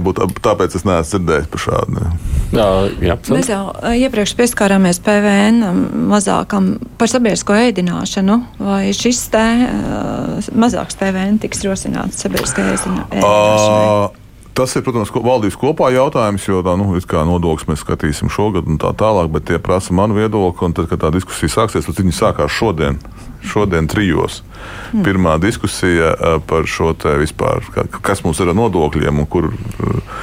tāpēc 0.42 0.78
es 0.80 0.86
neesmu 0.88 1.10
dzirdējis 1.12 1.50
par 1.54 1.64
šādu. 1.66 2.06
Jā, 2.50 2.68
jā. 3.06 3.18
Mēs 3.30 3.50
jau 3.52 3.62
iepriekš 3.94 4.34
pieskārāmies 4.40 4.98
PVN 5.06 5.62
mazākam 6.10 6.72
par 6.98 7.12
sabiedrisko 7.12 7.54
ēdināšanu. 7.68 8.40
Vai 8.58 8.82
šis 8.96 9.22
te 9.30 9.46
uh, 9.68 10.50
mazāks 10.58 10.98
PVN 10.98 11.38
tiks 11.46 11.62
rosināts 11.68 12.24
sabiedriskajai 12.26 12.74
ēdināšanai? 12.80 14.19
Tas 14.60 14.74
ir, 14.76 14.82
protams, 14.84 15.08
valdības 15.08 15.56
kopā 15.56 15.86
jautājums, 15.94 16.44
jo 16.44 16.58
tā, 16.60 16.74
nu, 16.76 16.90
nodokļus 16.92 17.68
mēs 17.70 17.80
skatīsim 17.80 18.28
šogad 18.28 18.66
un 18.68 18.76
tā 18.76 18.90
tālāk, 18.92 19.30
bet 19.32 19.46
tie 19.48 19.56
prasa 19.56 19.94
manu 19.96 20.18
viedokli. 20.18 20.66
Un 20.68 20.74
tad, 20.76 20.90
kad 20.90 21.00
tā 21.00 21.08
diskusija 21.14 21.48
sāksies, 21.54 21.88
tad 21.88 22.02
viņi 22.02 22.12
sākās 22.12 22.52
šodien, 22.52 22.98
šodien 23.40 23.88
trijos. 23.88 24.42
Mm. 24.92 25.06
Pirmā 25.06 25.38
diskusija 25.40 26.10
eh, 26.12 26.36
par 26.44 26.68
šo 26.68 26.90
te 26.92 27.14
vispār, 27.22 27.64
kas 28.04 28.20
mums 28.26 28.42
ir 28.44 28.52
ar 28.52 28.58
nodokļiem 28.60 29.22
un 29.24 29.30
kur 29.32 29.48
eh, 29.48 30.20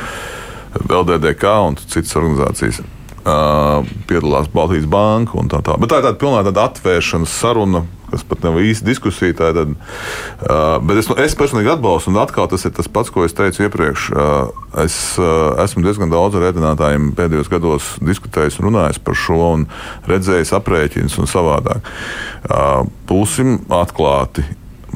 LDDK 0.86 1.58
un 1.72 1.82
citas 1.82 2.14
organizācijas. 2.22 2.84
Uh, 3.28 3.84
piedalās 4.08 4.48
Baltijas 4.54 4.86
Banka 4.88 5.36
un 5.36 5.50
tā 5.52 5.60
tālāk. 5.60 5.82
Bet 5.84 5.92
tā 5.92 5.98
ir 6.00 6.06
tāda 6.06 6.20
pilnā 6.22 6.46
tāda 6.48 6.68
atvēršanas 6.70 7.34
saruna 7.42 7.82
kas 8.12 8.24
pat 8.28 8.44
nav 8.46 8.60
īsti 8.62 8.88
diskusija. 8.88 9.36
Tad, 9.38 9.58
uh, 9.58 10.78
bet 10.88 11.02
es, 11.02 11.10
es 11.26 11.36
personīgi 11.38 11.74
atbalstu, 11.74 12.12
un 12.14 12.22
atkal 12.22 12.48
tas 12.52 12.64
ir 12.68 12.74
tas 12.76 12.90
pats, 12.92 13.12
ko 13.14 13.26
es 13.28 13.36
teicu 13.38 13.66
iepriekš. 13.66 14.08
Uh, 14.14 14.52
es 14.84 14.96
uh, 15.20 15.58
esmu 15.64 15.84
diezgan 15.86 16.12
daudz 16.14 16.38
ar 16.38 16.48
rēdinātājiem 16.48 17.12
pēdējos 17.18 17.52
gados 17.52 17.90
diskutējis 18.04 18.62
un 18.62 18.70
runājis 18.70 19.02
par 19.04 19.20
šo, 19.20 19.42
un 19.58 19.68
redzējis 20.08 20.56
aprēķinus 20.58 21.20
un 21.22 21.30
savādāk. 21.32 21.92
Uh, 22.48 22.88
būsim 23.10 23.60
atklāti. 23.82 24.46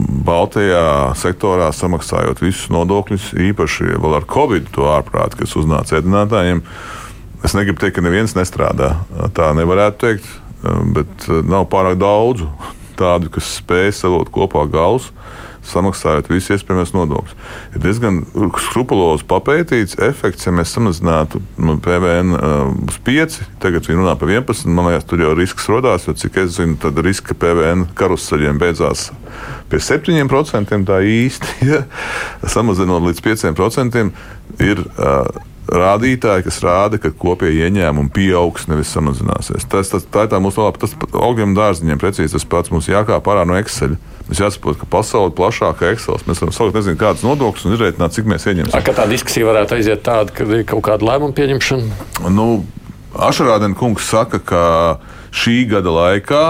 Baltijā 0.02 1.12
sektorā 1.20 1.68
samaksājot 1.76 2.40
visus 2.42 2.72
nodokļus, 2.72 3.34
īpaši 3.52 3.98
vēl 4.00 4.22
ar 4.22 4.26
covid 4.32 4.72
to 4.72 4.88
ārprātu, 4.88 5.42
kas 5.44 5.58
uznāca 5.60 6.00
ēdinātājiem. 6.00 6.64
Es 7.42 7.56
negribu 7.58 7.82
teikt, 7.82 7.98
ka 7.98 8.06
neviens 8.06 8.36
nestrādā. 8.38 8.94
Tā 9.34 9.50
nevarētu 9.58 10.04
teikt, 10.04 10.28
bet 10.96 11.26
nav 11.50 11.66
pārāk 11.72 11.98
daudzu 12.02 12.50
tādu, 13.02 13.32
kas 13.34 13.58
spēj 13.58 13.96
salot 13.98 14.30
kopā 14.34 14.68
galus, 14.70 15.10
samaksājot 15.66 16.30
visus 16.32 16.56
iespējamos 16.56 16.94
nodokļus. 16.96 17.34
Ir 17.76 17.84
diezgan 17.84 18.22
skrupulozi 18.66 19.26
papētīts 19.30 20.00
efekts, 20.02 20.48
ja 20.48 20.54
mēs 20.54 20.74
samazinātu 20.74 21.42
nu, 21.62 21.78
PVN 21.82 22.34
uh, 22.38 22.72
uz 22.88 22.98
5, 23.06 23.38
tagad 23.62 23.86
viņi 23.86 24.02
runā 24.02 24.16
par 24.22 24.34
11. 24.34 24.70
Man 24.74 24.90
liekas, 24.90 25.06
tur 25.10 25.22
jau 25.22 25.36
risks 25.38 25.70
radās, 25.70 26.08
jo 26.10 26.18
cik 26.18 26.42
es 26.44 26.56
zinu, 26.58 26.80
tad 26.82 26.98
riska 27.06 27.38
PVN 27.38 27.88
karuseļiem 27.98 28.62
beidzās 28.62 29.10
pie 29.70 29.82
7%. 29.82 30.82
Tā 30.90 31.00
īsti 31.06 31.62
ja, 31.72 31.86
samazinot 32.50 33.06
līdz 33.10 33.26
5% 33.30 34.06
ir. 34.66 34.86
Uh, 34.98 35.48
rādītāji, 35.70 36.46
kas 36.48 36.60
rāda, 36.66 37.00
ka 37.02 37.12
kopējie 37.14 37.68
ieņēmumi 37.70 38.12
pieaugs, 38.16 38.68
nevis 38.72 38.92
samazināsies. 38.96 39.68
Tas, 39.70 39.92
tas, 39.94 40.08
tā 40.10 40.26
ir 40.26 40.32
tā 40.34 40.42
mūsu 40.44 40.64
labā. 40.64 40.82
Tas 40.82 40.96
augiem 41.14 41.56
dārziņiem 41.58 42.02
precīzi 42.02 42.36
tas 42.36 42.48
pats. 42.48 42.74
Mums 42.74 42.90
jākāp 42.92 43.30
ārā 43.32 43.46
no 43.48 43.58
Excel. 43.60 43.96
Mums 44.28 44.42
jāsaprot, 44.42 44.80
ka 44.82 44.90
pasaule 44.90 45.32
ir 45.32 45.38
plašāka 45.38 45.94
Excel. 45.94 46.20
Mēs 46.28 46.44
varam 46.44 46.56
saukt, 46.56 46.76
nezinu, 46.78 47.00
kādas 47.00 47.26
nodokļus 47.28 47.68
un 47.68 47.78
izrēķināt, 47.78 48.18
cik 48.18 48.30
mēs 48.32 48.48
ieņemsim. 48.50 48.86
Kā 48.88 48.98
tā 48.98 49.08
diskusija 49.12 49.50
varētu 49.50 49.78
aiziet 49.78 50.06
tāda, 50.08 50.34
ka 50.36 50.48
ir 50.50 50.68
kaut 50.70 50.86
kāda 50.90 51.08
lēmuma 51.12 51.38
pieņemšana? 51.38 52.30
Nu, 52.34 52.52
Ašarādena 53.12 53.76
kungs 53.76 54.08
saka, 54.08 54.40
ka 54.40 54.64
šī 55.36 55.66
gada 55.68 55.92
laikā 55.92 56.46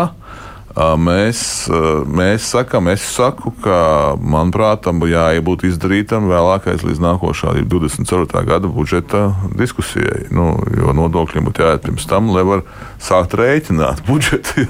Mēs, 0.78 1.68
mēs 2.08 2.46
sakām, 2.54 2.88
es 2.94 3.04
saku, 3.04 3.52
ka, 3.64 4.16
manuprāt, 4.16 4.86
tam 4.86 5.02
jābūt 5.04 5.66
izdarītam 5.68 6.30
vēlākais 6.32 6.86
līdz 6.88 7.02
nākošā 7.04 7.58
24. 7.68 8.44
gada 8.48 8.72
budžeta 8.72 9.24
diskusijai. 9.60 10.30
Nu, 10.32 10.54
jo 10.78 10.94
nodokļiem 10.96 11.50
būtu 11.50 11.66
jāiet 11.66 11.84
pirms 11.84 12.08
tam, 12.08 12.32
lai 12.32 12.46
var 12.48 12.64
sākt 13.04 13.36
rēķināt 13.36 14.04
budžetu. 14.10 14.68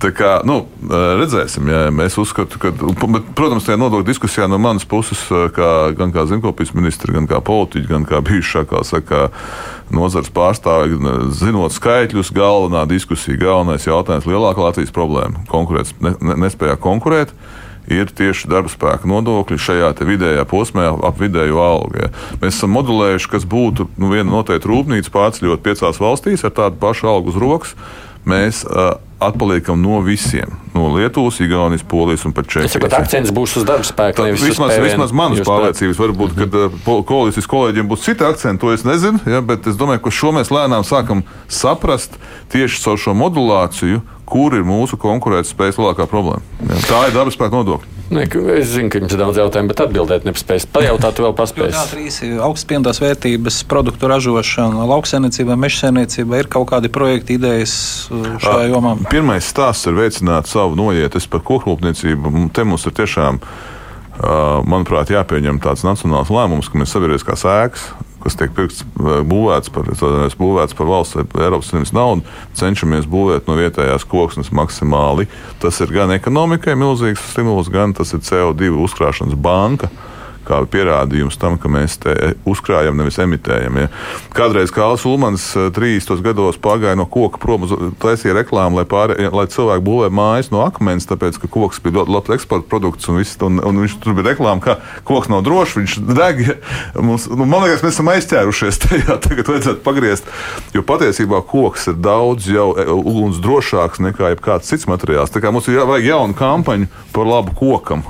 Tā 0.00 0.12
kā, 0.16 0.38
nu, 0.48 0.62
redzēsim, 0.88 1.68
ja 1.68 1.84
mēs 1.92 2.16
uzskatām, 2.20 2.62
ka, 2.62 2.72
bet, 2.72 3.28
protams, 3.36 3.68
tajā 3.68 3.80
nodokļu 3.82 4.08
diskusijā 4.08 4.48
no 4.48 4.60
manas 4.62 4.88
puses, 4.88 5.26
kā, 5.28 5.72
gan 5.98 6.14
kā 6.14 6.24
zemkopības 6.30 6.72
ministri, 6.78 7.12
gan 7.16 7.28
kā 7.28 7.42
politiķi, 7.44 7.90
gan 7.90 8.08
kā 8.08 8.22
bijušā, 8.24 8.64
kā 8.70 8.80
saka, 8.86 9.28
nozars 9.94 10.30
pārstāvji, 10.34 10.98
zinot 11.36 11.74
skaitļus, 11.74 12.32
galvenā 12.34 12.84
diskusija, 12.90 13.38
galvenais 13.40 13.86
jautājums, 13.88 14.28
lielākā 14.28 14.68
Latvijas 14.68 14.94
problēma- 14.94 15.44
konkurēt, 15.54 15.92
ne, 16.00 16.14
nespējā 16.44 16.76
konkurēt. 16.76 17.34
Ir 17.88 18.04
tieši 18.04 18.50
darba 18.52 18.68
spēka 18.68 19.08
nodokļi 19.08 19.56
šajā 19.56 19.94
vidējā 20.04 20.44
posmā, 20.44 20.90
ap 21.02 21.16
vidēju 21.16 21.56
algu. 21.56 22.02
Ja. 22.02 22.08
Mēs 22.36 22.58
esam 22.58 22.76
modulējuši, 22.76 23.30
kas 23.30 23.44
būtu 23.48 23.88
nu, 23.96 24.10
viena 24.12 24.28
noteikta 24.28 24.68
rūpnīca 24.68 25.08
pārceļot 25.08 25.64
piecās 25.64 25.96
valstīs 25.96 26.44
ar 26.44 26.50
tādu 26.50 26.76
pašu 26.76 27.08
algu 27.08 27.32
uz 27.32 27.36
rokas. 27.40 27.74
Mēs 28.26 28.66
uh, 28.68 29.00
atpaliekam 29.18 29.82
no 29.82 30.00
visiem. 30.00 30.48
No 30.74 30.94
Lietuvas, 30.94 31.40
Igaunijas, 31.40 31.82
Polijas 31.82 32.24
un 32.24 32.32
pat 32.32 32.46
Čehijas. 32.46 32.76
Tas 32.78 32.98
akcents 33.00 33.32
būs 33.34 33.56
uz 33.58 33.66
darba 33.66 33.86
spēku. 33.86 34.22
Tā, 34.22 34.28
vismaz, 34.30 34.76
vismaz 34.78 35.14
manas 35.14 35.42
pārliecības. 35.46 35.98
Varbūt, 35.98 36.36
mm 36.36 36.42
-hmm. 36.44 36.70
kad 36.78 36.92
uh, 36.94 37.02
koalīcijas 37.08 37.50
kolēģiem 37.50 37.90
būs 37.90 38.06
citi 38.06 38.24
akcenti, 38.24 38.60
to 38.60 38.72
es 38.72 38.84
nezinu. 38.84 39.18
Ja, 39.26 39.40
bet 39.40 39.66
es 39.66 39.74
domāju, 39.74 40.04
ka 40.06 40.10
šo 40.10 40.32
mēs 40.32 40.54
lēnām 40.54 40.86
sākam 40.86 41.22
saprast 41.48 42.18
tieši 42.52 42.82
caur 42.84 42.98
šo 42.98 43.14
modulāciju, 43.14 44.00
kur 44.24 44.54
ir 44.54 44.62
mūsu 44.62 44.96
konkurētspējas 44.96 45.78
lielākā 45.78 46.06
problēma. 46.06 46.42
Ja, 46.68 46.82
tā 46.86 47.06
ir 47.08 47.14
darba 47.14 47.34
spēka 47.34 47.56
nodokļa. 47.58 47.97
Ne, 48.08 48.24
es 48.56 48.70
zinu, 48.72 48.88
ka 48.88 49.02
jums 49.02 49.12
ir 49.12 49.20
daudz 49.20 49.38
jautājumu, 49.40 49.68
bet 49.68 49.82
atbildēt 49.84 50.24
nepaspējas. 50.24 50.64
Pajautāt, 50.72 51.20
vēl 51.20 51.34
paspējas. 51.36 51.76
Jā, 51.76 51.84
trīs 51.90 52.18
augsts 52.44 52.68
pieņemtās 52.70 53.02
vērtības 53.04 53.58
produktu 53.68 54.08
ražošana, 54.08 54.86
lauksaimniecība, 54.88 55.58
mežsaimniecība. 55.60 56.40
Ir 56.40 56.48
kaut 56.52 56.70
kādi 56.72 56.88
projekti, 56.92 57.36
idejas 57.36 57.74
uh, 58.08 58.30
šajā 58.40 58.70
jomā? 58.72 58.96
Pirmais 59.12 59.48
stāsts 59.52 59.90
ir 59.90 59.98
veicināt 59.98 60.48
savu 60.48 60.78
noietis 60.80 61.28
par 61.28 61.44
kokrūpniecību. 61.48 62.48
Te 62.56 62.64
mums 62.64 62.88
ir 62.88 62.96
tiešām, 62.96 63.42
manuprāt, 64.68 65.12
jāpieņem 65.12 65.60
tāds 65.62 65.84
nacionāls 65.86 66.32
lēmums, 66.32 66.72
ka 66.72 66.80
mēs 66.80 66.96
sabiedriskās 66.96 67.44
ēkas 67.44 67.90
kas 68.28 68.38
tiek 68.38 68.52
pirkts, 68.56 68.84
būvēts 68.98 69.72
par, 69.72 69.88
būvēts 70.38 70.76
par 70.76 70.90
valsts 70.90 71.18
Eiropas 71.18 71.72
Savienības 71.72 71.94
naudu, 71.96 72.36
cenšamies 72.58 73.08
būvēt 73.08 73.48
no 73.48 73.56
vietējās 73.58 74.04
koksnes 74.08 74.52
maksimāli. 74.54 75.28
Tas 75.62 75.80
ir 75.84 75.94
gan 75.94 76.12
ekonomikai 76.14 76.76
milzīgs 76.78 77.24
stimuls, 77.32 77.72
gan 77.72 77.96
tas 77.96 78.12
ir 78.12 78.22
CO2 78.24 78.70
uzkrāšanas 78.84 79.38
banka 79.40 79.90
kā 80.48 80.60
pierādījums 80.70 81.38
tam, 81.40 81.58
ka 81.60 81.70
mēs 81.72 81.98
te 82.02 82.14
uzkrājam, 82.48 82.96
nevis 82.98 83.18
emitējam. 83.22 83.78
Ja. 83.82 83.90
Kādreiz 84.36 84.72
Kāls 84.74 85.04
Ulmans 85.08 85.50
30. 85.54 86.14
Eh, 86.18 86.22
gados 86.24 86.58
pagāja 86.62 86.96
no 86.98 87.06
koka 87.08 87.40
prom, 87.42 87.66
taisīja 88.02 88.36
reklāmu, 88.40 88.80
lai, 88.80 88.86
pārē, 88.88 89.28
lai 89.34 89.46
cilvēki 89.50 89.84
būvē 89.84 90.10
mājas 90.14 90.50
no 90.54 90.62
akmens, 90.64 91.08
tāpēc, 91.08 91.40
ka 91.42 91.50
koks 91.52 91.82
bija 91.84 92.00
ļoti 92.00 92.14
labs 92.14 92.34
eksporta 92.38 92.68
produkts, 92.70 93.08
un, 93.10 93.20
viss, 93.20 93.38
un, 93.44 93.60
un 93.64 93.82
viņš 93.84 93.98
tur 94.02 94.16
bija 94.18 94.32
reklāma, 94.32 94.62
ka 94.64 94.78
koks 95.08 95.30
nav 95.32 95.44
drošs, 95.46 95.76
viņš 95.80 95.98
deg. 96.08 96.42
Mums, 96.96 97.28
nu, 97.32 97.44
man 97.44 97.66
liekas, 97.66 97.84
mēs 97.84 97.96
esam 97.96 98.12
aizķērušies 98.14 98.82
tajā, 98.86 99.18
tagad 99.26 99.52
vajadzētu 99.52 99.84
pagriezt, 99.86 100.32
jo 100.76 100.84
patiesībā 100.86 101.42
koks 101.48 101.90
ir 101.92 102.00
daudz 102.02 102.48
jau 102.50 102.70
e, 102.76 102.88
uguns 102.88 103.40
drošāks 103.44 104.02
nekā 104.08 104.34
jebkāds 104.34 104.70
cits 104.70 104.88
materiāls. 104.90 105.32
Tā 105.34 105.44
kā 105.44 105.54
mums 105.54 105.68
ir 105.70 105.82
vajag 105.88 106.12
jaunu 106.12 106.38
kampaņu 106.38 106.92
par 107.14 107.28
labu 107.28 107.56
kokam. 107.58 108.06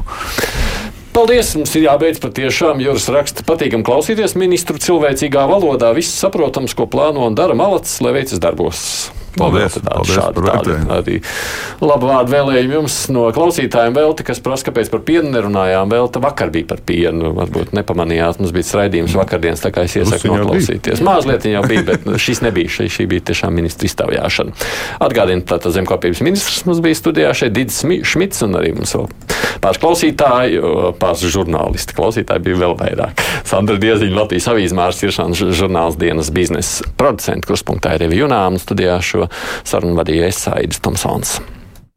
Paldies! 1.15 1.55
Mums 1.59 1.73
ir 1.79 1.87
jābeidz 1.87 2.21
patiešām. 2.23 2.83
Jūras 2.85 3.09
raksta 3.13 3.47
patīkam 3.47 3.85
klausīties 3.87 4.37
ministru 4.39 4.81
cilvēcīgā 4.83 5.47
valodā. 5.51 5.95
Viss 5.97 6.19
saprotams, 6.21 6.77
ko 6.79 6.89
plāno 6.91 7.27
un 7.27 7.39
dara 7.39 7.57
malacis, 7.59 8.01
lai 8.05 8.15
veicas 8.21 8.43
darbos. 8.43 8.83
Paldies, 9.37 9.77
tādi, 9.77 9.87
paldies 9.89 10.17
šādi, 10.17 10.45
tādi, 10.47 10.77
tādi 10.89 11.19
labi 11.85 12.09
vārdu 12.09 12.35
vēlējumi 12.35 12.77
jums 12.79 12.97
no 13.15 13.27
klausītājiem. 13.35 13.97
Velti, 13.99 14.27
kas 14.27 14.41
prasa, 14.45 14.69
kāpēc 14.69 14.91
par 14.93 15.05
pienu 15.07 15.33
nerunājām. 15.35 15.93
Velta 15.93 16.23
vakar 16.25 16.53
bija 16.55 16.69
par 16.73 16.83
pienu. 16.89 17.33
Varbūt 17.37 17.75
nepamanījāt, 17.77 18.41
mums 18.43 18.55
bija 18.57 18.83
raidījums 18.83 19.17
vakardienas, 19.19 19.63
tā 19.65 19.73
kā 19.75 19.87
es 19.89 19.97
iesaku 20.01 20.33
noklausīties. 20.33 21.05
Mazliet 21.07 21.47
jau 21.49 21.65
bija, 21.69 21.85
bet 21.93 22.09
šis 22.27 22.43
nebija. 22.47 22.73
Šī, 22.79 22.89
šī 22.93 23.09
bija 23.11 23.29
tiešām 23.31 23.55
ministra 23.57 23.89
iztaujāšana. 23.89 24.57
Atgādinu, 25.05 25.45
tātad 25.49 25.77
zemkopības 25.77 26.25
ministrs 26.27 26.67
mums 26.69 26.83
bija 26.85 26.99
studijā 26.99 27.33
šeit 27.37 27.57
Didis 27.57 27.85
Šmits 28.09 28.45
un 28.47 28.59
arī 28.59 28.75
mums 28.77 28.95
vēl 28.97 29.09
pāris 29.63 29.81
klausītāji, 29.83 30.61
pāris 31.01 31.25
žurnālisti. 31.33 31.97
Klausītāji 31.97 32.45
bija 32.45 32.61
vēl 32.63 32.77
vairāk. 32.79 33.23
Sandra 33.49 33.79
Dieziņa, 33.81 34.15
Latvijas 34.15 34.49
avīzmārs, 34.53 35.03
Iršāns 35.07 35.43
žurnāls 35.59 35.99
dienas 36.01 36.31
biznesa 36.35 36.87
producents, 37.01 37.49
kurspunktā 37.49 37.97
ir 37.97 38.05
Revi 38.05 38.21
Junāms, 38.21 38.67
studijā 38.67 38.99
šo 39.19 39.31
sarunu 39.67 39.99
vadīja 39.99 40.31
Esaidis 40.33 40.83
Tomsons. 40.85 41.39